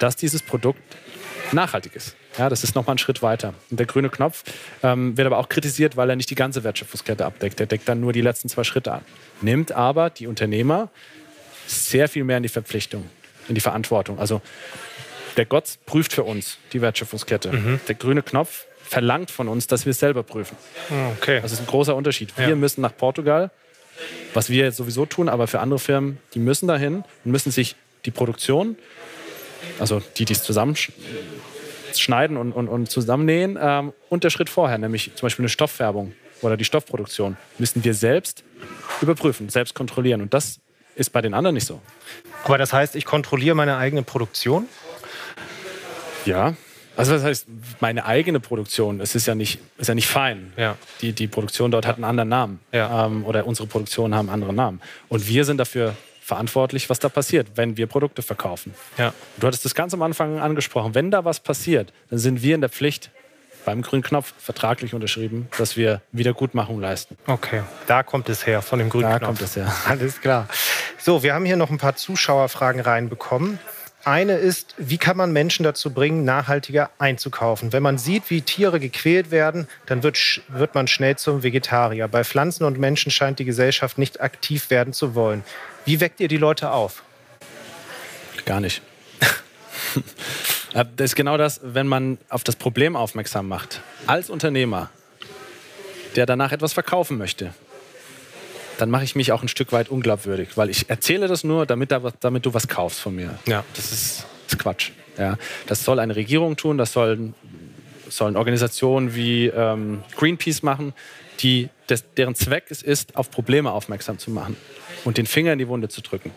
dass 0.00 0.16
dieses 0.16 0.42
Produkt 0.42 0.80
nachhaltig 1.52 1.94
ist. 1.94 2.16
Ja, 2.38 2.48
das 2.48 2.64
ist 2.64 2.74
nochmal 2.74 2.94
ein 2.94 2.98
Schritt 2.98 3.22
weiter. 3.22 3.52
Und 3.70 3.78
der 3.78 3.86
grüne 3.86 4.08
Knopf 4.08 4.44
ähm, 4.82 5.16
wird 5.18 5.26
aber 5.26 5.38
auch 5.38 5.50
kritisiert, 5.50 5.96
weil 5.96 6.08
er 6.08 6.16
nicht 6.16 6.30
die 6.30 6.34
ganze 6.34 6.64
Wertschöpfungskette 6.64 7.26
abdeckt. 7.26 7.60
Er 7.60 7.66
deckt 7.66 7.86
dann 7.88 8.00
nur 8.00 8.14
die 8.14 8.22
letzten 8.22 8.48
zwei 8.48 8.64
Schritte 8.64 8.92
an. 8.92 9.02
Nimmt 9.42 9.72
aber 9.72 10.08
die 10.08 10.26
Unternehmer 10.26 10.88
sehr 11.66 12.08
viel 12.08 12.24
mehr 12.24 12.38
in 12.38 12.42
die 12.42 12.48
Verpflichtung, 12.48 13.08
in 13.48 13.54
die 13.54 13.60
Verantwortung. 13.60 14.18
Also 14.18 14.40
der 15.36 15.46
Gott 15.46 15.78
prüft 15.86 16.12
für 16.12 16.24
uns 16.24 16.58
die 16.72 16.80
Wertschöpfungskette. 16.80 17.52
Mhm. 17.52 17.80
Der 17.88 17.94
grüne 17.94 18.22
Knopf 18.22 18.66
verlangt 18.82 19.30
von 19.30 19.48
uns, 19.48 19.66
dass 19.66 19.86
wir 19.86 19.90
es 19.90 19.98
selber 19.98 20.22
prüfen. 20.22 20.56
Ah, 20.90 21.10
okay. 21.16 21.40
Das 21.40 21.52
ist 21.52 21.60
ein 21.60 21.66
großer 21.66 21.96
Unterschied. 21.96 22.36
Wir 22.36 22.50
ja. 22.50 22.54
müssen 22.54 22.82
nach 22.82 22.94
Portugal, 22.96 23.50
was 24.34 24.50
wir 24.50 24.64
jetzt 24.64 24.76
sowieso 24.76 25.06
tun, 25.06 25.28
aber 25.28 25.46
für 25.46 25.60
andere 25.60 25.78
Firmen, 25.78 26.18
die 26.34 26.38
müssen 26.38 26.68
dahin 26.68 27.04
und 27.24 27.30
müssen 27.30 27.50
sich 27.50 27.76
die 28.04 28.10
Produktion, 28.10 28.76
also 29.78 30.02
die, 30.18 30.24
die 30.24 30.32
es 30.32 30.42
zusammenschneiden 30.42 32.36
und, 32.36 32.52
und, 32.52 32.68
und 32.68 32.90
zusammennähen, 32.90 33.58
ähm, 33.60 33.92
und 34.10 34.24
der 34.24 34.30
Schritt 34.30 34.50
vorher, 34.50 34.78
nämlich 34.78 35.12
zum 35.14 35.26
Beispiel 35.26 35.44
eine 35.44 35.48
Stofffärbung 35.48 36.12
oder 36.42 36.56
die 36.56 36.64
Stoffproduktion, 36.64 37.36
müssen 37.58 37.84
wir 37.84 37.94
selbst 37.94 38.44
überprüfen, 39.00 39.48
selbst 39.48 39.74
kontrollieren. 39.74 40.20
Und 40.20 40.34
das 40.34 40.60
ist 40.96 41.10
bei 41.10 41.22
den 41.22 41.34
anderen 41.34 41.54
nicht 41.54 41.66
so. 41.66 41.80
Aber 42.44 42.58
das 42.58 42.72
heißt, 42.72 42.96
ich 42.96 43.04
kontrolliere 43.04 43.54
meine 43.54 43.76
eigene 43.76 44.02
Produktion? 44.02 44.66
Ja. 46.24 46.54
Also 46.96 47.12
das 47.14 47.24
heißt, 47.24 47.46
meine 47.80 48.04
eigene 48.04 48.38
Produktion, 48.38 49.00
es 49.00 49.14
ist 49.14 49.26
ja 49.26 49.34
nicht, 49.34 49.60
ist 49.78 49.88
ja 49.88 49.94
nicht 49.94 50.08
fein. 50.08 50.52
Ja. 50.56 50.76
Die, 51.00 51.12
die 51.12 51.26
Produktion 51.26 51.70
dort 51.70 51.86
hat 51.86 51.96
einen 51.96 52.04
anderen 52.04 52.28
Namen. 52.28 52.60
Ja. 52.70 53.06
Ähm, 53.06 53.24
oder 53.24 53.46
unsere 53.46 53.66
Produktionen 53.66 54.14
haben 54.14 54.28
einen 54.28 54.34
anderen 54.34 54.56
Namen. 54.56 54.80
Und 55.08 55.26
wir 55.26 55.44
sind 55.44 55.56
dafür 55.56 55.94
verantwortlich, 56.20 56.90
was 56.90 56.98
da 56.98 57.08
passiert, 57.08 57.48
wenn 57.56 57.76
wir 57.76 57.86
Produkte 57.86 58.22
verkaufen. 58.22 58.74
Ja. 58.98 59.12
Du 59.38 59.46
hattest 59.46 59.64
das 59.64 59.74
ganz 59.74 59.94
am 59.94 60.02
Anfang 60.02 60.38
angesprochen. 60.38 60.94
Wenn 60.94 61.10
da 61.10 61.24
was 61.24 61.40
passiert, 61.40 61.92
dann 62.10 62.18
sind 62.18 62.42
wir 62.42 62.54
in 62.54 62.60
der 62.60 62.70
Pflicht, 62.70 63.10
beim 63.64 63.82
grünen 63.82 64.02
Knopf 64.02 64.34
vertraglich 64.38 64.92
unterschrieben, 64.92 65.48
dass 65.56 65.76
wir 65.76 66.02
Wiedergutmachung 66.10 66.80
leisten. 66.80 67.16
Okay, 67.26 67.62
da 67.86 68.02
kommt 68.02 68.28
es 68.28 68.46
her, 68.46 68.60
von 68.60 68.78
dem 68.78 68.88
grünen 68.88 69.04
da 69.04 69.18
Knopf. 69.18 69.20
Da 69.20 69.26
kommt 69.26 69.40
es 69.42 69.56
her. 69.56 69.72
Alles 69.86 70.20
klar. 70.20 70.48
So, 70.98 71.22
wir 71.22 71.34
haben 71.34 71.44
hier 71.44 71.56
noch 71.56 71.70
ein 71.70 71.78
paar 71.78 71.96
Zuschauerfragen 71.96 72.80
reinbekommen. 72.80 73.58
Eine 74.04 74.34
ist, 74.34 74.74
wie 74.78 74.98
kann 74.98 75.16
man 75.16 75.32
Menschen 75.32 75.62
dazu 75.62 75.92
bringen, 75.92 76.24
nachhaltiger 76.24 76.90
einzukaufen? 76.98 77.72
Wenn 77.72 77.84
man 77.84 77.98
sieht, 77.98 78.30
wie 78.30 78.42
Tiere 78.42 78.80
gequält 78.80 79.30
werden, 79.30 79.68
dann 79.86 80.02
wird, 80.02 80.42
wird 80.48 80.74
man 80.74 80.88
schnell 80.88 81.16
zum 81.16 81.44
Vegetarier. 81.44 82.08
Bei 82.08 82.24
Pflanzen 82.24 82.64
und 82.64 82.78
Menschen 82.78 83.12
scheint 83.12 83.38
die 83.38 83.44
Gesellschaft 83.44 83.98
nicht 83.98 84.20
aktiv 84.20 84.70
werden 84.70 84.92
zu 84.92 85.14
wollen. 85.14 85.44
Wie 85.84 86.00
weckt 86.00 86.18
ihr 86.18 86.26
die 86.26 86.36
Leute 86.36 86.72
auf? 86.72 87.04
Gar 88.44 88.60
nicht. 88.60 88.82
das 90.72 90.86
ist 90.98 91.16
genau 91.16 91.36
das, 91.36 91.60
wenn 91.62 91.86
man 91.86 92.18
auf 92.28 92.42
das 92.42 92.56
Problem 92.56 92.96
aufmerksam 92.96 93.46
macht. 93.46 93.82
Als 94.08 94.30
Unternehmer, 94.30 94.90
der 96.16 96.26
danach 96.26 96.50
etwas 96.50 96.72
verkaufen 96.72 97.18
möchte, 97.18 97.54
dann 98.78 98.90
mache 98.90 99.04
ich 99.04 99.14
mich 99.14 99.32
auch 99.32 99.42
ein 99.42 99.48
Stück 99.48 99.72
weit 99.72 99.88
unglaubwürdig, 99.88 100.56
weil 100.56 100.70
ich 100.70 100.88
erzähle 100.88 101.28
das 101.28 101.44
nur, 101.44 101.66
damit, 101.66 101.90
da, 101.90 102.00
damit 102.20 102.46
du 102.46 102.54
was 102.54 102.68
kaufst 102.68 103.00
von 103.00 103.14
mir. 103.14 103.38
Ja. 103.46 103.64
Das 103.74 103.92
ist, 103.92 104.26
ist 104.46 104.58
Quatsch. 104.58 104.90
Ja. 105.18 105.36
Das 105.66 105.84
soll 105.84 105.98
eine 105.98 106.16
Regierung 106.16 106.56
tun, 106.56 106.78
das 106.78 106.92
sollen, 106.92 107.34
sollen 108.08 108.36
Organisationen 108.36 109.14
wie 109.14 109.46
ähm, 109.46 110.02
Greenpeace 110.16 110.62
machen, 110.62 110.94
die, 111.40 111.68
des, 111.88 112.04
deren 112.16 112.34
Zweck 112.34 112.64
es 112.70 112.82
ist, 112.82 113.16
auf 113.16 113.30
Probleme 113.30 113.72
aufmerksam 113.72 114.18
zu 114.18 114.30
machen 114.30 114.56
und 115.04 115.18
den 115.18 115.26
Finger 115.26 115.52
in 115.52 115.58
die 115.58 115.68
Wunde 115.68 115.88
zu 115.88 116.00
drücken. 116.00 116.30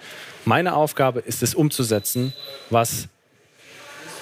Meine 0.45 0.75
Aufgabe 0.75 1.19
ist 1.19 1.43
es 1.43 1.55
umzusetzen, 1.55 2.33
was 2.69 3.07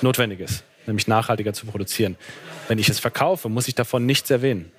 notwendig 0.01 0.39
ist, 0.39 0.63
nämlich 0.85 1.07
nachhaltiger 1.07 1.53
zu 1.53 1.65
produzieren. 1.65 2.17
Wenn 2.67 2.79
ich 2.79 2.89
es 2.89 2.99
verkaufe, 2.99 3.49
muss 3.49 3.67
ich 3.67 3.75
davon 3.75 4.05
nichts 4.05 4.29
erwähnen 4.29 4.71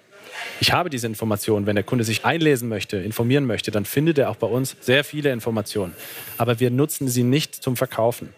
ich 0.60 0.72
habe 0.72 0.90
diese 0.90 1.06
Informationen. 1.06 1.66
Wenn 1.66 1.76
der 1.76 1.84
Kunde 1.84 2.04
sich 2.04 2.24
einlesen 2.24 2.68
möchte, 2.68 2.96
informieren 2.96 3.46
möchte, 3.46 3.70
dann 3.70 3.84
findet 3.84 4.18
er 4.18 4.30
auch 4.30 4.36
bei 4.36 4.46
uns 4.46 4.76
sehr 4.80 5.04
viele 5.04 5.32
Informationen. 5.32 5.94
Aber 6.38 6.60
wir 6.60 6.70
nutzen 6.70 7.08
sie 7.08 7.22
nicht 7.22 7.54
zum 7.54 7.76
Verkaufen. 7.76 8.32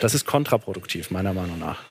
Das 0.00 0.14
ist 0.14 0.26
kontraproduktiv, 0.26 1.10
meiner 1.10 1.32
Meinung 1.32 1.58
nach. 1.58 1.82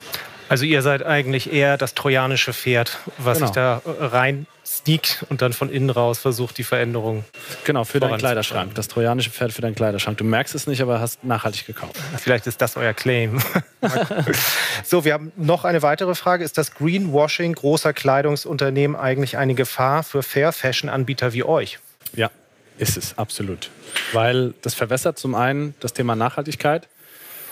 Also 0.54 0.66
ihr 0.66 0.84
seid 0.84 1.04
eigentlich 1.04 1.52
eher 1.52 1.78
das 1.78 1.96
trojanische 1.96 2.54
Pferd, 2.54 3.00
was 3.18 3.40
genau. 3.40 3.48
sich 3.48 3.56
da 3.56 3.82
äh, 3.86 4.06
rein 4.06 4.46
sneakt 4.64 5.26
und 5.30 5.42
dann 5.42 5.52
von 5.52 5.68
innen 5.68 5.90
raus 5.90 6.20
versucht, 6.20 6.60
die 6.60 6.64
Veränderung. 6.64 7.26
Genau, 7.64 7.86
für 7.86 8.00
deinen 8.00 8.20
Kleiderschrank. 8.20 8.76
Das 8.76 8.88
trojanische 8.88 9.32
Pferd 9.32 9.52
für 9.52 9.64
deinen 9.64 9.74
Kleiderschrank. 9.74 10.20
Du 10.20 10.24
merkst 10.24 10.54
es 10.54 10.68
nicht, 10.68 10.80
aber 10.84 11.00
hast 11.00 11.24
nachhaltig 11.24 11.66
gekauft. 11.66 11.96
Vielleicht 12.20 12.46
ist 12.46 12.62
das 12.62 12.78
euer 12.78 12.94
Claim. 12.94 13.42
so, 14.84 15.04
wir 15.04 15.14
haben 15.14 15.32
noch 15.38 15.66
eine 15.66 15.82
weitere 15.82 16.14
Frage. 16.14 16.44
Ist 16.44 16.60
das 16.60 16.76
Greenwashing 16.76 17.54
großer 17.54 17.92
Kleidungsunternehmen 17.92 18.96
eigentlich 18.96 19.38
eine 19.38 19.56
Gefahr 19.56 20.04
für 20.04 20.22
Fair-Fashion-Anbieter 20.22 21.34
wie 21.34 21.44
euch? 21.46 21.80
Ja, 22.16 22.30
ist 22.78 22.96
es, 22.96 23.18
absolut. 23.18 23.72
Weil 24.12 24.54
das 24.62 24.76
verwässert 24.76 25.18
zum 25.18 25.34
einen 25.34 25.74
das 25.80 25.94
Thema 25.94 26.16
Nachhaltigkeit. 26.16 26.88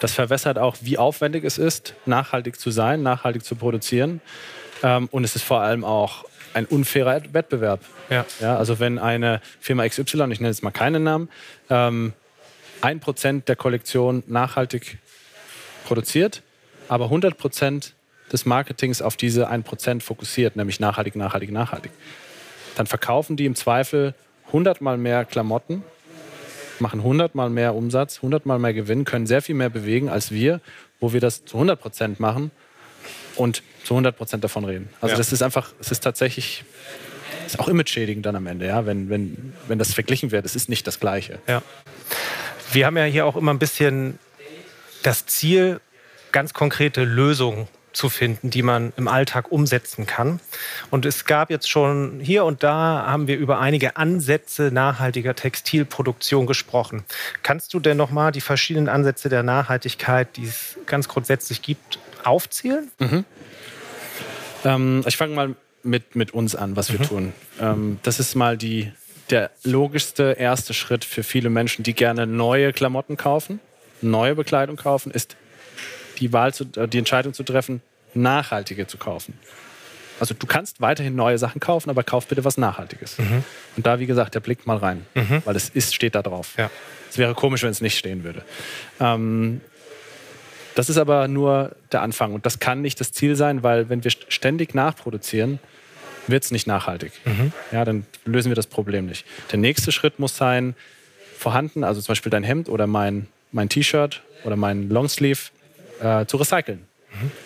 Das 0.02 0.14
verwässert 0.14 0.58
auch, 0.58 0.78
wie 0.82 0.98
aufwendig 0.98 1.44
es 1.44 1.60
ist, 1.60 1.94
nachhaltig 2.08 2.60
zu 2.60 2.72
sein, 2.72 3.04
nachhaltig 3.04 3.46
zu 3.46 3.56
produzieren. 3.56 4.20
Ähm, 4.82 5.08
und 5.12 5.24
es 5.24 5.36
ist 5.36 5.44
vor 5.44 5.62
allem 5.62 5.86
auch 5.86 6.26
ein 6.56 6.66
unfairer 6.66 7.22
Wettbewerb. 7.32 7.82
Ja. 8.10 8.26
Ja, 8.40 8.58
also 8.58 8.80
wenn 8.80 8.98
eine 8.98 9.42
Firma 9.60 9.88
XY, 9.88 10.02
ich 10.32 10.40
nenne 10.40 10.48
jetzt 10.48 10.64
mal 10.64 10.72
keinen 10.72 11.04
Namen, 11.04 11.30
ähm, 11.70 12.14
ein 12.82 13.00
Prozent 13.00 13.48
der 13.48 13.56
Kollektion 13.56 14.24
nachhaltig 14.26 14.98
produziert, 15.86 16.42
aber 16.88 17.06
100 17.06 17.38
Prozent 17.38 17.94
des 18.34 18.48
Marketings 18.48 19.04
auf 19.04 19.18
diese 19.18 19.52
1% 19.52 20.02
fokussiert, 20.02 20.56
nämlich 20.56 20.80
nachhaltig, 20.80 21.16
nachhaltig, 21.16 21.52
nachhaltig. 21.52 21.92
Dann 22.76 22.88
verkaufen 22.88 23.38
die 23.38 23.46
im 23.46 23.54
Zweifel 23.54 24.16
100 24.48 24.82
mal 24.82 24.98
mehr 24.98 25.26
Klamotten, 25.26 25.84
machen 26.82 27.00
100 27.00 27.36
mal 27.36 27.50
mehr 27.50 27.76
Umsatz, 27.76 28.18
100 28.18 28.46
mal 28.46 28.60
mehr 28.60 28.74
Gewinn, 28.74 29.06
können 29.06 29.28
sehr 29.28 29.42
viel 29.42 29.56
mehr 29.56 29.70
bewegen 29.70 30.10
als 30.10 30.32
wir, 30.32 30.60
wo 31.00 31.14
wir 31.14 31.22
das 31.22 31.46
zu 31.46 31.58
100% 31.58 32.16
machen 32.20 32.52
und 33.36 33.64
zu 33.84 33.96
100% 33.96 34.38
davon 34.38 34.66
reden. 34.66 34.90
Also 35.00 35.14
ja. 35.14 35.18
das 35.18 35.32
ist 35.32 35.42
einfach, 35.42 35.72
es 35.80 35.92
ist 35.92 36.02
tatsächlich 36.02 36.66
ist 37.46 37.60
auch 37.60 37.68
image-schädigend 37.68 38.26
dann 38.26 38.36
am 38.36 38.48
Ende, 38.48 38.68
ja, 38.68 38.86
wenn, 38.86 39.10
wenn, 39.10 39.54
wenn 39.68 39.80
das 39.80 39.94
verglichen 39.94 40.32
wird. 40.32 40.46
Es 40.46 40.56
ist 40.56 40.70
nicht 40.70 40.88
das 40.88 41.00
Gleiche. 41.00 41.40
Ja. 41.48 41.62
Wir 42.72 42.86
haben 42.86 42.98
ja 42.98 43.04
hier 43.04 43.26
auch 43.26 43.36
immer 43.36 43.54
ein 43.54 43.60
bisschen 43.60 44.20
das 45.04 45.26
Ziel, 45.26 45.82
ganz 46.32 46.54
konkrete 46.54 47.04
Lösungen 47.04 47.68
zu 47.94 48.10
finden, 48.10 48.50
die 48.50 48.62
man 48.62 48.94
im 48.98 49.08
Alltag 49.08 49.52
umsetzen 49.52 50.06
kann. 50.06 50.40
Und 50.90 51.06
es 51.06 51.26
gab 51.26 51.50
jetzt 51.50 51.70
schon 51.70 52.20
hier 52.20 52.46
und 52.46 52.64
da 52.64 53.06
haben 53.06 53.28
wir 53.28 53.38
über 53.38 53.60
einige 53.60 53.98
Ansätze 53.98 54.70
nachhaltiger 54.72 55.36
Textilproduktion 55.36 56.48
gesprochen. 56.48 57.04
Kannst 57.44 57.74
du 57.74 57.80
denn 57.80 57.98
noch 57.98 58.12
mal 58.12 58.32
die 58.32 58.42
verschiedenen 58.42 58.90
Ansätze 58.90 59.30
der 59.30 59.44
Nachhaltigkeit, 59.44 60.38
die 60.38 60.46
es 60.46 60.78
ganz 60.86 61.08
grundsätzlich 61.08 61.62
gibt, 61.62 62.00
aufzählen? 62.24 62.90
Mhm. 63.00 63.26
Ähm, 64.64 65.04
ich 65.08 65.18
fange 65.18 65.36
mal 65.36 65.56
mit, 65.84 66.16
mit 66.16 66.34
uns 66.34 66.56
an, 66.56 66.76
was 66.76 66.92
wir 66.92 67.00
mhm. 67.00 67.04
tun. 67.04 67.34
Ähm, 67.60 68.00
das 68.04 68.20
ist 68.20 68.36
mal 68.36 68.58
die, 68.58 68.92
der 69.30 69.52
logischste 69.64 70.36
erste 70.38 70.74
Schritt 70.74 71.06
für 71.06 71.24
viele 71.24 71.50
Menschen, 71.50 71.84
die 71.84 71.94
gerne 71.94 72.28
neue 72.28 72.74
Klamotten 72.74 73.18
kaufen, 73.18 73.60
neue 74.02 74.36
Bekleidung 74.36 74.76
kaufen, 74.76 75.12
ist 75.12 75.36
die 76.20 76.34
Wahl, 76.34 76.54
zu, 76.54 76.66
äh, 76.76 76.88
die 76.88 76.98
Entscheidung 76.98 77.34
zu 77.34 77.44
treffen, 77.44 77.82
nachhaltige 78.14 78.88
zu 78.88 78.98
kaufen. 78.98 79.38
Also 80.20 80.36
du 80.36 80.46
kannst 80.46 80.82
weiterhin 80.82 81.16
neue 81.16 81.40
Sachen 81.40 81.60
kaufen, 81.60 81.90
aber 81.90 82.04
kauf 82.04 82.28
bitte 82.28 82.46
was 82.46 82.58
Nachhaltiges. 82.58 83.18
Mhm. 83.18 83.44
Und 83.76 83.88
da, 83.88 84.00
wie 84.00 84.06
gesagt, 84.06 84.36
der 84.36 84.40
Blick 84.40 84.68
mal 84.68 84.78
rein, 84.78 85.06
mhm. 85.16 85.42
weil 85.46 85.56
es 85.56 85.70
ist, 85.70 85.96
steht 85.96 86.14
da 86.14 86.22
drauf. 86.22 86.54
Ja. 86.58 86.70
Es 87.10 87.18
wäre 87.18 87.34
komisch, 87.34 87.64
wenn 87.64 87.72
es 87.72 87.82
nicht 87.82 87.98
stehen 87.98 88.24
würde. 88.24 88.44
Ähm, 89.00 89.62
das 90.76 90.90
ist 90.90 90.98
aber 90.98 91.28
nur 91.28 91.76
der 91.92 92.04
Anfang 92.04 92.34
und 92.34 92.46
das 92.46 92.60
kann 92.60 92.82
nicht 92.82 93.00
das 93.00 93.12
Ziel 93.12 93.36
sein, 93.36 93.64
weil 93.64 93.90
wenn 93.90 94.04
wir 94.04 94.12
ständig 94.12 94.76
nachproduzieren, 94.76 95.60
wird 96.28 96.44
es 96.44 96.52
nicht 96.52 96.68
nachhaltig. 96.68 97.14
Mhm. 97.26 97.52
Ja, 97.72 97.84
dann 97.84 98.06
lösen 98.26 98.50
wir 98.50 98.56
das 98.56 98.68
Problem 98.68 99.08
nicht. 99.08 99.26
Der 99.52 99.58
nächste 99.58 99.92
Schritt 99.92 100.20
muss 100.20 100.38
sein, 100.38 100.76
vorhanden, 101.38 101.84
also 101.84 102.00
zum 102.00 102.12
Beispiel 102.12 102.30
dein 102.30 102.44
Hemd 102.44 102.70
oder 102.70 102.86
mein, 102.86 103.28
mein 103.52 103.70
T-Shirt 103.70 104.22
oder 104.44 104.56
mein 104.56 104.90
Longsleeve, 104.90 105.50
äh, 106.02 106.26
zu 106.26 106.38
recyceln. 106.38 106.88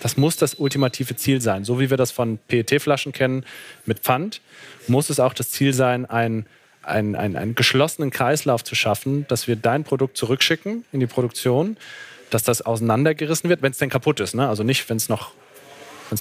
Das 0.01 0.15
muss 0.15 0.37
das 0.37 0.53
ultimative 0.55 1.15
Ziel 1.15 1.41
sein. 1.41 1.65
So 1.65 1.79
wie 1.79 1.89
wir 1.89 1.97
das 1.97 2.11
von 2.11 2.37
PET-Flaschen 2.47 3.13
kennen 3.13 3.45
mit 3.85 3.99
Pfand, 3.99 4.41
muss 4.87 5.09
es 5.09 5.19
auch 5.19 5.33
das 5.33 5.49
Ziel 5.49 5.73
sein, 5.73 6.05
ein 6.05 6.45
einen, 6.85 7.15
einen, 7.15 7.35
einen 7.35 7.55
geschlossenen 7.55 8.11
Kreislauf 8.11 8.63
zu 8.63 8.75
schaffen, 8.75 9.25
dass 9.27 9.47
wir 9.47 9.55
dein 9.55 9.83
Produkt 9.83 10.17
zurückschicken 10.17 10.85
in 10.91 10.99
die 10.99 11.07
Produktion, 11.07 11.77
dass 12.29 12.43
das 12.43 12.61
auseinandergerissen 12.61 13.49
wird, 13.49 13.61
wenn 13.61 13.71
es 13.71 13.77
denn 13.77 13.89
kaputt 13.89 14.19
ist. 14.19 14.35
Ne? 14.35 14.47
Also 14.47 14.63
nicht, 14.63 14.87
wenn 14.89 14.97
es 14.97 15.09
noch, 15.09 15.31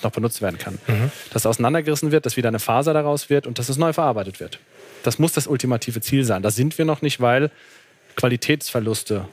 noch 0.03 0.11
benutzt 0.11 0.43
werden 0.43 0.59
kann. 0.59 0.78
Mhm. 0.87 1.11
Dass 1.32 1.47
auseinandergerissen 1.47 2.12
wird, 2.12 2.26
dass 2.26 2.37
wieder 2.37 2.49
eine 2.49 2.59
Faser 2.59 2.95
daraus 2.95 3.30
wird 3.30 3.47
und 3.47 3.59
dass 3.59 3.68
es 3.68 3.76
neu 3.76 3.93
verarbeitet 3.93 4.41
wird. 4.41 4.59
Das 5.03 5.18
muss 5.18 5.32
das 5.32 5.47
ultimative 5.47 6.01
Ziel 6.01 6.24
sein. 6.24 6.43
Da 6.43 6.51
sind 6.51 6.78
wir 6.78 6.85
noch 6.85 7.03
nicht, 7.03 7.20
weil 7.20 7.51
Qualitätsverluste 8.16 9.28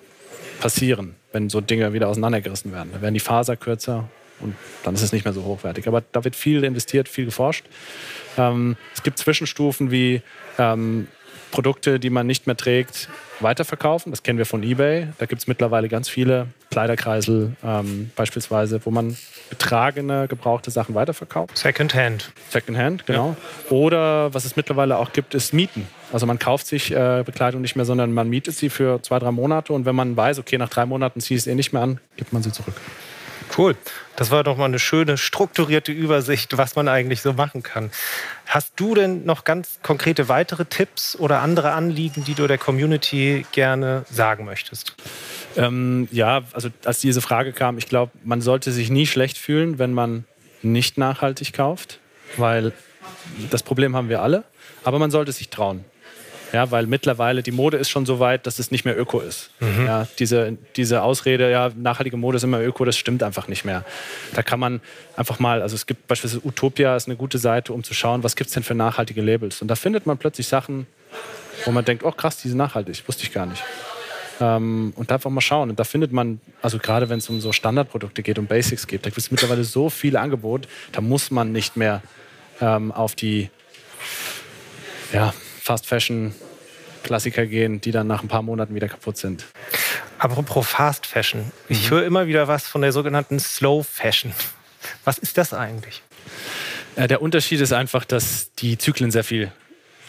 passieren, 0.62 1.16
wenn 1.34 1.50
so 1.50 1.60
Dinge 1.60 1.92
wieder 1.92 2.08
auseinandergerissen 2.08 2.72
werden. 2.72 2.92
Da 2.94 3.02
werden 3.02 3.14
die 3.14 3.20
Faser 3.20 3.58
kürzer 3.58 4.08
und 4.40 4.56
dann 4.84 4.96
ist 4.96 5.02
es 5.02 5.12
nicht 5.12 5.26
mehr 5.26 5.34
so 5.34 5.44
hochwertig. 5.44 5.88
Aber 5.88 6.02
da 6.12 6.24
wird 6.24 6.36
viel 6.36 6.64
investiert, 6.64 7.10
viel 7.10 7.26
geforscht. 7.26 7.66
Ähm, 8.38 8.78
es 8.94 9.04
gibt 9.04 9.18
Zwischenstufen 9.18 9.92
wie 9.92 10.22
ähm, 10.58 11.08
Produkte, 11.52 12.00
die 12.00 12.10
man 12.10 12.26
nicht 12.26 12.48
mehr 12.48 12.58
trägt, 12.58 13.10
weiterverkaufen. 13.40 14.12
Das 14.12 14.24
kennen 14.24 14.38
wir 14.38 14.46
von 14.46 14.64
eBay. 14.64 15.08
Da 15.18 15.26
gibt 15.26 15.42
es 15.42 15.48
mittlerweile 15.48 15.90
ganz 15.90 16.10
viele 16.10 16.48
Kleiderkreisel 16.70 17.56
ähm, 17.64 18.12
beispielsweise, 18.16 18.80
wo 18.86 18.92
man 18.92 19.18
getragene, 19.50 20.28
gebrauchte 20.28 20.72
Sachen 20.72 20.96
weiterverkauft. 20.96 21.58
Secondhand. 21.58 22.32
Secondhand, 22.50 23.06
genau. 23.06 23.36
Ja. 23.70 23.76
Oder 23.76 24.34
was 24.34 24.46
es 24.46 24.56
mittlerweile 24.56 24.98
auch 24.98 25.12
gibt, 25.14 25.34
ist 25.34 25.54
Mieten. 25.54 25.88
Also 26.14 26.26
man 26.26 26.40
kauft 26.40 26.68
sich 26.68 26.92
äh, 26.92 27.24
Bekleidung 27.26 27.62
nicht 27.62 27.76
mehr, 27.76 27.86
sondern 27.86 28.14
man 28.14 28.30
mietet 28.30 28.56
sie 28.56 28.70
für 28.70 29.02
zwei, 29.02 29.20
drei 29.20 29.32
Monate 29.32 29.74
und 29.74 29.86
wenn 29.86 29.96
man 29.96 30.16
weiß, 30.16 30.40
okay, 30.40 30.58
nach 30.58 30.70
drei 30.70 30.86
Monaten 30.86 31.22
ziehe 31.22 31.38
ich 31.38 31.44
es 31.44 31.48
eh 31.48 31.56
nicht 31.56 31.74
mehr 31.74 31.82
an, 31.82 32.00
gibt 32.18 32.34
man 32.34 32.44
sie 32.44 32.52
zurück. 32.52 32.76
Cool. 33.58 33.76
Das 34.16 34.32
war 34.32 34.44
doch 34.44 34.58
mal 34.58 34.66
eine 34.66 34.80
schöne 34.80 35.18
strukturierte 35.18 35.92
Übersicht, 35.92 36.58
was 36.58 36.76
man 36.76 36.88
eigentlich 36.88 37.22
so 37.22 37.34
machen 37.34 37.64
kann. 37.64 37.92
Hast 38.46 38.74
du 38.76 38.96
denn 38.96 39.26
noch 39.26 39.44
ganz 39.44 39.80
konkrete 39.82 40.30
weitere 40.30 40.66
Tipps 40.66 41.16
oder 41.16 41.42
andere 41.42 41.72
Anliegen, 41.72 42.24
die 42.24 42.34
du 42.34 42.48
der 42.48 42.58
Community 42.58 43.46
gerne 43.52 44.06
sagen 44.10 44.46
möchtest? 44.46 44.96
Ähm, 45.58 46.08
ja, 46.12 46.44
also 46.54 46.70
als 46.86 47.00
diese 47.00 47.22
Frage 47.22 47.52
kam, 47.52 47.78
ich 47.78 47.88
glaube, 47.88 48.12
man 48.24 48.42
sollte 48.42 48.72
sich 48.72 48.90
nie 48.90 49.08
schlecht 49.08 49.38
fühlen, 49.38 49.80
wenn 49.80 49.94
man 49.94 50.26
nicht 50.62 50.98
nachhaltig 50.98 51.54
kauft, 51.54 52.00
weil 52.38 52.72
das 53.50 53.64
Problem 53.64 53.96
haben 53.96 54.10
wir 54.10 54.22
alle, 54.22 54.44
aber 54.84 55.00
man 55.00 55.12
sollte 55.12 55.32
sich 55.32 55.50
trauen. 55.50 55.84
Ja, 56.54 56.70
weil 56.72 56.86
mittlerweile 56.86 57.44
die 57.44 57.52
Mode 57.52 57.78
ist 57.78 57.90
schon 57.90 58.06
so 58.06 58.20
weit, 58.20 58.46
dass 58.46 58.60
es 58.60 58.72
nicht 58.72 58.84
mehr 58.84 59.00
öko 59.00 59.22
ist. 59.22 59.52
Mhm. 59.60 59.86
Ja, 59.86 60.08
diese, 60.20 60.58
diese 60.76 61.02
Ausrede, 61.02 61.50
ja, 61.50 61.72
nachhaltige 61.76 62.18
Mode 62.18 62.38
ist 62.38 62.44
immer 62.44 62.60
öko, 62.60 62.84
das 62.84 62.98
stimmt 62.98 63.24
einfach 63.24 63.48
nicht 63.48 63.64
mehr. 63.64 63.86
Da 64.34 64.44
kann 64.44 64.60
man 64.60 64.82
einfach 65.16 65.40
mal, 65.40 65.62
also 65.62 65.76
es 65.76 65.86
gibt 65.86 66.08
beispielsweise 66.08 66.46
Utopia, 66.46 66.96
ist 66.96 67.08
eine 67.08 67.16
gute 67.16 67.38
Seite, 67.38 67.74
um 67.74 67.84
zu 67.84 67.94
schauen, 67.94 68.24
was 68.24 68.36
gibt 68.36 68.50
es 68.50 68.54
denn 68.54 68.64
für 68.64 68.76
nachhaltige 68.76 69.22
Labels. 69.22 69.62
Und 69.62 69.70
da 69.70 69.76
findet 69.76 70.06
man 70.06 70.18
plötzlich 70.18 70.48
Sachen, 70.48 70.88
wo 71.66 71.72
man 71.72 71.86
denkt, 71.86 72.04
oh 72.04 72.12
krass, 72.12 72.38
die 72.38 72.50
sind 72.50 72.58
nachhaltig, 72.58 73.08
wusste 73.08 73.24
ich 73.24 73.32
gar 73.32 73.46
nicht. 73.46 73.64
Ähm, 74.42 74.94
und 74.96 75.10
da 75.10 75.16
einfach 75.16 75.30
mal 75.30 75.42
schauen. 75.42 75.70
Und 75.70 75.80
da 75.80 75.84
findet 75.84 76.12
man, 76.12 76.42
also 76.62 76.80
gerade 76.80 77.08
wenn 77.10 77.20
es 77.20 77.30
um 77.30 77.40
so 77.40 77.52
Standardprodukte 77.54 78.24
geht, 78.24 78.40
um 78.40 78.48
Basics 78.48 78.88
geht, 78.88 79.06
da 79.06 79.10
gibt 79.10 79.20
es 79.20 79.32
mittlerweile 79.32 79.64
so 79.64 79.90
viele 79.90 80.20
Angebote, 80.20 80.68
da 80.92 81.02
muss 81.02 81.32
man 81.32 81.52
nicht 81.52 81.78
mehr 81.78 82.02
ähm, 82.60 82.92
auf 82.92 83.16
die, 83.16 83.50
ja, 85.14 85.34
Fast 85.62 85.86
Fashion 85.86 86.34
Klassiker 87.04 87.46
gehen, 87.46 87.82
die 87.82 87.92
dann 87.92 88.08
nach 88.08 88.24
ein 88.24 88.28
paar 88.28 88.42
Monaten 88.42 88.74
wieder 88.74 88.90
kaputt 88.90 89.18
sind. 89.18 89.46
Apropos 90.18 90.68
Fast 90.68 91.06
Fashion. 91.06 91.52
Ich 91.70 91.86
mhm. 91.86 91.96
höre 91.96 92.06
immer 92.06 92.26
wieder 92.26 92.48
was 92.48 92.68
von 92.68 92.82
der 92.82 92.92
sogenannten 92.92 93.40
Slow 93.40 93.84
Fashion. 93.84 94.34
Was 95.06 95.20
ist 95.20 95.38
das 95.38 95.54
eigentlich? 95.54 96.02
Äh, 96.96 97.08
der 97.08 97.22
Unterschied 97.22 97.62
ist 97.62 97.74
einfach, 97.74 98.06
dass 98.06 98.54
die 98.56 98.80
Zyklen 98.80 99.12
sehr 99.12 99.24
viel, 99.24 99.52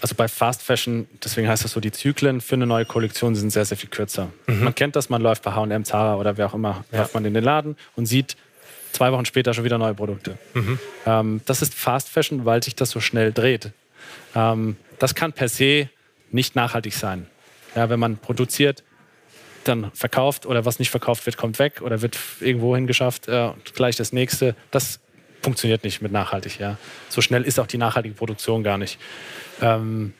also 0.00 0.14
bei 0.14 0.26
Fast 0.26 0.62
Fashion, 0.62 1.06
deswegen 1.22 1.48
heißt 1.48 1.64
das 1.64 1.72
so, 1.72 1.80
die 1.80 1.92
Zyklen 1.92 2.40
für 2.40 2.54
eine 2.54 2.66
neue 2.66 2.86
Kollektion 2.86 3.34
sind 3.34 3.50
sehr, 3.50 3.66
sehr 3.66 3.76
viel 3.76 3.90
kürzer. 3.90 4.30
Mhm. 4.46 4.64
Man 4.64 4.74
kennt 4.74 4.96
das, 4.96 5.10
man 5.10 5.20
läuft 5.20 5.42
bei 5.42 5.52
H&M, 5.52 5.84
Zara 5.84 6.16
oder 6.16 6.38
wer 6.38 6.46
auch 6.46 6.54
immer, 6.54 6.84
ja. 6.92 7.00
läuft 7.00 7.12
man 7.12 7.26
in 7.26 7.34
den 7.34 7.44
Laden 7.44 7.76
und 7.94 8.06
sieht 8.06 8.36
zwei 8.92 9.12
Wochen 9.12 9.26
später 9.26 9.52
schon 9.52 9.64
wieder 9.64 9.76
neue 9.76 9.94
Produkte. 9.94 10.38
Mhm. 10.54 10.78
Ähm, 11.04 11.40
das 11.44 11.60
ist 11.60 11.74
Fast 11.74 12.08
Fashion, 12.08 12.46
weil 12.46 12.62
sich 12.62 12.74
das 12.74 12.90
so 12.90 13.00
schnell 13.00 13.32
dreht. 13.32 13.72
Ähm, 14.34 14.76
das 14.98 15.14
kann 15.14 15.32
per 15.32 15.48
se 15.48 15.88
nicht 16.30 16.56
nachhaltig 16.56 16.94
sein. 16.94 17.26
Ja, 17.74 17.90
wenn 17.90 18.00
man 18.00 18.18
produziert, 18.18 18.82
dann 19.64 19.90
verkauft 19.92 20.46
oder 20.46 20.64
was 20.64 20.78
nicht 20.78 20.90
verkauft 20.90 21.24
wird, 21.26 21.36
kommt 21.36 21.58
weg 21.58 21.82
oder 21.82 22.02
wird 22.02 22.18
irgendwo 22.40 22.74
hingeschafft, 22.74 23.28
äh, 23.28 23.50
gleich 23.74 23.96
das 23.96 24.12
nächste. 24.12 24.56
Das 24.70 25.00
funktioniert 25.42 25.84
nicht 25.84 26.02
mit 26.02 26.12
nachhaltig. 26.12 26.58
Ja. 26.58 26.78
So 27.08 27.20
schnell 27.20 27.42
ist 27.42 27.58
auch 27.58 27.66
die 27.66 27.78
nachhaltige 27.78 28.14
Produktion 28.14 28.62
gar 28.62 28.78
nicht. 28.78 28.98
Ähm, 29.60 30.14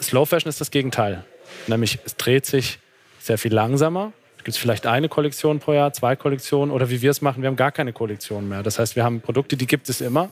Slow 0.00 0.26
Fashion 0.26 0.48
ist 0.48 0.60
das 0.60 0.70
Gegenteil. 0.70 1.24
Nämlich 1.66 1.98
es 2.04 2.16
dreht 2.16 2.46
sich 2.46 2.78
sehr 3.18 3.38
viel 3.38 3.52
langsamer. 3.52 4.12
Es 4.38 4.44
gibt 4.44 4.56
vielleicht 4.56 4.86
eine 4.86 5.10
Kollektion 5.10 5.60
pro 5.60 5.74
Jahr, 5.74 5.92
zwei 5.92 6.16
Kollektionen 6.16 6.72
oder 6.72 6.88
wie 6.88 7.02
wir 7.02 7.10
es 7.10 7.20
machen, 7.20 7.42
wir 7.42 7.48
haben 7.48 7.56
gar 7.56 7.72
keine 7.72 7.92
Kollektion 7.92 8.48
mehr. 8.48 8.62
Das 8.62 8.78
heißt, 8.78 8.96
wir 8.96 9.04
haben 9.04 9.20
Produkte, 9.20 9.56
die 9.56 9.66
gibt 9.66 9.90
es 9.90 10.00
immer 10.00 10.30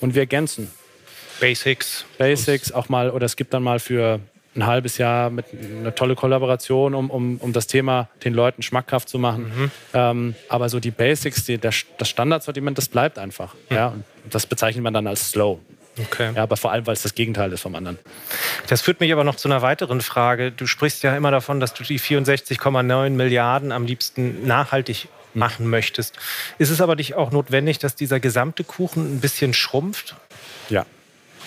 und 0.00 0.14
wir 0.14 0.22
ergänzen. 0.22 0.70
Basics. 1.40 2.04
Basics 2.18 2.72
auch 2.72 2.88
mal, 2.88 3.10
oder 3.10 3.26
es 3.26 3.36
gibt 3.36 3.54
dann 3.54 3.62
mal 3.62 3.78
für 3.78 4.20
ein 4.58 4.66
halbes 4.66 4.98
Jahr 4.98 5.30
mit 5.30 5.46
eine 5.52 5.94
tolle 5.94 6.14
Kollaboration, 6.14 6.94
um, 6.94 7.10
um, 7.10 7.36
um 7.38 7.52
das 7.52 7.66
Thema 7.66 8.08
den 8.24 8.34
Leuten 8.34 8.62
schmackhaft 8.62 9.08
zu 9.08 9.18
machen. 9.18 9.44
Mhm. 9.44 9.70
Ähm, 9.94 10.34
aber 10.48 10.68
so 10.68 10.80
die 10.80 10.90
Basics, 10.90 11.44
die, 11.44 11.58
der, 11.58 11.72
das 11.98 12.08
Standardsortiment, 12.08 12.76
das 12.76 12.88
bleibt 12.88 13.18
einfach. 13.18 13.54
Mhm. 13.70 13.76
Ja? 13.76 13.88
Und 13.88 14.04
das 14.30 14.46
bezeichnet 14.46 14.82
man 14.82 14.92
dann 14.92 15.06
als 15.06 15.30
slow. 15.30 15.60
Okay. 15.98 16.32
Ja, 16.34 16.44
aber 16.44 16.56
vor 16.56 16.70
allem, 16.70 16.86
weil 16.86 16.94
es 16.94 17.02
das 17.02 17.14
Gegenteil 17.14 17.52
ist 17.52 17.60
vom 17.60 17.74
anderen. 17.74 17.98
Das 18.68 18.82
führt 18.82 19.00
mich 19.00 19.12
aber 19.12 19.24
noch 19.24 19.34
zu 19.34 19.48
einer 19.48 19.62
weiteren 19.62 20.00
Frage. 20.00 20.52
Du 20.52 20.66
sprichst 20.66 21.02
ja 21.02 21.16
immer 21.16 21.32
davon, 21.32 21.58
dass 21.58 21.74
du 21.74 21.82
die 21.82 21.98
64,9 21.98 23.10
Milliarden 23.10 23.72
am 23.72 23.84
liebsten 23.84 24.46
nachhaltig 24.46 25.08
mhm. 25.34 25.40
machen 25.40 25.68
möchtest. 25.68 26.16
Ist 26.58 26.70
es 26.70 26.80
aber 26.80 26.94
nicht 26.94 27.14
auch 27.14 27.32
notwendig, 27.32 27.78
dass 27.78 27.96
dieser 27.96 28.20
gesamte 28.20 28.62
Kuchen 28.62 29.16
ein 29.16 29.20
bisschen 29.20 29.54
schrumpft? 29.54 30.14
Ja, 30.68 30.86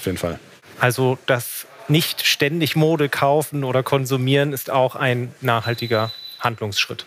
auf 0.02 0.06
jeden 0.08 0.18
Fall. 0.18 0.40
Also 0.80 1.20
das 1.28 1.68
nicht 1.88 2.26
ständig 2.26 2.76
Mode 2.76 3.08
kaufen 3.08 3.64
oder 3.64 3.84
konsumieren 3.84 4.52
ist 4.52 4.72
auch 4.72 4.96
ein 4.96 5.34
nachhaltiger 5.42 6.12
Handlungsschritt. 6.40 7.06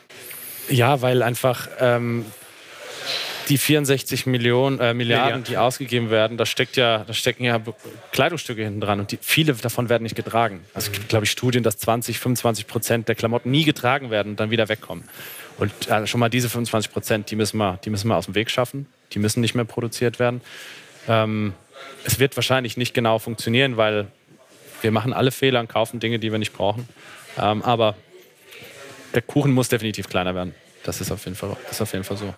Ja, 0.68 1.02
weil 1.02 1.22
einfach 1.22 1.68
ähm, 1.80 2.24
die 3.48 3.58
64 3.58 4.26
Millionen, 4.26 4.78
äh, 4.78 4.94
Milliarden, 4.94 5.42
die 5.42 5.56
ausgegeben 5.56 6.10
werden, 6.10 6.36
da, 6.36 6.46
steckt 6.46 6.76
ja, 6.76 7.04
da 7.04 7.12
stecken 7.12 7.44
ja 7.44 7.60
Kleidungsstücke 8.12 8.62
hinten 8.62 8.80
dran 8.80 9.00
und 9.00 9.10
die, 9.10 9.18
viele 9.20 9.54
davon 9.54 9.88
werden 9.88 10.04
nicht 10.04 10.16
getragen. 10.16 10.64
Also 10.72 10.90
es 10.90 10.92
gibt, 10.92 11.08
glaube 11.08 11.24
ich, 11.24 11.32
Studien, 11.32 11.64
dass 11.64 11.76
20, 11.78 12.20
25 12.20 12.68
Prozent 12.68 13.08
der 13.08 13.16
Klamotten 13.16 13.50
nie 13.50 13.64
getragen 13.64 14.10
werden 14.10 14.30
und 14.30 14.40
dann 14.40 14.50
wieder 14.50 14.68
wegkommen. 14.68 15.04
Und 15.58 15.72
äh, 15.88 16.06
schon 16.06 16.20
mal 16.20 16.30
diese 16.30 16.48
25 16.48 16.92
Prozent, 16.92 17.30
die 17.30 17.36
müssen, 17.36 17.58
wir, 17.58 17.78
die 17.84 17.90
müssen 17.90 18.08
wir 18.08 18.16
aus 18.16 18.26
dem 18.26 18.36
Weg 18.36 18.50
schaffen. 18.50 18.86
Die 19.12 19.18
müssen 19.18 19.40
nicht 19.40 19.54
mehr 19.54 19.64
produziert 19.64 20.18
werden. 20.18 20.40
Ähm, 21.08 21.54
es 22.04 22.18
wird 22.18 22.36
wahrscheinlich 22.36 22.76
nicht 22.76 22.94
genau 22.94 23.18
funktionieren, 23.18 23.76
weil 23.76 24.06
wir 24.82 24.90
machen 24.90 25.12
alle 25.12 25.30
Fehler 25.30 25.60
und 25.60 25.68
kaufen 25.68 26.00
Dinge, 26.00 26.18
die 26.18 26.30
wir 26.30 26.38
nicht 26.38 26.52
brauchen. 26.52 26.88
Ähm, 27.38 27.62
aber 27.62 27.96
der 29.14 29.22
Kuchen 29.22 29.52
muss 29.52 29.68
definitiv 29.68 30.08
kleiner 30.08 30.34
werden. 30.34 30.54
Das 30.84 31.00
ist 31.00 31.10
auf 31.10 31.24
jeden 31.24 31.36
Fall, 31.36 31.56
das 31.64 31.72
ist 31.76 31.80
auf 31.80 31.92
jeden 31.92 32.04
Fall 32.04 32.16
so. 32.16 32.34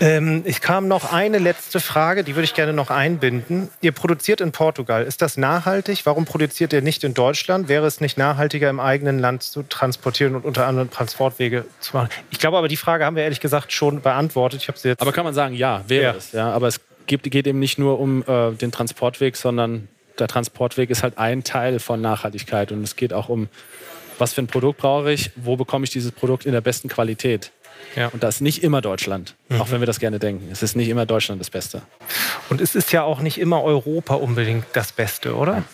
Ähm, 0.00 0.42
ich 0.46 0.60
kam 0.60 0.88
noch 0.88 1.12
eine 1.12 1.38
letzte 1.38 1.78
Frage, 1.78 2.24
die 2.24 2.34
würde 2.34 2.44
ich 2.44 2.54
gerne 2.54 2.72
noch 2.72 2.90
einbinden. 2.90 3.68
Ihr 3.82 3.92
produziert 3.92 4.40
in 4.40 4.50
Portugal. 4.50 5.04
Ist 5.04 5.22
das 5.22 5.36
nachhaltig? 5.36 6.00
Warum 6.04 6.24
produziert 6.24 6.72
ihr 6.72 6.82
nicht 6.82 7.04
in 7.04 7.14
Deutschland? 7.14 7.68
Wäre 7.68 7.86
es 7.86 8.00
nicht 8.00 8.18
nachhaltiger, 8.18 8.68
im 8.68 8.80
eigenen 8.80 9.20
Land 9.20 9.44
zu 9.44 9.62
transportieren 9.62 10.34
und 10.34 10.44
unter 10.44 10.66
anderem 10.66 10.90
Transportwege 10.90 11.66
zu 11.78 11.96
machen? 11.96 12.08
Ich 12.30 12.40
glaube 12.40 12.56
aber, 12.56 12.66
die 12.66 12.76
Frage 12.76 13.04
haben 13.04 13.14
wir 13.14 13.22
ehrlich 13.22 13.38
gesagt 13.38 13.72
schon 13.72 14.00
beantwortet. 14.00 14.62
Ich 14.62 14.68
habe 14.68 14.78
sie 14.78 14.88
jetzt. 14.88 15.00
Aber 15.00 15.12
kann 15.12 15.24
man 15.24 15.34
sagen, 15.34 15.54
ja, 15.54 15.84
wäre 15.86 16.02
ja. 16.02 16.14
es. 16.14 16.32
Ja, 16.32 16.50
aber 16.50 16.66
es 16.66 16.80
geht, 17.06 17.22
geht 17.24 17.46
eben 17.46 17.58
nicht 17.58 17.78
nur 17.78 18.00
um 18.00 18.22
äh, 18.26 18.52
den 18.52 18.72
Transportweg, 18.72 19.36
sondern 19.36 19.88
der 20.18 20.28
Transportweg 20.28 20.90
ist 20.90 21.02
halt 21.02 21.18
ein 21.18 21.44
Teil 21.44 21.78
von 21.78 22.00
Nachhaltigkeit. 22.00 22.72
Und 22.72 22.82
es 22.82 22.96
geht 22.96 23.12
auch 23.12 23.28
um, 23.28 23.48
was 24.18 24.34
für 24.34 24.42
ein 24.42 24.46
Produkt 24.46 24.78
brauche 24.78 25.12
ich, 25.12 25.30
wo 25.36 25.56
bekomme 25.56 25.84
ich 25.84 25.90
dieses 25.90 26.12
Produkt 26.12 26.46
in 26.46 26.52
der 26.52 26.60
besten 26.60 26.88
Qualität. 26.88 27.50
Ja. 27.96 28.08
Und 28.08 28.22
das 28.22 28.36
ist 28.36 28.40
nicht 28.40 28.62
immer 28.62 28.80
Deutschland, 28.80 29.34
mhm. 29.48 29.60
auch 29.60 29.70
wenn 29.70 29.80
wir 29.80 29.86
das 29.86 29.98
gerne 29.98 30.18
denken. 30.18 30.48
Es 30.50 30.62
ist 30.62 30.76
nicht 30.76 30.88
immer 30.88 31.06
Deutschland 31.06 31.40
das 31.40 31.50
Beste. 31.50 31.82
Und 32.48 32.60
es 32.60 32.74
ist 32.74 32.92
ja 32.92 33.02
auch 33.02 33.20
nicht 33.20 33.38
immer 33.38 33.62
Europa 33.62 34.14
unbedingt 34.14 34.64
das 34.72 34.92
Beste, 34.92 35.34
oder? 35.34 35.52
Ja. 35.54 35.64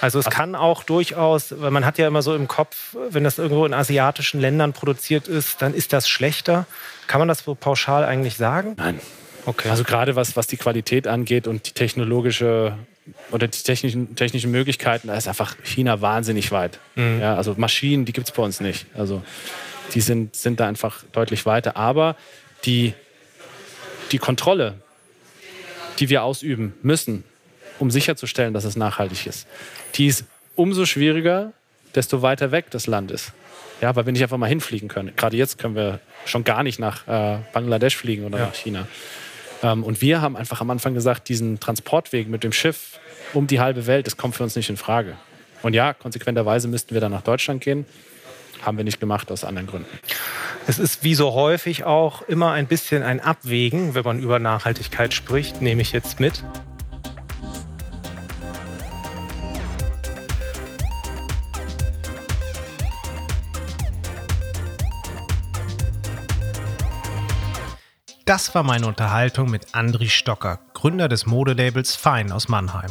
Also 0.00 0.18
es 0.18 0.26
Ach. 0.26 0.30
kann 0.30 0.54
auch 0.54 0.84
durchaus, 0.84 1.60
weil 1.60 1.70
man 1.70 1.84
hat 1.84 1.98
ja 1.98 2.06
immer 2.06 2.22
so 2.22 2.34
im 2.34 2.46
Kopf, 2.46 2.96
wenn 3.10 3.24
das 3.24 3.38
irgendwo 3.38 3.66
in 3.66 3.74
asiatischen 3.74 4.40
Ländern 4.40 4.72
produziert 4.72 5.26
ist, 5.26 5.60
dann 5.60 5.74
ist 5.74 5.92
das 5.92 6.08
schlechter. 6.08 6.66
Kann 7.08 7.18
man 7.18 7.28
das 7.28 7.40
so 7.40 7.54
pauschal 7.54 8.04
eigentlich 8.04 8.36
sagen? 8.36 8.74
Nein. 8.76 9.00
Okay. 9.48 9.70
Also 9.70 9.82
gerade 9.82 10.14
was, 10.14 10.36
was 10.36 10.46
die 10.46 10.58
Qualität 10.58 11.06
angeht 11.06 11.46
und 11.46 11.66
die 11.66 11.72
technologische 11.72 12.76
oder 13.30 13.48
die 13.48 13.58
technischen, 13.58 14.14
technischen 14.14 14.50
Möglichkeiten, 14.50 15.08
da 15.08 15.16
ist 15.16 15.26
einfach 15.26 15.56
China 15.64 16.02
wahnsinnig 16.02 16.52
weit. 16.52 16.78
Mhm. 16.96 17.20
Ja, 17.20 17.34
also 17.34 17.54
Maschinen, 17.56 18.04
die 18.04 18.12
gibt 18.12 18.28
es 18.28 18.34
bei 18.34 18.42
uns 18.42 18.60
nicht. 18.60 18.84
Also 18.94 19.22
die 19.94 20.02
sind, 20.02 20.36
sind 20.36 20.60
da 20.60 20.68
einfach 20.68 21.02
deutlich 21.12 21.46
weiter. 21.46 21.78
Aber 21.78 22.14
die, 22.66 22.92
die 24.12 24.18
Kontrolle, 24.18 24.74
die 25.98 26.10
wir 26.10 26.24
ausüben 26.24 26.74
müssen, 26.82 27.24
um 27.78 27.90
sicherzustellen, 27.90 28.52
dass 28.52 28.64
es 28.64 28.76
nachhaltig 28.76 29.26
ist, 29.26 29.46
die 29.94 30.08
ist 30.08 30.26
umso 30.56 30.84
schwieriger, 30.84 31.54
desto 31.94 32.20
weiter 32.20 32.50
weg 32.50 32.66
das 32.70 32.86
Land 32.86 33.10
ist. 33.10 33.32
Ja, 33.80 33.96
weil 33.96 34.04
wir 34.04 34.12
nicht 34.12 34.22
einfach 34.22 34.36
mal 34.36 34.48
hinfliegen 34.48 34.88
können. 34.88 35.12
Gerade 35.16 35.38
jetzt 35.38 35.56
können 35.56 35.74
wir 35.74 36.00
schon 36.26 36.44
gar 36.44 36.62
nicht 36.62 36.78
nach 36.78 37.08
äh, 37.08 37.38
Bangladesch 37.54 37.96
fliegen 37.96 38.26
oder 38.26 38.38
ja. 38.38 38.46
nach 38.46 38.54
China. 38.54 38.86
Ähm, 39.62 39.82
und 39.82 40.00
wir 40.00 40.20
haben 40.20 40.36
einfach 40.36 40.60
am 40.60 40.70
Anfang 40.70 40.94
gesagt, 40.94 41.28
diesen 41.28 41.60
Transportweg 41.60 42.28
mit 42.28 42.44
dem 42.44 42.52
Schiff 42.52 42.98
um 43.34 43.46
die 43.46 43.60
halbe 43.60 43.86
Welt, 43.86 44.06
das 44.06 44.16
kommt 44.16 44.36
für 44.36 44.42
uns 44.42 44.56
nicht 44.56 44.70
in 44.70 44.76
Frage. 44.76 45.16
Und 45.62 45.74
ja, 45.74 45.92
konsequenterweise 45.92 46.68
müssten 46.68 46.94
wir 46.94 47.00
dann 47.00 47.12
nach 47.12 47.22
Deutschland 47.22 47.62
gehen 47.62 47.84
haben 48.62 48.76
wir 48.76 48.84
nicht 48.84 49.00
gemacht 49.00 49.30
aus 49.30 49.44
anderen 49.44 49.66
Gründen. 49.66 49.98
Es 50.66 50.78
ist 50.78 51.04
wie 51.04 51.14
so 51.14 51.32
häufig 51.32 51.84
auch 51.84 52.22
immer 52.22 52.52
ein 52.52 52.66
bisschen 52.66 53.02
ein 53.02 53.20
Abwägen, 53.20 53.94
wenn 53.94 54.04
man 54.04 54.20
über 54.20 54.38
Nachhaltigkeit 54.38 55.14
spricht, 55.14 55.62
nehme 55.62 55.82
ich 55.82 55.92
jetzt 55.92 56.20
mit. 56.20 56.42
Das 68.28 68.54
war 68.54 68.62
meine 68.62 68.86
Unterhaltung 68.86 69.50
mit 69.50 69.74
Andri 69.74 70.10
Stocker, 70.10 70.58
Gründer 70.74 71.08
des 71.08 71.24
Modelabels 71.24 71.96
Fine 71.96 72.34
aus 72.34 72.48
Mannheim. 72.48 72.90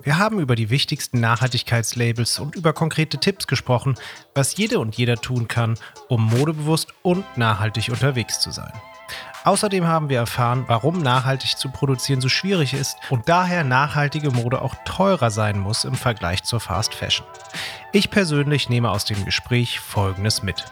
Wir 0.00 0.16
haben 0.16 0.40
über 0.40 0.56
die 0.56 0.70
wichtigsten 0.70 1.20
Nachhaltigkeitslabels 1.20 2.38
und 2.38 2.56
über 2.56 2.72
konkrete 2.72 3.18
Tipps 3.18 3.46
gesprochen, 3.46 3.96
was 4.34 4.56
jede 4.56 4.78
und 4.78 4.96
jeder 4.96 5.16
tun 5.16 5.46
kann, 5.46 5.78
um 6.08 6.24
modebewusst 6.24 6.94
und 7.02 7.36
nachhaltig 7.36 7.90
unterwegs 7.90 8.40
zu 8.40 8.50
sein. 8.50 8.72
Außerdem 9.44 9.86
haben 9.86 10.08
wir 10.08 10.20
erfahren, 10.20 10.64
warum 10.68 11.02
nachhaltig 11.02 11.58
zu 11.58 11.68
produzieren 11.68 12.22
so 12.22 12.30
schwierig 12.30 12.72
ist 12.72 12.96
und 13.10 13.28
daher 13.28 13.62
nachhaltige 13.62 14.30
Mode 14.30 14.62
auch 14.62 14.74
teurer 14.86 15.30
sein 15.30 15.58
muss 15.58 15.84
im 15.84 15.96
Vergleich 15.96 16.44
zur 16.44 16.60
Fast 16.60 16.94
Fashion. 16.94 17.26
Ich 17.92 18.08
persönlich 18.08 18.70
nehme 18.70 18.90
aus 18.90 19.04
dem 19.04 19.22
Gespräch 19.26 19.80
Folgendes 19.80 20.42
mit. 20.42 20.64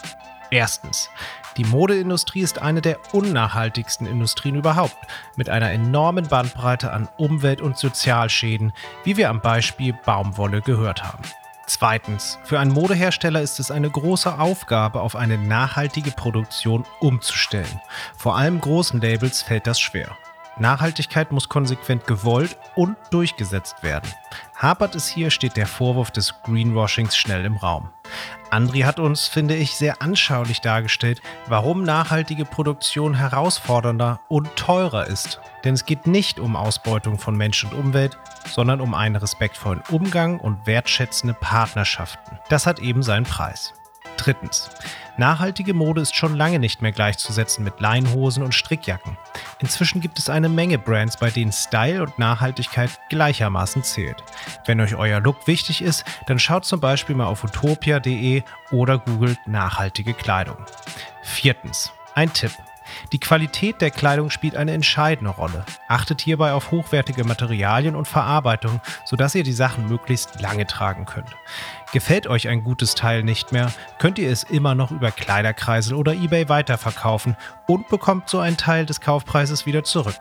Erstens, 0.50 1.10
die 1.56 1.64
Modeindustrie 1.64 2.40
ist 2.40 2.60
eine 2.60 2.80
der 2.80 2.98
unnachhaltigsten 3.12 4.06
Industrien 4.06 4.56
überhaupt, 4.56 4.96
mit 5.36 5.48
einer 5.48 5.70
enormen 5.70 6.26
Bandbreite 6.26 6.92
an 6.92 7.08
Umwelt- 7.16 7.60
und 7.60 7.78
Sozialschäden, 7.78 8.72
wie 9.04 9.16
wir 9.16 9.30
am 9.30 9.40
Beispiel 9.40 9.94
Baumwolle 10.04 10.62
gehört 10.62 11.04
haben. 11.04 11.22
Zweitens, 11.66 12.38
für 12.44 12.58
einen 12.58 12.72
Modehersteller 12.72 13.40
ist 13.40 13.58
es 13.58 13.70
eine 13.70 13.88
große 13.88 14.38
Aufgabe, 14.38 15.00
auf 15.00 15.16
eine 15.16 15.38
nachhaltige 15.38 16.10
Produktion 16.10 16.84
umzustellen. 17.00 17.80
Vor 18.16 18.36
allem 18.36 18.60
großen 18.60 19.00
Labels 19.00 19.42
fällt 19.42 19.66
das 19.66 19.80
schwer. 19.80 20.16
Nachhaltigkeit 20.58 21.32
muss 21.32 21.48
konsequent 21.48 22.06
gewollt 22.06 22.56
und 22.76 22.96
durchgesetzt 23.10 23.82
werden. 23.82 24.08
Hapert 24.56 24.94
es 24.94 25.08
hier, 25.08 25.30
steht 25.30 25.56
der 25.56 25.66
Vorwurf 25.66 26.10
des 26.10 26.34
Greenwashings 26.44 27.16
schnell 27.16 27.44
im 27.44 27.56
Raum. 27.56 27.90
Andri 28.54 28.82
hat 28.82 29.00
uns, 29.00 29.26
finde 29.26 29.56
ich, 29.56 29.74
sehr 29.74 30.00
anschaulich 30.00 30.60
dargestellt, 30.60 31.20
warum 31.48 31.82
nachhaltige 31.82 32.44
Produktion 32.44 33.14
herausfordernder 33.14 34.20
und 34.28 34.54
teurer 34.54 35.08
ist. 35.08 35.40
Denn 35.64 35.74
es 35.74 35.86
geht 35.86 36.06
nicht 36.06 36.38
um 36.38 36.54
Ausbeutung 36.54 37.18
von 37.18 37.36
Mensch 37.36 37.64
und 37.64 37.74
Umwelt, 37.74 38.16
sondern 38.46 38.80
um 38.80 38.94
einen 38.94 39.16
respektvollen 39.16 39.82
Umgang 39.90 40.38
und 40.38 40.68
wertschätzende 40.68 41.34
Partnerschaften. 41.34 42.38
Das 42.48 42.64
hat 42.64 42.78
eben 42.78 43.02
seinen 43.02 43.24
Preis. 43.24 43.74
Drittens. 44.16 44.70
Nachhaltige 45.16 45.74
Mode 45.74 46.00
ist 46.00 46.16
schon 46.16 46.34
lange 46.34 46.58
nicht 46.58 46.82
mehr 46.82 46.90
gleichzusetzen 46.90 47.62
mit 47.62 47.80
Leinhosen 47.80 48.42
und 48.42 48.54
Strickjacken. 48.54 49.16
Inzwischen 49.60 50.00
gibt 50.00 50.18
es 50.18 50.28
eine 50.28 50.48
Menge 50.48 50.78
Brands, 50.78 51.16
bei 51.16 51.30
denen 51.30 51.52
Style 51.52 52.02
und 52.02 52.18
Nachhaltigkeit 52.18 52.90
gleichermaßen 53.10 53.84
zählt. 53.84 54.24
Wenn 54.66 54.80
euch 54.80 54.96
euer 54.96 55.20
Look 55.20 55.46
wichtig 55.46 55.82
ist, 55.82 56.04
dann 56.26 56.40
schaut 56.40 56.64
zum 56.64 56.80
Beispiel 56.80 57.14
mal 57.14 57.26
auf 57.26 57.44
utopia.de 57.44 58.42
oder 58.72 58.98
googelt 58.98 59.38
nachhaltige 59.46 60.14
Kleidung. 60.14 60.56
Viertens. 61.22 61.92
Ein 62.14 62.32
Tipp. 62.32 62.52
Die 63.12 63.20
Qualität 63.20 63.80
der 63.80 63.90
Kleidung 63.90 64.30
spielt 64.30 64.56
eine 64.56 64.72
entscheidende 64.72 65.30
Rolle. 65.30 65.64
Achtet 65.88 66.20
hierbei 66.20 66.52
auf 66.52 66.70
hochwertige 66.70 67.24
Materialien 67.24 67.96
und 67.96 68.08
Verarbeitung, 68.08 68.80
sodass 69.04 69.34
ihr 69.34 69.42
die 69.42 69.52
Sachen 69.52 69.88
möglichst 69.88 70.40
lange 70.40 70.66
tragen 70.66 71.04
könnt. 71.04 71.30
Gefällt 71.92 72.26
euch 72.26 72.48
ein 72.48 72.64
gutes 72.64 72.94
Teil 72.94 73.22
nicht 73.22 73.52
mehr, 73.52 73.72
könnt 73.98 74.18
ihr 74.18 74.30
es 74.30 74.42
immer 74.42 74.74
noch 74.74 74.90
über 74.90 75.10
Kleiderkreisel 75.10 75.94
oder 75.94 76.12
eBay 76.12 76.48
weiterverkaufen 76.48 77.36
und 77.66 77.88
bekommt 77.88 78.28
so 78.28 78.40
einen 78.40 78.56
Teil 78.56 78.86
des 78.86 79.00
Kaufpreises 79.00 79.66
wieder 79.66 79.84
zurück. 79.84 80.18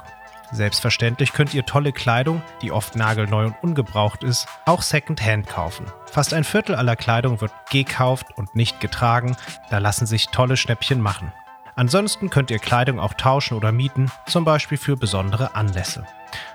Selbstverständlich 0.51 1.34
könnt 1.34 1.55
ihr 1.55 1.66
tolle 1.66 1.91
Kleidung, 1.91 2.43
die 2.61 2.72
oft 2.72 2.95
nagelneu 2.95 3.45
und 3.45 3.55
ungebraucht 3.64 4.24
ist, 4.24 4.47
auch 4.66 4.84
Secondhand 4.84 5.47
kaufen. 5.47 5.88
Fast 6.05 6.32
ein 6.32 6.43
Viertel 6.43 6.76
aller 6.76 6.95
Kleidung 6.95 7.41
wird 7.41 7.51
gekauft 7.72 8.28
und 8.36 8.55
nicht 8.55 8.80
getragen, 8.80 9.36
da 9.72 9.80
lassen 9.80 10.05
sich 10.05 10.28
tolle 10.28 10.55
Schnäppchen 10.55 11.01
machen. 11.01 11.34
Ansonsten 11.76 12.30
könnt 12.30 12.51
ihr 12.51 12.59
Kleidung 12.59 12.99
auch 12.99 13.13
tauschen 13.13 13.57
oder 13.57 13.71
mieten, 13.71 14.11
zum 14.28 14.45
Beispiel 14.45 14.78
für 14.78 14.95
besondere 14.95 15.55
Anlässe. 15.55 16.05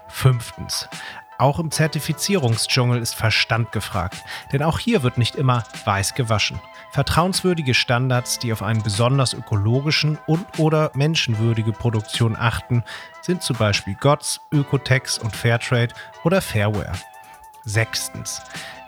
Fünftens. 0.08 0.88
Auch 1.38 1.60
im 1.60 1.70
Zertifizierungsdschungel 1.70 3.00
ist 3.00 3.14
Verstand 3.14 3.70
gefragt, 3.70 4.24
denn 4.52 4.62
auch 4.62 4.80
hier 4.80 5.04
wird 5.04 5.18
nicht 5.18 5.36
immer 5.36 5.62
weiß 5.84 6.14
gewaschen. 6.14 6.60
Vertrauenswürdige 6.90 7.74
Standards, 7.74 8.40
die 8.40 8.52
auf 8.52 8.62
einen 8.62 8.82
besonders 8.82 9.34
ökologischen 9.34 10.18
und 10.26 10.58
oder 10.58 10.90
menschenwürdige 10.94 11.70
Produktion 11.70 12.34
achten, 12.34 12.82
sind 13.20 13.42
zum 13.42 13.56
Beispiel 13.56 13.94
GOTS, 13.94 14.40
Ökotex 14.52 15.18
und 15.18 15.36
Fairtrade 15.36 15.94
oder 16.24 16.40
Fairware. 16.40 16.94
Sechstens. 17.64 18.42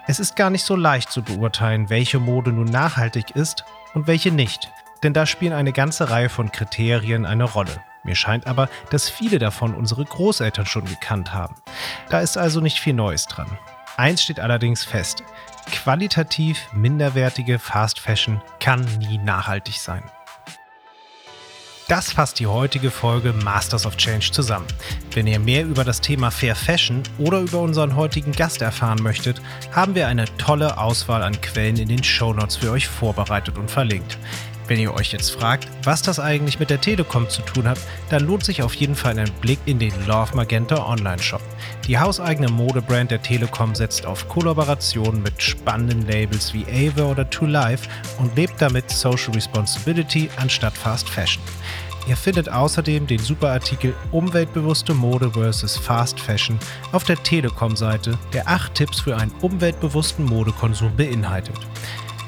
Es 0.09 0.19
ist 0.19 0.35
gar 0.35 0.51
nicht 0.51 0.65
so 0.65 0.75
leicht 0.75 1.13
zu 1.13 1.23
beurteilen, 1.23 1.89
welche 1.89 2.19
Mode 2.19 2.53
nun 2.53 2.67
nachhaltig 2.67 3.31
ist 3.37 3.65
und 3.95 4.09
welche 4.09 4.33
nicht, 4.33 4.73
denn 5.03 5.13
da 5.13 5.27
spielen 5.27 5.53
eine 5.53 5.73
ganze 5.73 6.11
Reihe 6.11 6.29
von 6.29 6.53
Kriterien 6.53 7.27
eine 7.27 7.45
Rolle. 7.45 7.83
Mir 8.03 8.15
scheint 8.15 8.47
aber, 8.47 8.69
dass 8.91 9.11
viele 9.11 9.39
davon 9.39 9.75
unsere 9.75 10.05
Großeltern 10.05 10.67
schon 10.67 10.85
gekannt 10.85 11.35
haben. 11.35 11.55
Da 12.09 12.21
ist 12.21 12.39
also 12.39 12.61
nicht 12.61 12.81
viel 12.81 12.95
Neues 12.95 13.27
dran. 13.27 13.59
Eins 13.97 14.23
steht 14.23 14.41
allerdings 14.41 14.85
fest. 14.85 15.23
Qualitativ 15.71 16.69
minderwertige 16.73 17.59
Fast 17.59 18.01
Fashion 18.01 18.41
kann 18.59 18.85
nie 18.99 19.19
nachhaltig 19.19 19.79
sein. 19.79 20.03
Das 21.91 22.13
fasst 22.13 22.39
die 22.39 22.47
heutige 22.47 22.89
Folge 22.89 23.33
Masters 23.33 23.85
of 23.85 23.97
Change 23.97 24.31
zusammen. 24.31 24.69
Wenn 25.13 25.27
ihr 25.27 25.41
mehr 25.41 25.65
über 25.65 25.83
das 25.83 26.01
Thema 26.01 26.31
Fair 26.31 26.55
Fashion 26.55 27.03
oder 27.19 27.41
über 27.41 27.59
unseren 27.59 27.97
heutigen 27.97 28.31
Gast 28.31 28.63
erfahren 28.63 29.03
möchtet, 29.03 29.43
haben 29.73 29.97
wir 29.97 30.07
eine 30.07 30.27
tolle 30.39 30.79
Auswahl 30.79 31.25
an 31.25 31.41
Quellen 31.41 31.79
in 31.79 31.89
den 31.89 32.05
Shownotes 32.05 32.55
für 32.55 32.71
euch 32.71 32.87
vorbereitet 32.87 33.59
und 33.59 33.73
verlinkt. 33.73 34.19
Wenn 34.69 34.79
ihr 34.79 34.95
euch 34.95 35.11
jetzt 35.11 35.31
fragt, 35.31 35.67
was 35.83 36.01
das 36.01 36.21
eigentlich 36.21 36.61
mit 36.61 36.71
der 36.71 36.81
Telekom 36.81 37.29
zu 37.29 37.43
tun 37.43 37.67
hat, 37.67 37.81
dann 38.09 38.25
lohnt 38.25 38.45
sich 38.45 38.63
auf 38.63 38.73
jeden 38.75 38.95
Fall 38.95 39.19
ein 39.19 39.33
Blick 39.41 39.59
in 39.67 39.81
den 39.81 39.93
Love 40.07 40.37
Magenta 40.37 40.87
Online 40.87 41.21
Shop. 41.21 41.43
Die 41.89 41.99
hauseigene 41.99 42.47
Modebrand 42.49 43.11
der 43.11 43.21
Telekom 43.21 43.75
setzt 43.75 44.07
auf 44.07 44.29
Kollaborationen 44.29 45.25
mit 45.25 45.43
spannenden 45.43 46.07
Labels 46.07 46.55
wie 46.55 46.65
Ava 46.67 47.11
oder 47.11 47.29
To 47.31 47.47
Life 47.47 47.89
und 48.19 48.37
lebt 48.37 48.63
damit 48.63 48.89
Social 48.91 49.35
Responsibility 49.35 50.31
anstatt 50.37 50.79
Fast 50.79 51.09
Fashion. 51.09 51.43
Ihr 52.07 52.17
findet 52.17 52.49
außerdem 52.49 53.07
den 53.07 53.19
Superartikel 53.19 53.95
Umweltbewusste 54.11 54.95
Mode 54.95 55.31
vs. 55.31 55.77
Fast 55.77 56.19
Fashion 56.19 56.59
auf 56.93 57.05
der 57.05 57.23
Telekom-Seite, 57.23 58.19
der 58.33 58.49
acht 58.49 58.75
Tipps 58.75 59.01
für 59.01 59.17
einen 59.17 59.33
umweltbewussten 59.41 60.25
Modekonsum 60.25 60.97
beinhaltet. 60.97 61.59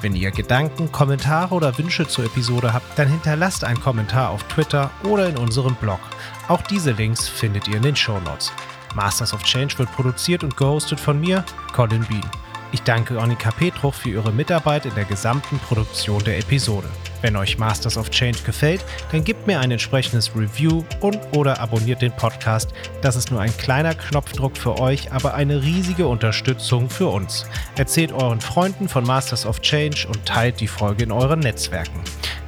Wenn 0.03 0.17
ihr 0.17 0.33
Gedanken, 0.33 0.91
Kommentare 0.91 1.55
oder 1.55 1.77
Wünsche 1.79 2.07
zur 2.09 2.25
Episode 2.25 2.73
habt, 2.73 2.99
dann 2.99 3.09
hinterlasst 3.09 3.63
einen 3.63 3.81
Kommentar 3.81 4.31
auf 4.31 4.43
Twitter 4.45 4.91
oder 5.05 5.29
in 5.29 5.37
unserem 5.37 5.77
Blog. 5.77 6.01
Auch 6.49 6.63
diese 6.63 6.91
Links 6.91 7.29
findet 7.29 7.69
ihr 7.69 7.77
in 7.77 7.83
den 7.83 7.97
Show 7.97 8.19
Notes. 8.21 8.53
Masters 8.95 9.33
of 9.33 9.43
Change 9.45 9.79
wird 9.79 9.93
produziert 9.93 10.43
und 10.43 10.57
gehostet 10.57 10.99
von 10.99 11.21
mir, 11.21 11.45
Colin 11.73 12.05
Bean. 12.07 12.29
Ich 12.73 12.83
danke 12.83 13.21
Annika 13.21 13.51
Petruch 13.51 13.95
für 13.95 14.11
ihre 14.11 14.33
Mitarbeit 14.33 14.87
in 14.87 14.95
der 14.95 15.05
gesamten 15.05 15.59
Produktion 15.61 16.23
der 16.25 16.39
Episode. 16.39 16.89
Wenn 17.23 17.37
euch 17.37 17.57
Masters 17.57 17.97
of 17.97 18.11
Change 18.11 18.41
gefällt, 18.45 18.85
dann 19.13 19.25
gebt 19.25 19.47
mir 19.47 19.61
ein 19.61 19.71
entsprechendes 19.71 20.37
Review 20.37 20.85
und 21.01 21.19
oder 21.35 21.61
abonniert 21.61 22.03
den 22.03 22.13
Podcast. 22.13 22.71
Das 23.01 23.17
ist 23.17 23.31
nur 23.31 23.41
ein 23.41 23.57
kleiner 23.57 23.95
Knopfdruck 23.95 24.57
für 24.57 24.79
euch, 24.79 25.13
aber 25.13 25.35
eine 25.35 25.63
riesige 25.63 26.07
Unterstützung 26.07 26.91
für 26.91 27.07
uns. 27.07 27.47
Erzählt 27.77 28.13
euren 28.13 28.41
Freunden 28.41 28.89
von 28.89 29.05
Masters 29.05 29.47
of 29.47 29.61
Change 29.61 30.07
und 30.09 30.27
teilt 30.27 30.61
die 30.61 30.69
Folge 30.69 31.05
in 31.05 31.13
euren 31.13 31.41
Netzwerken. 31.41 32.01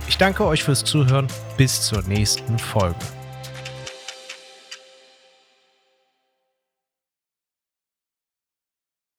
Ich 0.09 0.18
danke 0.18 0.45
euch 0.45 0.62
fürs 0.62 0.85
Zuhören. 0.85 1.29
Bis 1.57 1.83
zur 1.83 2.03
nächsten 2.03 2.59
Folge. 2.59 2.97